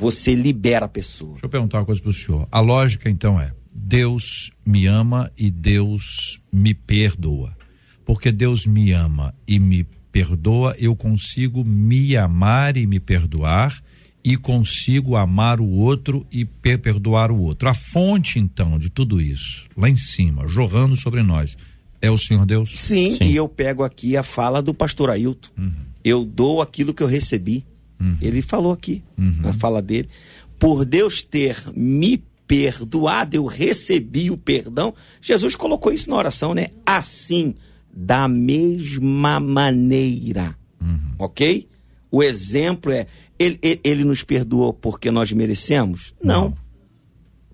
Você 0.00 0.34
libera 0.34 0.86
a 0.86 0.88
pessoa. 0.88 1.32
Deixa 1.32 1.46
eu 1.46 1.50
perguntar 1.50 1.78
uma 1.78 1.84
coisa 1.86 2.00
para 2.00 2.10
o 2.10 2.12
senhor. 2.12 2.48
A 2.50 2.58
lógica 2.60 3.08
então 3.10 3.38
é: 3.40 3.52
Deus 3.72 4.50
me 4.66 4.86
ama 4.86 5.30
e 5.36 5.50
Deus 5.50 6.40
me 6.52 6.72
perdoa. 6.74 7.56
Porque 8.04 8.32
Deus 8.32 8.66
me 8.66 8.92
ama 8.92 9.34
e 9.46 9.58
me 9.60 9.86
perdoa, 10.10 10.74
eu 10.78 10.96
consigo 10.96 11.64
me 11.64 12.16
amar 12.16 12.76
e 12.76 12.84
me 12.86 12.98
perdoar 12.98 13.80
e 14.24 14.36
consigo 14.36 15.16
amar 15.16 15.60
o 15.60 15.68
outro 15.68 16.26
e 16.32 16.44
pe- 16.44 16.76
perdoar 16.76 17.30
o 17.30 17.38
outro. 17.40 17.68
A 17.68 17.74
fonte 17.74 18.38
então 18.38 18.78
de 18.78 18.90
tudo 18.90 19.20
isso, 19.20 19.66
lá 19.76 19.88
em 19.88 19.96
cima, 19.96 20.48
jorrando 20.48 20.96
sobre 20.96 21.22
nós, 21.22 21.56
é 22.02 22.10
o 22.10 22.18
Senhor 22.18 22.44
Deus? 22.44 22.70
Sim, 22.78 23.16
e 23.22 23.36
eu 23.36 23.48
pego 23.48 23.84
aqui 23.84 24.16
a 24.16 24.22
fala 24.22 24.60
do 24.60 24.74
pastor 24.74 25.10
Ailton. 25.10 25.50
Eu 26.02 26.24
dou 26.24 26.60
aquilo 26.60 26.92
que 26.94 27.02
eu 27.02 27.06
recebi. 27.06 27.64
Ele 28.20 28.40
falou 28.40 28.72
aqui, 28.72 29.02
na 29.16 29.52
fala 29.52 29.82
dele. 29.82 30.08
Por 30.58 30.84
Deus 30.84 31.22
ter 31.22 31.56
me 31.74 32.22
perdoado, 32.46 33.36
eu 33.36 33.46
recebi 33.46 34.30
o 34.30 34.36
perdão. 34.36 34.94
Jesus 35.20 35.54
colocou 35.54 35.92
isso 35.92 36.10
na 36.10 36.16
oração, 36.16 36.54
né? 36.54 36.68
Assim, 36.84 37.54
da 37.92 38.26
mesma 38.26 39.38
maneira. 39.38 40.56
Ok? 41.18 41.68
O 42.10 42.22
exemplo 42.22 42.90
é: 42.90 43.06
ele, 43.38 43.58
ele, 43.62 43.80
ele 43.84 44.04
nos 44.04 44.24
perdoou 44.24 44.72
porque 44.72 45.10
nós 45.10 45.30
merecemos? 45.32 46.14
Não. 46.22 46.56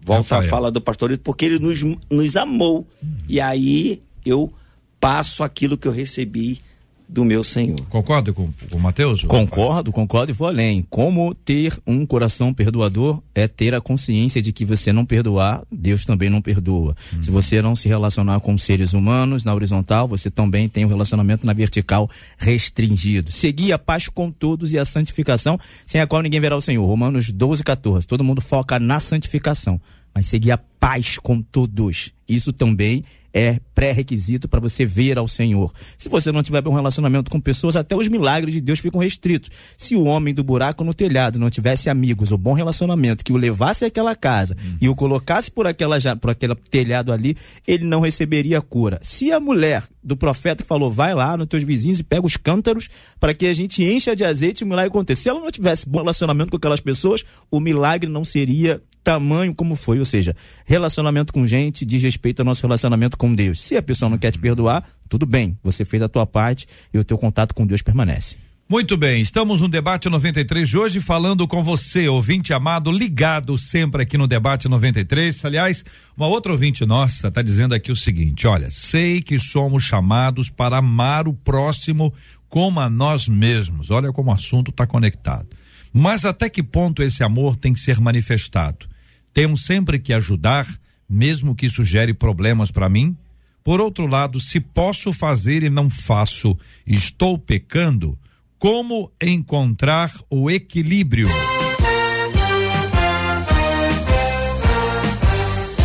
Volta 0.01 0.37
Rafael. 0.37 0.41
a 0.41 0.49
fala 0.49 0.71
do 0.71 0.81
pastor 0.81 1.11
Ailton, 1.11 1.25
porque 1.25 1.45
ele 1.45 1.59
nos, 1.59 1.83
nos 2.11 2.37
amou. 2.37 2.87
E 3.29 3.41
aí 3.41 4.01
eu 4.25 4.53
passo 5.01 5.43
aquilo 5.43 5.77
que 5.77 5.89
eu 5.89 5.93
recebi 5.93 6.61
do 7.09 7.25
meu 7.25 7.45
Senhor. 7.45 7.81
Concorda 7.89 8.33
com, 8.33 8.51
o 8.73 8.79
Mateus? 8.79 9.23
Concordo, 9.25 9.93
concordo 9.93 10.33
e 10.33 10.35
vou 10.35 10.49
além. 10.49 10.85
Como 10.91 11.35
ter 11.35 11.79
um 11.87 12.05
coração 12.05 12.53
perdoador 12.53 13.23
é 13.35 13.47
ter 13.47 13.75
a 13.75 13.81
consciência 13.81 14.43
de 14.43 14.53
que 14.53 14.65
você 14.65 14.93
não 14.93 15.07
perdoar, 15.07 15.63
Deus 15.71 16.05
também 16.05 16.29
não 16.29 16.43
perdoa. 16.43 16.97
Se 17.21 17.31
você 17.31 17.63
não 17.63 17.77
se 17.77 17.89
relacionar 17.89 18.41
com 18.41 18.59
seres 18.59 18.93
humanos 18.93 19.45
na 19.45 19.55
horizontal, 19.55 20.09
você 20.09 20.31
também 20.31 20.69
tem 20.69 20.85
um 20.85 20.89
relacionamento 20.89 21.47
na 21.47 21.53
vertical 21.53 22.11
restringido. 22.37 23.31
Seguir 23.31 23.73
a 23.73 23.79
paz 23.79 24.09
com 24.09 24.31
todos 24.31 24.73
e 24.73 24.79
a 24.79 24.85
santificação, 24.85 25.59
sem 25.85 26.01
a 26.01 26.07
qual 26.07 26.23
ninguém 26.23 26.41
verá 26.41 26.57
o 26.57 26.61
Senhor. 26.61 26.85
Romanos 26.85 27.31
12, 27.31 27.63
14. 27.63 28.07
Todo 28.07 28.25
mundo 28.25 28.41
foca 28.41 28.79
na 28.79 28.99
santificação, 28.99 29.81
mas 30.15 30.27
seguir 30.27 30.53
a 30.53 30.59
paz 30.59 31.19
com 31.19 31.41
todos. 31.41 32.13
Isso 32.29 32.53
também 32.53 33.05
é 33.37 33.61
pré-requisito 33.75 34.49
para 34.49 34.61
você 34.61 34.87
ver 34.87 35.19
ao 35.19 35.29
Senhor. 35.29 35.71
Se 35.99 36.09
você 36.09 36.33
não 36.33 36.43
tiver 36.43 36.67
um 36.67 36.73
relacionamento 36.73 37.31
com 37.31 37.39
pessoas, 37.39 37.77
até 37.77 37.95
os 37.95 38.09
milagres 38.09 38.55
de 38.55 38.63
Deus 38.63 38.79
ficam 38.79 38.99
restritos. 38.99 39.51
Se 39.77 39.95
o 39.95 40.05
homem 40.05 40.33
do 40.33 40.43
buraco 40.43 40.83
no 40.83 40.95
telhado 40.95 41.39
não 41.39 41.51
tivesse 41.51 41.91
amigos 41.91 42.33
ou 42.33 42.39
bom 42.39 42.55
relacionamento 42.55 43.23
que 43.23 43.35
o 43.35 43.37
levasse 43.37 43.85
àquela 43.85 44.17
casa 44.17 44.57
e 44.81 44.89
o 44.89 44.97
colocasse 44.97 45.51
por 45.51 45.67
aquela 45.67 45.99
por 46.17 46.31
aquele 46.31 46.55
telhado 46.71 47.13
ali, 47.13 47.37
ele 47.67 47.85
não 47.85 48.01
receberia 48.01 48.63
cura. 48.63 48.99
Se 49.03 49.31
a 49.31 49.39
mulher 49.39 49.85
do 50.03 50.17
profeta 50.17 50.63
que 50.63 50.69
falou, 50.69 50.91
vai 50.91 51.15
lá 51.15 51.37
nos 51.37 51.47
teus 51.47 51.63
vizinhos 51.63 52.01
e 52.01 52.05
pega 52.05 52.25
os 52.25 52.39
cântaros 52.39 52.89
para 53.21 53.35
que 53.35 53.47
a 53.47 53.53
gente 53.53 53.85
encha 53.85 54.17
de 54.17 54.25
azeite 54.25 54.63
e 54.63 54.65
o 54.65 54.67
milagre 54.67 54.89
aconteça. 54.89 55.23
Se 55.23 55.29
ela 55.29 55.41
não 55.41 55.51
tivesse 55.51 55.87
bom 55.87 55.99
relacionamento 55.99 56.51
com 56.51 56.57
aquelas 56.57 56.81
pessoas, 56.81 57.23
o 57.51 57.61
milagre 57.61 58.09
não 58.09 58.25
seria 58.25 58.81
tamanho 59.07 59.55
como 59.55 59.77
foi, 59.77 60.01
ou 60.01 60.05
seja, 60.05 60.35
relacionamento 60.65 61.33
com 61.33 61.47
gente 61.47 61.87
diz 61.87 62.03
respeito 62.03 62.41
ao 62.41 62.45
nosso 62.45 62.63
relacionamento 62.63 63.17
com 63.17 63.33
Deus. 63.33 63.61
Se 63.61 63.77
a 63.77 63.83
pessoa 63.83 64.11
não 64.11 64.19
quer 64.19 64.33
te 64.33 64.39
perdoar, 64.41 64.83
tudo 65.09 65.25
bem, 65.25 65.57
você 65.63 65.85
fez 65.85 66.03
a 66.03 66.09
tua 66.09 66.27
parte 66.27 66.67
e 66.93 66.99
o 66.99 67.05
teu 67.05 67.17
contato 67.17 67.55
com 67.55 67.65
Deus 67.65 67.83
permanece. 67.83 68.37
Muito 68.69 68.97
bem, 68.97 69.23
estamos 69.23 69.61
no 69.61 69.69
Debate 69.69 70.09
93 70.09 70.69
de 70.69 70.77
hoje 70.77 70.99
falando 70.99 71.47
com 71.47 71.63
você, 71.63 72.09
ouvinte 72.09 72.53
amado, 72.53 72.91
ligado 72.91 73.57
sempre 73.57 74.03
aqui 74.03 74.19
no 74.19 74.27
Debate 74.27 74.69
93. 74.69 75.45
Aliás, 75.45 75.85
uma 76.17 76.27
outra 76.27 76.51
ouvinte 76.51 76.85
nossa 76.85 77.29
está 77.29 77.43
dizendo 77.43 77.77
aqui 77.77 77.93
o 77.93 77.97
seguinte: 77.97 78.45
olha, 78.49 78.73
sei 78.73 79.23
que 79.23 79.39
somos 79.39 79.85
chamados 79.85 80.51
para 80.51 80.79
amar 80.79 81.29
o 81.29 81.33
próximo 81.33 82.13
como 82.49 82.81
a 82.81 82.91
nós 82.91 83.29
mesmos. 83.29 83.93
Olha 83.93 84.13
como 84.13 84.33
o 84.33 84.35
assunto 84.35 84.73
está 84.73 84.85
conectado. 84.85 85.47
Mas 85.93 86.25
até 86.25 86.51
que 86.51 86.61
ponto 86.61 87.05
esse 87.05 87.23
amor 87.23 87.55
tem 87.55 87.73
que 87.73 87.79
ser 87.79 88.01
manifestado? 88.01 88.96
Temos 89.37 89.67
sempre 89.67 89.99
que 89.99 90.15
ajudar, 90.15 90.67
mesmo 91.07 91.55
que 91.55 91.67
isso 91.67 91.85
gere 91.85 92.15
problemas 92.15 92.71
para 92.71 92.89
mim? 92.89 93.15
Por 93.63 93.83
outro 93.83 94.07
lado, 94.07 94.41
se 94.41 94.59
posso 94.59 95.13
fazer 95.13 95.63
e 95.63 95.69
não 95.69 95.91
faço, 95.91 96.57
estou 96.87 97.39
pecando? 97.39 98.19
Como 98.59 99.13
encontrar 99.21 100.11
o 100.31 100.51
equilíbrio? 100.51 101.29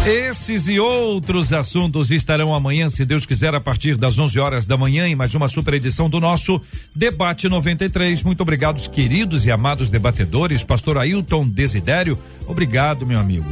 Esses 0.06 0.68
e 0.68 0.80
outros 0.80 1.54
assuntos 1.54 2.10
estarão 2.10 2.56
amanhã, 2.56 2.90
se 2.90 3.06
Deus 3.06 3.24
quiser, 3.24 3.54
a 3.54 3.62
partir 3.62 3.96
das 3.96 4.18
11 4.18 4.40
horas 4.40 4.66
da 4.66 4.76
manhã, 4.76 5.08
em 5.08 5.14
mais 5.14 5.36
uma 5.36 5.48
super 5.48 5.76
edição 5.76 6.10
do 6.10 6.20
nosso 6.20 6.60
Debate 6.96 7.48
93. 7.48 8.24
Muito 8.24 8.42
obrigado, 8.42 8.82
queridos 8.90 9.46
e 9.46 9.52
amados 9.52 9.92
debatedores. 9.92 10.64
Pastor 10.64 10.98
Ailton 10.98 11.48
Desidério, 11.48 12.18
obrigado, 12.48 13.06
meu 13.06 13.20
amigo. 13.20 13.48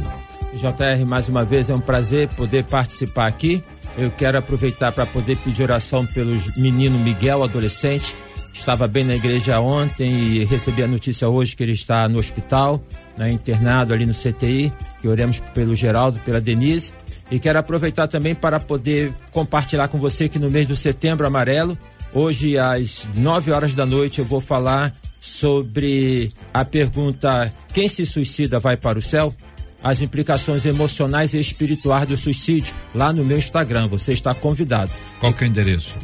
JR, 0.54 1.06
mais 1.06 1.28
uma 1.28 1.44
vez 1.44 1.70
é 1.70 1.74
um 1.74 1.80
prazer 1.80 2.26
poder 2.30 2.64
participar 2.64 3.28
aqui. 3.28 3.62
Eu 3.96 4.10
quero 4.10 4.36
aproveitar 4.36 4.90
para 4.90 5.06
poder 5.06 5.36
pedir 5.38 5.62
oração 5.62 6.04
pelo 6.04 6.36
menino 6.56 6.98
Miguel, 6.98 7.44
adolescente. 7.44 8.12
Estava 8.52 8.86
bem 8.86 9.04
na 9.04 9.14
igreja 9.14 9.58
ontem 9.60 10.10
e 10.10 10.44
recebi 10.44 10.82
a 10.82 10.86
notícia 10.86 11.28
hoje 11.28 11.56
que 11.56 11.62
ele 11.62 11.72
está 11.72 12.08
no 12.08 12.18
hospital, 12.18 12.82
né, 13.16 13.30
internado 13.30 13.94
ali 13.94 14.04
no 14.04 14.14
CTI. 14.14 14.72
Que 15.00 15.08
oremos 15.08 15.40
pelo 15.54 15.74
Geraldo, 15.74 16.20
pela 16.20 16.40
Denise. 16.40 16.92
E 17.30 17.38
quero 17.38 17.58
aproveitar 17.58 18.08
também 18.08 18.34
para 18.34 18.58
poder 18.58 19.14
compartilhar 19.30 19.88
com 19.88 19.98
você 19.98 20.28
que 20.28 20.38
no 20.38 20.50
mês 20.50 20.66
do 20.66 20.76
setembro 20.76 21.26
amarelo, 21.26 21.78
hoje 22.12 22.58
às 22.58 23.06
9 23.14 23.52
horas 23.52 23.72
da 23.72 23.86
noite, 23.86 24.18
eu 24.18 24.24
vou 24.24 24.40
falar 24.40 24.92
sobre 25.20 26.32
a 26.52 26.64
pergunta: 26.64 27.52
quem 27.72 27.86
se 27.86 28.04
suicida 28.04 28.58
vai 28.58 28.76
para 28.76 28.98
o 28.98 29.02
céu? 29.02 29.34
As 29.82 30.02
implicações 30.02 30.66
emocionais 30.66 31.32
e 31.32 31.40
espirituais 31.40 32.06
do 32.06 32.16
suicídio, 32.16 32.74
lá 32.94 33.12
no 33.12 33.24
meu 33.24 33.38
Instagram. 33.38 33.88
Você 33.88 34.12
está 34.12 34.34
convidado. 34.34 34.92
Qual 35.20 35.32
que 35.32 35.44
é 35.44 35.46
o 35.46 35.50
endereço? 35.50 35.94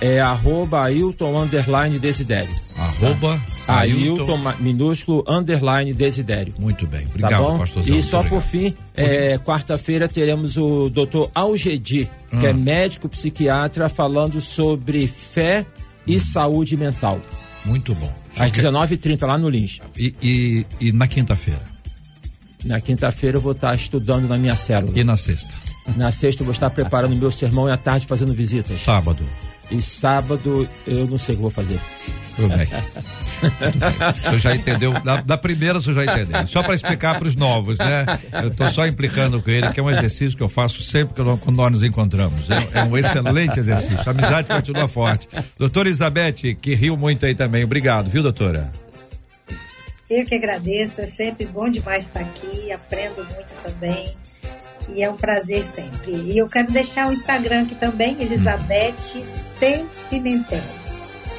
É 0.00 0.20
arroba 0.20 0.84
Ailton 0.84 1.36
underline 1.42 1.98
Desidério. 1.98 2.54
Arroba 2.76 3.40
Ailton, 3.66 4.36
ma- 4.36 4.54
minúsculo 4.60 5.24
underline 5.26 5.92
Desidério. 5.92 6.54
Muito 6.58 6.86
bem. 6.86 7.00
Tá 7.04 7.08
Obrigado, 7.10 7.42
bom? 7.42 7.58
pastorzão. 7.58 7.96
E 7.96 8.02
só 8.02 8.22
por 8.22 8.40
fim, 8.40 8.72
é, 8.94 9.36
quarta-feira 9.38 10.06
teremos 10.08 10.56
o 10.56 10.88
doutor 10.88 11.30
Algedi, 11.34 12.08
que 12.30 12.46
Ah. 12.46 12.50
é 12.50 12.52
médico 12.52 13.08
psiquiatra, 13.08 13.88
falando 13.88 14.40
sobre 14.40 15.08
fé 15.08 15.66
e 16.06 16.16
Hum. 16.16 16.20
saúde 16.20 16.76
mental. 16.76 17.20
Muito 17.64 17.92
bom. 17.96 18.12
Às 18.38 18.52
que- 18.52 18.58
19h30 18.60 19.26
lá 19.26 19.36
no 19.36 19.48
Lins. 19.48 19.80
E, 19.96 20.14
e, 20.22 20.66
e 20.80 20.92
na 20.92 21.08
quinta-feira? 21.08 21.60
Na 22.64 22.80
quinta-feira 22.80 23.36
eu 23.38 23.40
vou 23.40 23.52
estar 23.52 23.74
estudando 23.74 24.28
na 24.28 24.38
minha 24.38 24.54
célula. 24.56 24.96
E 24.96 25.02
na 25.02 25.16
sexta? 25.16 25.52
Na 25.96 26.12
sexta 26.12 26.42
eu 26.42 26.44
vou 26.44 26.52
estar 26.52 26.70
preparando 26.70 27.16
meu 27.16 27.32
sermão 27.32 27.68
e 27.68 27.72
à 27.72 27.76
tarde 27.76 28.06
fazendo 28.06 28.32
visitas. 28.32 28.78
Sábado? 28.78 29.24
E 29.70 29.82
sábado 29.82 30.68
eu 30.86 31.06
não 31.06 31.18
sei 31.18 31.34
o 31.34 31.38
que 31.38 31.42
vou 31.42 31.50
fazer. 31.50 31.78
Tudo 32.36 32.48
bem. 32.56 32.68
Muito 33.42 33.78
bem. 33.78 34.10
O 34.10 34.22
senhor 34.24 34.38
já 34.38 34.54
entendeu? 34.54 34.92
Da, 35.00 35.20
da 35.20 35.36
primeira 35.36 35.78
o 35.78 35.82
senhor 35.82 36.04
já 36.04 36.12
entendeu. 36.14 36.46
Só 36.46 36.62
para 36.62 36.74
explicar 36.74 37.18
para 37.18 37.28
os 37.28 37.34
novos, 37.36 37.78
né? 37.78 38.06
Eu 38.32 38.48
estou 38.48 38.68
só 38.70 38.86
implicando 38.86 39.42
com 39.42 39.50
ele, 39.50 39.70
que 39.72 39.80
é 39.80 39.82
um 39.82 39.90
exercício 39.90 40.36
que 40.36 40.42
eu 40.42 40.48
faço 40.48 40.80
sempre 40.82 41.14
que 41.14 41.20
eu- 41.20 41.36
quando 41.36 41.56
nós 41.56 41.72
nos 41.72 41.82
encontramos. 41.82 42.48
É, 42.50 42.78
é 42.80 42.84
um 42.84 42.96
excelente 42.96 43.58
exercício. 43.58 44.00
A 44.06 44.10
amizade 44.10 44.48
continua 44.48 44.88
forte. 44.88 45.28
Doutora 45.58 45.88
Elizabeth, 45.88 46.54
que 46.60 46.74
riu 46.74 46.96
muito 46.96 47.26
aí 47.26 47.34
também. 47.34 47.64
Obrigado, 47.64 48.08
viu, 48.08 48.22
doutora? 48.22 48.70
Eu 50.08 50.24
que 50.24 50.34
agradeço, 50.36 51.02
é 51.02 51.06
sempre 51.06 51.44
bom 51.44 51.68
demais 51.68 52.04
estar 52.04 52.20
aqui, 52.20 52.72
aprendo 52.72 53.16
muito 53.16 53.52
também. 53.62 54.14
E 54.94 55.02
é 55.02 55.10
um 55.10 55.16
prazer 55.16 55.64
sempre. 55.64 56.12
E 56.12 56.38
eu 56.38 56.46
quero 56.48 56.70
deixar 56.70 57.08
o 57.08 57.12
Instagram 57.12 57.62
aqui 57.62 57.74
também, 57.74 58.20
Elizabeth 58.20 59.24
Sem 59.24 59.86
Pimentel. 60.10 60.62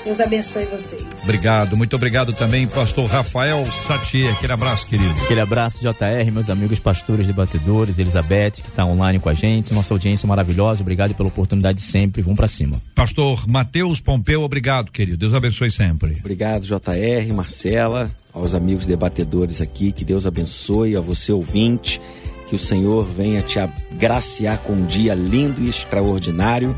Deus 0.04 0.20
abençoe 0.20 0.66
vocês. 0.66 1.04
Obrigado, 1.24 1.76
muito 1.76 1.96
obrigado 1.96 2.32
também, 2.32 2.66
pastor 2.68 3.06
Rafael 3.10 3.70
Satie. 3.72 4.28
Aquele 4.30 4.54
abraço, 4.54 4.88
querido. 4.88 5.14
Aquele 5.24 5.42
abraço, 5.42 5.80
JR, 5.80 6.32
meus 6.32 6.50
amigos 6.50 6.80
pastores 6.80 7.28
debatedores, 7.28 8.00
Elizabeth, 8.00 8.52
que 8.52 8.70
está 8.70 8.86
online 8.86 9.20
com 9.20 9.30
a 9.30 9.34
gente, 9.34 9.74
nossa 9.74 9.94
audiência 9.94 10.26
maravilhosa. 10.26 10.82
Obrigado 10.82 11.14
pela 11.14 11.28
oportunidade 11.28 11.82
sempre. 11.82 12.22
Vamos 12.22 12.38
para 12.38 12.48
cima. 12.48 12.82
Pastor 12.96 13.48
Matheus 13.48 14.00
Pompeu, 14.00 14.42
obrigado, 14.42 14.92
querido. 14.92 15.18
Deus 15.18 15.36
abençoe 15.36 15.70
sempre. 15.70 16.16
Obrigado, 16.20 16.64
JR, 16.64 17.34
Marcela, 17.34 18.10
aos 18.34 18.56
amigos 18.56 18.88
debatedores 18.88 19.60
aqui. 19.60 19.92
Que 19.92 20.06
Deus 20.06 20.26
abençoe, 20.26 20.96
a 20.96 21.02
você 21.02 21.34
ouvinte. 21.34 22.02
Que 22.50 22.56
o 22.56 22.60
Senhor 22.60 23.06
venha 23.06 23.44
te 23.44 23.60
agraciar 23.60 24.58
com 24.58 24.74
um 24.74 24.86
dia 24.86 25.14
lindo 25.14 25.62
e 25.62 25.70
extraordinário. 25.70 26.76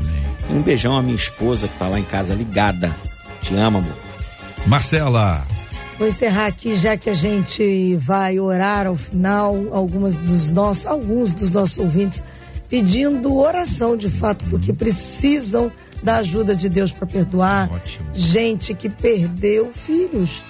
E 0.50 0.52
um 0.52 0.60
beijão 0.60 0.94
à 0.94 1.00
minha 1.00 1.14
esposa 1.14 1.66
que 1.66 1.72
está 1.72 1.88
lá 1.88 1.98
em 1.98 2.04
casa 2.04 2.34
ligada. 2.34 2.94
Te 3.40 3.54
amo, 3.54 3.78
amor. 3.78 3.96
Marcela. 4.66 5.46
Vou 5.98 6.06
encerrar 6.06 6.46
aqui, 6.46 6.76
já 6.76 6.94
que 6.94 7.08
a 7.08 7.14
gente 7.14 7.96
vai 7.96 8.38
orar 8.38 8.86
ao 8.86 8.96
final, 8.96 9.56
algumas 9.72 10.18
dos 10.18 10.52
nossos, 10.52 10.84
alguns 10.84 11.32
dos 11.32 11.52
nossos 11.52 11.78
ouvintes 11.78 12.22
pedindo 12.68 13.34
oração 13.34 13.96
de 13.96 14.10
fato, 14.10 14.44
porque 14.50 14.74
precisam 14.74 15.72
da 16.02 16.16
ajuda 16.16 16.54
de 16.54 16.68
Deus 16.68 16.92
para 16.92 17.06
perdoar. 17.06 17.70
Gente 18.12 18.74
que 18.74 18.90
perdeu 18.90 19.72
filhos 19.72 20.42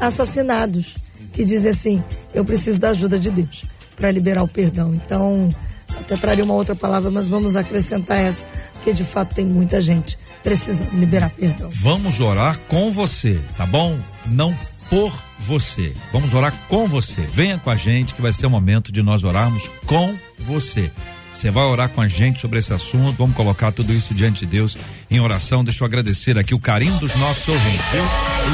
assassinados, 0.00 0.96
que 1.32 1.44
dizem 1.44 1.70
assim: 1.70 2.02
eu 2.34 2.44
preciso 2.44 2.80
da 2.80 2.90
ajuda 2.90 3.16
de 3.16 3.30
Deus 3.30 3.75
para 3.96 4.10
liberar 4.10 4.42
o 4.42 4.48
perdão. 4.48 4.94
Então, 4.94 5.50
até 6.00 6.16
traria 6.16 6.44
uma 6.44 6.54
outra 6.54 6.76
palavra, 6.76 7.10
mas 7.10 7.28
vamos 7.28 7.56
acrescentar 7.56 8.18
essa, 8.18 8.46
porque 8.74 8.92
de 8.92 9.04
fato 9.04 9.34
tem 9.34 9.44
muita 9.44 9.80
gente 9.80 10.18
precisando 10.42 10.90
liberar 10.92 11.30
perdão. 11.30 11.70
Vamos 11.72 12.20
orar 12.20 12.58
com 12.68 12.92
você, 12.92 13.40
tá 13.56 13.66
bom? 13.66 13.98
Não 14.26 14.54
por 14.88 15.12
você. 15.40 15.92
Vamos 16.12 16.32
orar 16.32 16.54
com 16.68 16.86
você. 16.86 17.22
Venha 17.22 17.58
com 17.58 17.70
a 17.70 17.76
gente 17.76 18.14
que 18.14 18.22
vai 18.22 18.32
ser 18.32 18.46
o 18.46 18.50
momento 18.50 18.92
de 18.92 19.02
nós 19.02 19.24
orarmos 19.24 19.68
com 19.86 20.14
você. 20.38 20.90
Você 21.36 21.50
vai 21.50 21.64
orar 21.64 21.90
com 21.90 22.00
a 22.00 22.08
gente 22.08 22.40
sobre 22.40 22.60
esse 22.60 22.72
assunto. 22.72 23.14
Vamos 23.18 23.36
colocar 23.36 23.70
tudo 23.70 23.92
isso 23.92 24.14
diante 24.14 24.40
de 24.40 24.46
Deus 24.46 24.74
em 25.10 25.20
oração. 25.20 25.62
Deixa 25.62 25.84
eu 25.84 25.86
agradecer 25.86 26.38
aqui 26.38 26.54
o 26.54 26.58
carinho 26.58 26.98
dos 26.98 27.14
nossos 27.16 27.46
ouvintes. 27.46 27.84
viu? 27.92 28.02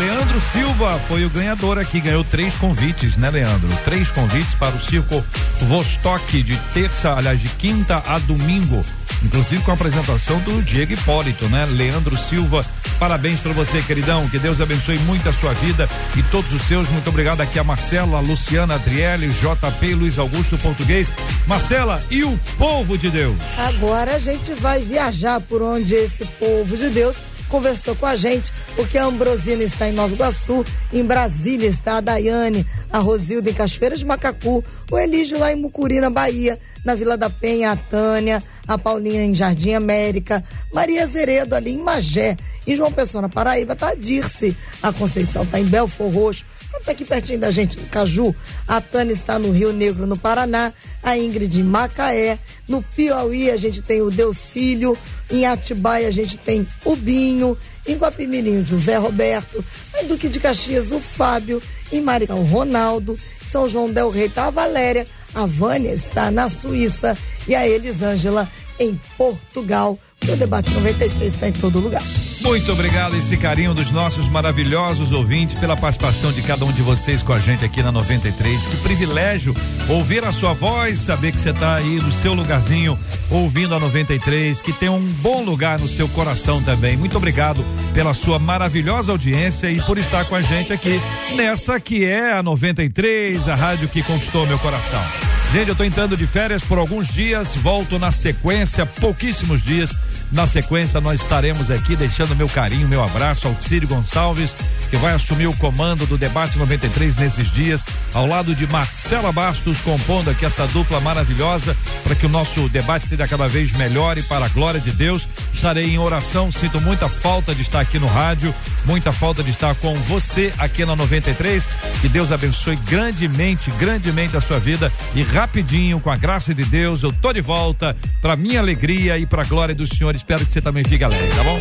Leandro 0.00 0.40
Silva 0.40 1.00
foi 1.06 1.24
o 1.24 1.30
ganhador 1.30 1.78
aqui, 1.78 2.00
ganhou 2.00 2.24
três 2.24 2.56
convites, 2.56 3.16
né, 3.16 3.30
Leandro? 3.30 3.68
Três 3.84 4.10
convites 4.10 4.54
para 4.54 4.74
o 4.74 4.84
Circo 4.84 5.24
Vostok 5.60 6.42
de 6.42 6.56
terça, 6.74 7.14
aliás, 7.14 7.40
de 7.40 7.48
quinta 7.50 8.02
a 8.04 8.18
domingo. 8.18 8.84
Inclusive 9.24 9.62
com 9.62 9.70
a 9.70 9.74
apresentação 9.74 10.40
do 10.40 10.60
Diego 10.62 10.94
Hipólito, 10.94 11.48
né? 11.48 11.64
Leandro 11.66 12.16
Silva, 12.16 12.66
parabéns 12.98 13.38
para 13.38 13.52
você, 13.52 13.80
queridão. 13.80 14.28
Que 14.28 14.38
Deus 14.40 14.60
abençoe 14.60 14.98
muito 14.98 15.28
a 15.28 15.32
sua 15.32 15.52
vida 15.52 15.88
e 16.16 16.22
todos 16.24 16.52
os 16.52 16.62
seus. 16.62 16.88
Muito 16.88 17.08
obrigado 17.08 17.40
aqui 17.40 17.56
a 17.60 17.62
Marcela, 17.62 18.18
Luciana 18.18 18.74
Adriele, 18.74 19.28
JP, 19.28 19.94
Luiz 19.94 20.18
Augusto 20.18 20.58
Português. 20.58 21.12
Marcela 21.46 22.02
e 22.10 22.24
o 22.24 22.36
povo 22.58 22.71
de 22.98 23.10
Deus. 23.10 23.36
Agora 23.58 24.14
a 24.14 24.18
gente 24.18 24.54
vai 24.54 24.80
viajar 24.80 25.40
por 25.42 25.60
onde 25.60 25.94
esse 25.94 26.24
povo 26.24 26.74
de 26.74 26.88
Deus 26.88 27.16
conversou 27.48 27.94
com 27.94 28.06
a 28.06 28.16
gente, 28.16 28.50
porque 28.74 28.96
a 28.96 29.04
Ambrosina 29.04 29.62
está 29.62 29.86
em 29.86 29.92
Nova 29.92 30.14
Iguaçu, 30.14 30.64
em 30.90 31.04
Brasília 31.04 31.68
está 31.68 31.98
a 31.98 32.00
Daiane, 32.00 32.66
a 32.90 32.98
Rosilda 32.98 33.50
em 33.50 33.52
Cachoeira 33.52 33.94
de 33.94 34.06
Macacu, 34.06 34.64
o 34.90 34.98
Elígio 34.98 35.38
lá 35.38 35.52
em 35.52 35.56
Mucuri, 35.56 36.00
na 36.00 36.08
Bahia, 36.08 36.58
na 36.82 36.94
Vila 36.94 37.14
da 37.14 37.28
Penha, 37.28 37.72
a 37.72 37.76
Tânia, 37.76 38.42
a 38.66 38.78
Paulinha 38.78 39.22
em 39.22 39.34
Jardim 39.34 39.74
América, 39.74 40.42
Maria 40.72 41.06
Zeredo 41.06 41.54
ali 41.54 41.72
em 41.72 41.78
Magé, 41.78 42.38
em 42.66 42.74
João 42.74 42.90
Pessoa, 42.90 43.20
na 43.20 43.28
Paraíba, 43.28 43.76
tá 43.76 43.90
a 43.90 43.94
Dirce, 43.94 44.56
a 44.82 44.90
Conceição 44.92 45.44
tá 45.44 45.60
em 45.60 45.64
Belfor 45.64 46.10
Roxo, 46.10 46.46
tá 46.80 46.92
aqui 46.92 47.04
pertinho 47.04 47.38
da 47.38 47.50
gente, 47.50 47.78
no 47.78 47.86
Caju. 47.86 48.34
A 48.66 48.80
Tânia 48.80 49.12
está 49.12 49.38
no 49.38 49.50
Rio 49.50 49.72
Negro, 49.72 50.06
no 50.06 50.16
Paraná. 50.16 50.72
A 51.02 51.16
Ingrid 51.18 51.60
em 51.60 51.62
Macaé. 51.62 52.38
No 52.68 52.82
Piauí, 52.82 53.50
a 53.50 53.56
gente 53.56 53.82
tem 53.82 54.00
o 54.02 54.10
Deucílio. 54.10 54.96
Em 55.30 55.46
Atibaia, 55.46 56.08
a 56.08 56.10
gente 56.10 56.36
tem 56.38 56.66
o 56.84 56.96
Binho. 56.96 57.56
Em 57.86 57.96
Guapimirim, 57.96 58.58
o 58.58 58.64
José 58.64 58.96
Roberto. 58.96 59.64
Em 60.00 60.06
Duque 60.06 60.28
de 60.28 60.40
Caxias, 60.40 60.90
o 60.90 61.00
Fábio. 61.00 61.62
Em 61.92 62.00
Maricá, 62.00 62.34
o 62.34 62.44
Ronaldo. 62.44 63.18
São 63.50 63.68
João 63.68 63.92
Del 63.92 64.10
Rei, 64.10 64.28
tá 64.28 64.46
a 64.46 64.50
Valéria. 64.50 65.06
A 65.34 65.46
Vânia 65.46 65.92
está 65.92 66.30
na 66.30 66.48
Suíça. 66.48 67.16
E 67.46 67.54
a 67.54 67.66
Elisângela 67.68 68.48
em 68.78 68.98
Portugal. 69.16 69.98
O 70.28 70.36
Debate 70.36 70.70
93 70.70 71.34
está 71.34 71.48
em 71.48 71.52
todo 71.52 71.80
lugar. 71.80 72.02
Muito 72.42 72.72
obrigado 72.72 73.16
esse 73.16 73.36
carinho 73.36 73.72
dos 73.72 73.90
nossos 73.90 74.28
maravilhosos 74.28 75.12
ouvintes 75.12 75.58
pela 75.58 75.76
participação 75.76 76.32
de 76.32 76.42
cada 76.42 76.64
um 76.64 76.72
de 76.72 76.82
vocês 76.82 77.22
com 77.22 77.32
a 77.32 77.38
gente 77.38 77.64
aqui 77.64 77.82
na 77.82 77.92
93. 77.92 78.66
Que 78.66 78.76
privilégio 78.78 79.54
ouvir 79.88 80.24
a 80.24 80.32
sua 80.32 80.52
voz, 80.52 80.98
saber 80.98 81.32
que 81.32 81.40
você 81.40 81.50
está 81.50 81.76
aí 81.76 81.96
no 81.96 82.12
seu 82.12 82.34
lugarzinho 82.34 82.98
ouvindo 83.30 83.74
a 83.74 83.78
93, 83.78 84.60
que 84.60 84.72
tem 84.72 84.88
um 84.88 85.00
bom 85.00 85.42
lugar 85.44 85.78
no 85.78 85.88
seu 85.88 86.08
coração 86.08 86.62
também. 86.62 86.96
Muito 86.96 87.16
obrigado 87.16 87.64
pela 87.94 88.12
sua 88.12 88.38
maravilhosa 88.38 89.12
audiência 89.12 89.70
e 89.70 89.80
por 89.80 89.96
estar 89.96 90.24
com 90.24 90.34
a 90.34 90.42
gente 90.42 90.72
aqui 90.72 91.00
nessa 91.36 91.78
que 91.78 92.04
é 92.04 92.32
a 92.32 92.42
93, 92.42 93.48
a 93.48 93.54
rádio 93.54 93.88
que 93.88 94.02
conquistou 94.02 94.46
meu 94.46 94.58
coração. 94.58 95.31
Gente, 95.52 95.68
eu 95.68 95.76
tô 95.76 95.84
entrando 95.84 96.16
de 96.16 96.26
férias 96.26 96.64
por 96.64 96.78
alguns 96.78 97.08
dias, 97.08 97.54
volto 97.56 97.98
na 97.98 98.10
sequência, 98.10 98.86
pouquíssimos 98.86 99.62
dias. 99.62 99.94
Na 100.32 100.46
sequência, 100.46 100.98
nós 100.98 101.20
estaremos 101.20 101.70
aqui 101.70 101.94
deixando 101.94 102.34
meu 102.34 102.48
carinho, 102.48 102.88
meu 102.88 103.04
abraço 103.04 103.46
ao 103.46 103.60
Círio 103.60 103.86
Gonçalves, 103.86 104.56
que 104.88 104.96
vai 104.96 105.12
assumir 105.12 105.46
o 105.46 105.56
comando 105.58 106.06
do 106.06 106.16
Debate 106.16 106.58
93 106.58 107.16
nesses 107.16 107.50
dias, 107.50 107.84
ao 108.14 108.26
lado 108.26 108.54
de 108.54 108.66
Marcela 108.66 109.30
Bastos, 109.30 109.78
compondo 109.80 110.30
aqui 110.30 110.46
essa 110.46 110.66
dupla 110.68 111.00
maravilhosa, 111.00 111.76
para 112.02 112.14
que 112.14 112.24
o 112.24 112.30
nosso 112.30 112.66
debate 112.70 113.08
seja 113.08 113.28
cada 113.28 113.46
vez 113.46 113.72
melhor 113.72 114.16
e 114.16 114.22
para 114.22 114.46
a 114.46 114.48
glória 114.48 114.80
de 114.80 114.90
Deus. 114.90 115.28
Estarei 115.52 115.90
em 115.90 115.98
oração, 115.98 116.50
sinto 116.50 116.80
muita 116.80 117.10
falta 117.10 117.54
de 117.54 117.60
estar 117.60 117.80
aqui 117.80 117.98
no 117.98 118.06
rádio, 118.06 118.54
muita 118.86 119.12
falta 119.12 119.42
de 119.42 119.50
estar 119.50 119.74
com 119.74 119.94
você 119.94 120.50
aqui 120.56 120.86
na 120.86 120.96
93. 120.96 121.68
Que 122.00 122.08
Deus 122.08 122.32
abençoe 122.32 122.76
grandemente, 122.76 123.70
grandemente 123.72 124.34
a 124.34 124.40
sua 124.40 124.58
vida 124.58 124.90
e 125.14 125.22
rapidinho, 125.42 125.98
com 125.98 126.08
a 126.08 126.14
graça 126.14 126.54
de 126.54 126.64
Deus, 126.64 127.02
eu 127.02 127.12
tô 127.12 127.32
de 127.32 127.40
volta 127.40 127.96
para 128.20 128.36
minha 128.36 128.60
alegria 128.60 129.18
e 129.18 129.26
para 129.26 129.42
a 129.42 129.44
glória 129.44 129.74
do 129.74 129.84
Senhor. 129.92 130.14
Espero 130.14 130.46
que 130.46 130.52
você 130.52 130.60
também 130.60 130.84
fique 130.84 131.02
alegre, 131.02 131.28
tá 131.34 131.42
bom? 131.42 131.58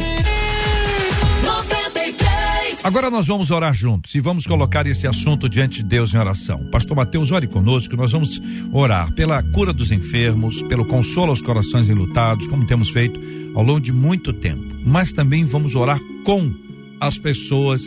93. 1.44 2.86
Agora 2.86 3.10
nós 3.10 3.26
vamos 3.26 3.50
orar 3.50 3.74
juntos 3.74 4.14
e 4.14 4.20
vamos 4.20 4.46
colocar 4.46 4.86
esse 4.86 5.08
assunto 5.08 5.50
diante 5.50 5.82
de 5.82 5.90
Deus 5.90 6.14
em 6.14 6.18
oração. 6.20 6.60
Pastor 6.72 6.96
Mateus, 6.96 7.32
ore 7.32 7.48
conosco, 7.48 7.96
nós 7.98 8.12
vamos 8.12 8.40
orar 8.72 9.12
pela 9.14 9.42
cura 9.42 9.74
dos 9.74 9.92
enfermos, 9.92 10.62
pelo 10.62 10.86
consolo 10.86 11.32
aos 11.32 11.42
corações 11.42 11.90
enlutados, 11.90 12.46
como 12.46 12.68
temos 12.68 12.92
feito 12.92 13.20
ao 13.56 13.64
longo 13.64 13.82
de 13.82 13.92
muito 13.92 14.32
tempo. 14.32 14.64
Mas 14.86 15.12
também 15.12 15.44
vamos 15.44 15.74
orar 15.74 16.00
com 16.24 16.54
as 17.00 17.18
pessoas 17.18 17.82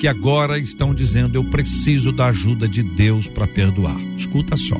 que 0.00 0.08
agora 0.08 0.58
estão 0.58 0.92
dizendo: 0.92 1.36
Eu 1.36 1.44
preciso 1.44 2.10
da 2.10 2.26
ajuda 2.26 2.66
de 2.66 2.82
Deus 2.82 3.28
para 3.28 3.46
perdoar. 3.46 3.96
Escuta 4.16 4.56
só. 4.56 4.76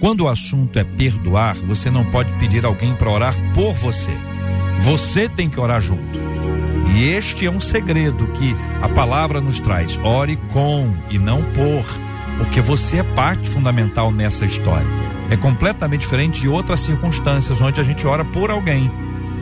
Quando 0.00 0.22
o 0.22 0.28
assunto 0.28 0.78
é 0.78 0.84
perdoar, 0.84 1.56
você 1.56 1.90
não 1.90 2.04
pode 2.04 2.32
pedir 2.34 2.64
alguém 2.64 2.94
para 2.94 3.10
orar 3.10 3.34
por 3.52 3.74
você. 3.74 4.12
Você 4.80 5.28
tem 5.28 5.50
que 5.50 5.58
orar 5.58 5.80
junto. 5.80 6.20
E 6.94 7.04
este 7.04 7.46
é 7.46 7.50
um 7.50 7.60
segredo 7.60 8.28
que 8.28 8.54
a 8.80 8.88
palavra 8.88 9.40
nos 9.40 9.58
traz: 9.58 9.98
ore 10.04 10.36
com 10.52 10.94
e 11.10 11.18
não 11.18 11.42
por, 11.52 11.84
porque 12.38 12.60
você 12.60 12.98
é 12.98 13.02
parte 13.02 13.48
fundamental 13.48 14.12
nessa 14.12 14.44
história. 14.44 14.88
É 15.30 15.36
completamente 15.36 16.02
diferente 16.02 16.40
de 16.40 16.48
outras 16.48 16.80
circunstâncias 16.80 17.60
onde 17.60 17.80
a 17.80 17.84
gente 17.84 18.06
ora 18.06 18.24
por 18.24 18.50
alguém. 18.50 18.90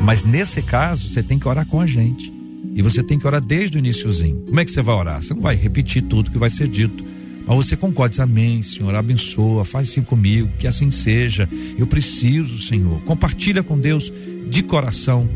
Mas 0.01 0.25
nesse 0.25 0.63
caso, 0.63 1.09
você 1.09 1.23
tem 1.23 1.39
que 1.39 1.47
orar 1.47 1.67
com 1.67 1.81
a 1.81 1.87
gente. 1.87 2.33
E 2.75 2.83
você 2.83 3.03
tem 3.03 3.19
que 3.19 3.27
orar 3.27 3.41
desde 3.41 3.77
o 3.77 3.79
iníciozinho. 3.79 4.43
Como 4.47 4.59
é 4.61 4.65
que 4.65 4.71
você 4.71 4.83
vai 4.83 4.95
orar? 4.95 5.23
Você 5.23 5.33
não 5.33 5.43
vai 5.43 5.55
repetir 5.55 6.03
tudo 6.03 6.31
que 6.31 6.39
vai 6.39 6.51
ser 6.51 6.67
dito. 6.69 7.05
Mas 7.47 7.57
você 7.57 7.77
concorda, 7.77 8.11
diz, 8.11 8.21
amém, 8.21 8.63
Senhor, 8.63 8.93
abençoa, 8.95 9.65
faz 9.65 9.89
assim 9.89 10.03
comigo, 10.03 10.51
que 10.59 10.67
assim 10.67 10.91
seja. 10.91 11.49
Eu 11.79 11.87
preciso, 11.87 12.61
Senhor. 12.61 13.01
Compartilha 13.03 13.63
com 13.63 13.79
Deus 13.79 14.13
de 14.49 14.63
coração. 14.65 15.29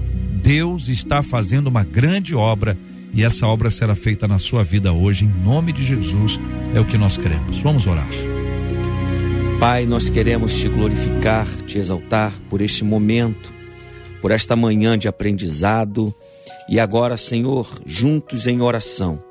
Deus 0.43 0.89
está 0.89 1.23
fazendo 1.23 1.69
uma 1.69 1.85
grande 1.85 2.35
obra 2.35 2.77
e 3.13 3.23
essa 3.23 3.47
obra 3.47 3.71
será 3.71 3.95
feita 3.95 4.27
na 4.27 4.39
sua 4.39 4.65
vida 4.65 4.93
hoje, 4.93 5.25
em 5.25 5.29
nome 5.29 5.73
de 5.73 5.85
Jesus. 5.85 6.41
É 6.75 6.81
o 6.81 6.85
que 6.85 6.99
nós 6.99 7.17
queremos. 7.17 7.59
Vamos 7.59 7.87
orar. 7.87 8.09
Pai, 9.61 9.85
nós 9.85 10.09
queremos 10.09 10.57
te 10.57 10.69
glorificar, 10.69 11.47
te 11.67 11.79
exaltar 11.79 12.33
por 12.49 12.61
este 12.61 12.83
momento, 12.83 13.53
por 14.21 14.31
esta 14.31 14.57
manhã 14.57 14.99
de 14.99 15.07
aprendizado. 15.07 16.15
E 16.69 16.81
agora, 16.81 17.17
Senhor, 17.17 17.81
juntos 17.85 18.47
em 18.47 18.61
oração, 18.61 19.23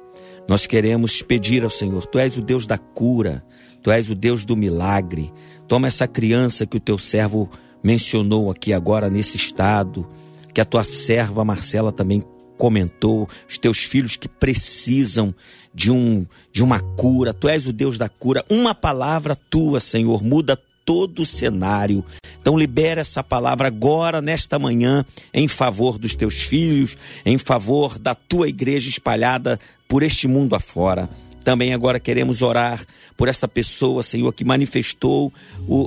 nós 0.49 0.65
queremos 0.65 1.21
pedir 1.21 1.63
ao 1.63 1.69
Senhor: 1.69 2.07
Tu 2.07 2.17
és 2.17 2.35
o 2.35 2.41
Deus 2.41 2.65
da 2.65 2.75
cura, 2.75 3.45
Tu 3.83 3.91
és 3.91 4.09
o 4.09 4.15
Deus 4.15 4.43
do 4.43 4.57
milagre. 4.57 5.31
Toma 5.67 5.85
essa 5.85 6.07
criança 6.07 6.65
que 6.65 6.75
o 6.75 6.79
teu 6.79 6.97
servo 6.97 7.47
mencionou 7.83 8.49
aqui 8.49 8.73
agora 8.73 9.11
nesse 9.11 9.37
estado, 9.37 10.09
que 10.51 10.59
a 10.59 10.65
tua 10.65 10.83
serva 10.83 11.45
Marcela 11.45 11.91
também 11.91 12.23
comentou, 12.57 13.29
os 13.47 13.59
teus 13.59 13.83
filhos 13.83 14.17
que 14.17 14.27
precisam 14.27 15.33
de 15.71 15.91
um 15.91 16.25
de 16.51 16.63
uma 16.63 16.79
cura. 16.79 17.31
Tu 17.31 17.47
és 17.47 17.67
o 17.67 17.71
Deus 17.71 17.99
da 17.99 18.09
cura. 18.09 18.43
Uma 18.49 18.73
palavra 18.73 19.35
tua, 19.35 19.79
Senhor, 19.79 20.23
muda 20.23 20.59
todo 20.89 21.21
o 21.21 21.25
cenário. 21.25 22.03
Então 22.41 22.57
libera 22.57 23.01
essa 23.01 23.23
palavra 23.23 23.67
agora 23.67 24.23
nesta 24.23 24.57
manhã 24.57 25.05
em 25.31 25.47
favor 25.47 25.99
dos 25.99 26.15
teus 26.15 26.41
filhos, 26.41 26.97
em 27.23 27.37
favor 27.37 27.99
da 27.99 28.15
tua 28.15 28.49
igreja 28.49 28.89
espalhada 28.89 29.59
por 29.87 30.01
este 30.01 30.27
mundo 30.27 30.55
afora. 30.55 31.07
Também 31.43 31.75
agora 31.75 31.99
queremos 31.99 32.41
orar 32.41 32.83
por 33.15 33.27
essa 33.27 33.47
pessoa, 33.47 34.01
Senhor, 34.01 34.33
que 34.33 34.43
manifestou 34.43 35.31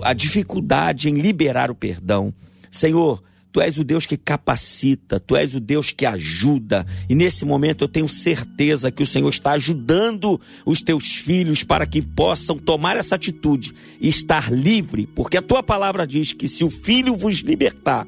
a 0.05 0.13
dificuldade 0.13 1.11
em 1.11 1.15
liberar 1.15 1.69
o 1.69 1.75
perdão. 1.75 2.33
Senhor, 2.71 3.21
Tu 3.53 3.61
és 3.61 3.77
o 3.77 3.85
Deus 3.85 4.07
que 4.07 4.17
capacita, 4.17 5.21
tu 5.21 5.37
és 5.37 5.55
o 5.55 5.61
Deus 5.61 5.91
que 5.91 6.07
ajuda. 6.07 6.87
E 7.07 7.15
nesse 7.15 7.45
momento 7.45 7.85
eu 7.85 7.89
tenho 7.89 8.09
certeza 8.09 8.91
que 8.91 9.03
o 9.03 9.07
Senhor 9.07 9.29
está 9.29 9.53
ajudando 9.53 10.41
os 10.65 10.81
teus 10.81 11.17
filhos 11.17 11.63
para 11.63 11.85
que 11.85 12.01
possam 12.01 12.57
tomar 12.57 12.97
essa 12.97 13.15
atitude 13.15 13.75
e 14.01 14.09
estar 14.09 14.51
livre, 14.51 15.07
porque 15.07 15.37
a 15.37 15.43
tua 15.43 15.63
palavra 15.63 16.07
diz 16.07 16.33
que 16.33 16.49
se 16.49 16.65
o 16.65 16.71
filho 16.71 17.15
vos 17.15 17.41
libertar, 17.41 18.07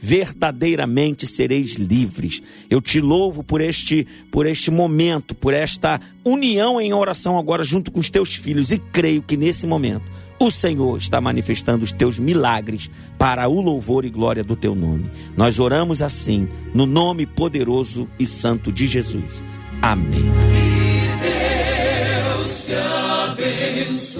verdadeiramente 0.00 1.26
sereis 1.26 1.74
livres. 1.74 2.40
Eu 2.70 2.80
te 2.80 3.00
louvo 3.00 3.42
por 3.42 3.60
este 3.60 4.06
por 4.30 4.46
este 4.46 4.70
momento, 4.70 5.34
por 5.34 5.52
esta 5.52 6.00
união 6.24 6.80
em 6.80 6.94
oração 6.94 7.36
agora 7.36 7.64
junto 7.64 7.90
com 7.90 8.00
os 8.00 8.08
teus 8.08 8.36
filhos 8.36 8.70
e 8.70 8.78
creio 8.78 9.20
que 9.22 9.36
nesse 9.36 9.66
momento 9.66 10.04
o 10.40 10.50
Senhor 10.50 10.96
está 10.98 11.20
manifestando 11.20 11.84
os 11.84 11.92
teus 11.92 12.18
milagres 12.18 12.90
para 13.18 13.48
o 13.48 13.60
louvor 13.60 14.04
e 14.04 14.10
glória 14.10 14.44
do 14.44 14.54
teu 14.54 14.74
nome. 14.74 15.10
Nós 15.36 15.58
oramos 15.58 16.00
assim, 16.00 16.48
no 16.72 16.86
nome 16.86 17.26
poderoso 17.26 18.08
e 18.18 18.26
santo 18.26 18.70
de 18.72 18.86
Jesus. 18.86 19.42
Amém. 19.82 20.30
Deus 21.20 22.66
te 22.66 22.74
abençoe. 22.74 24.18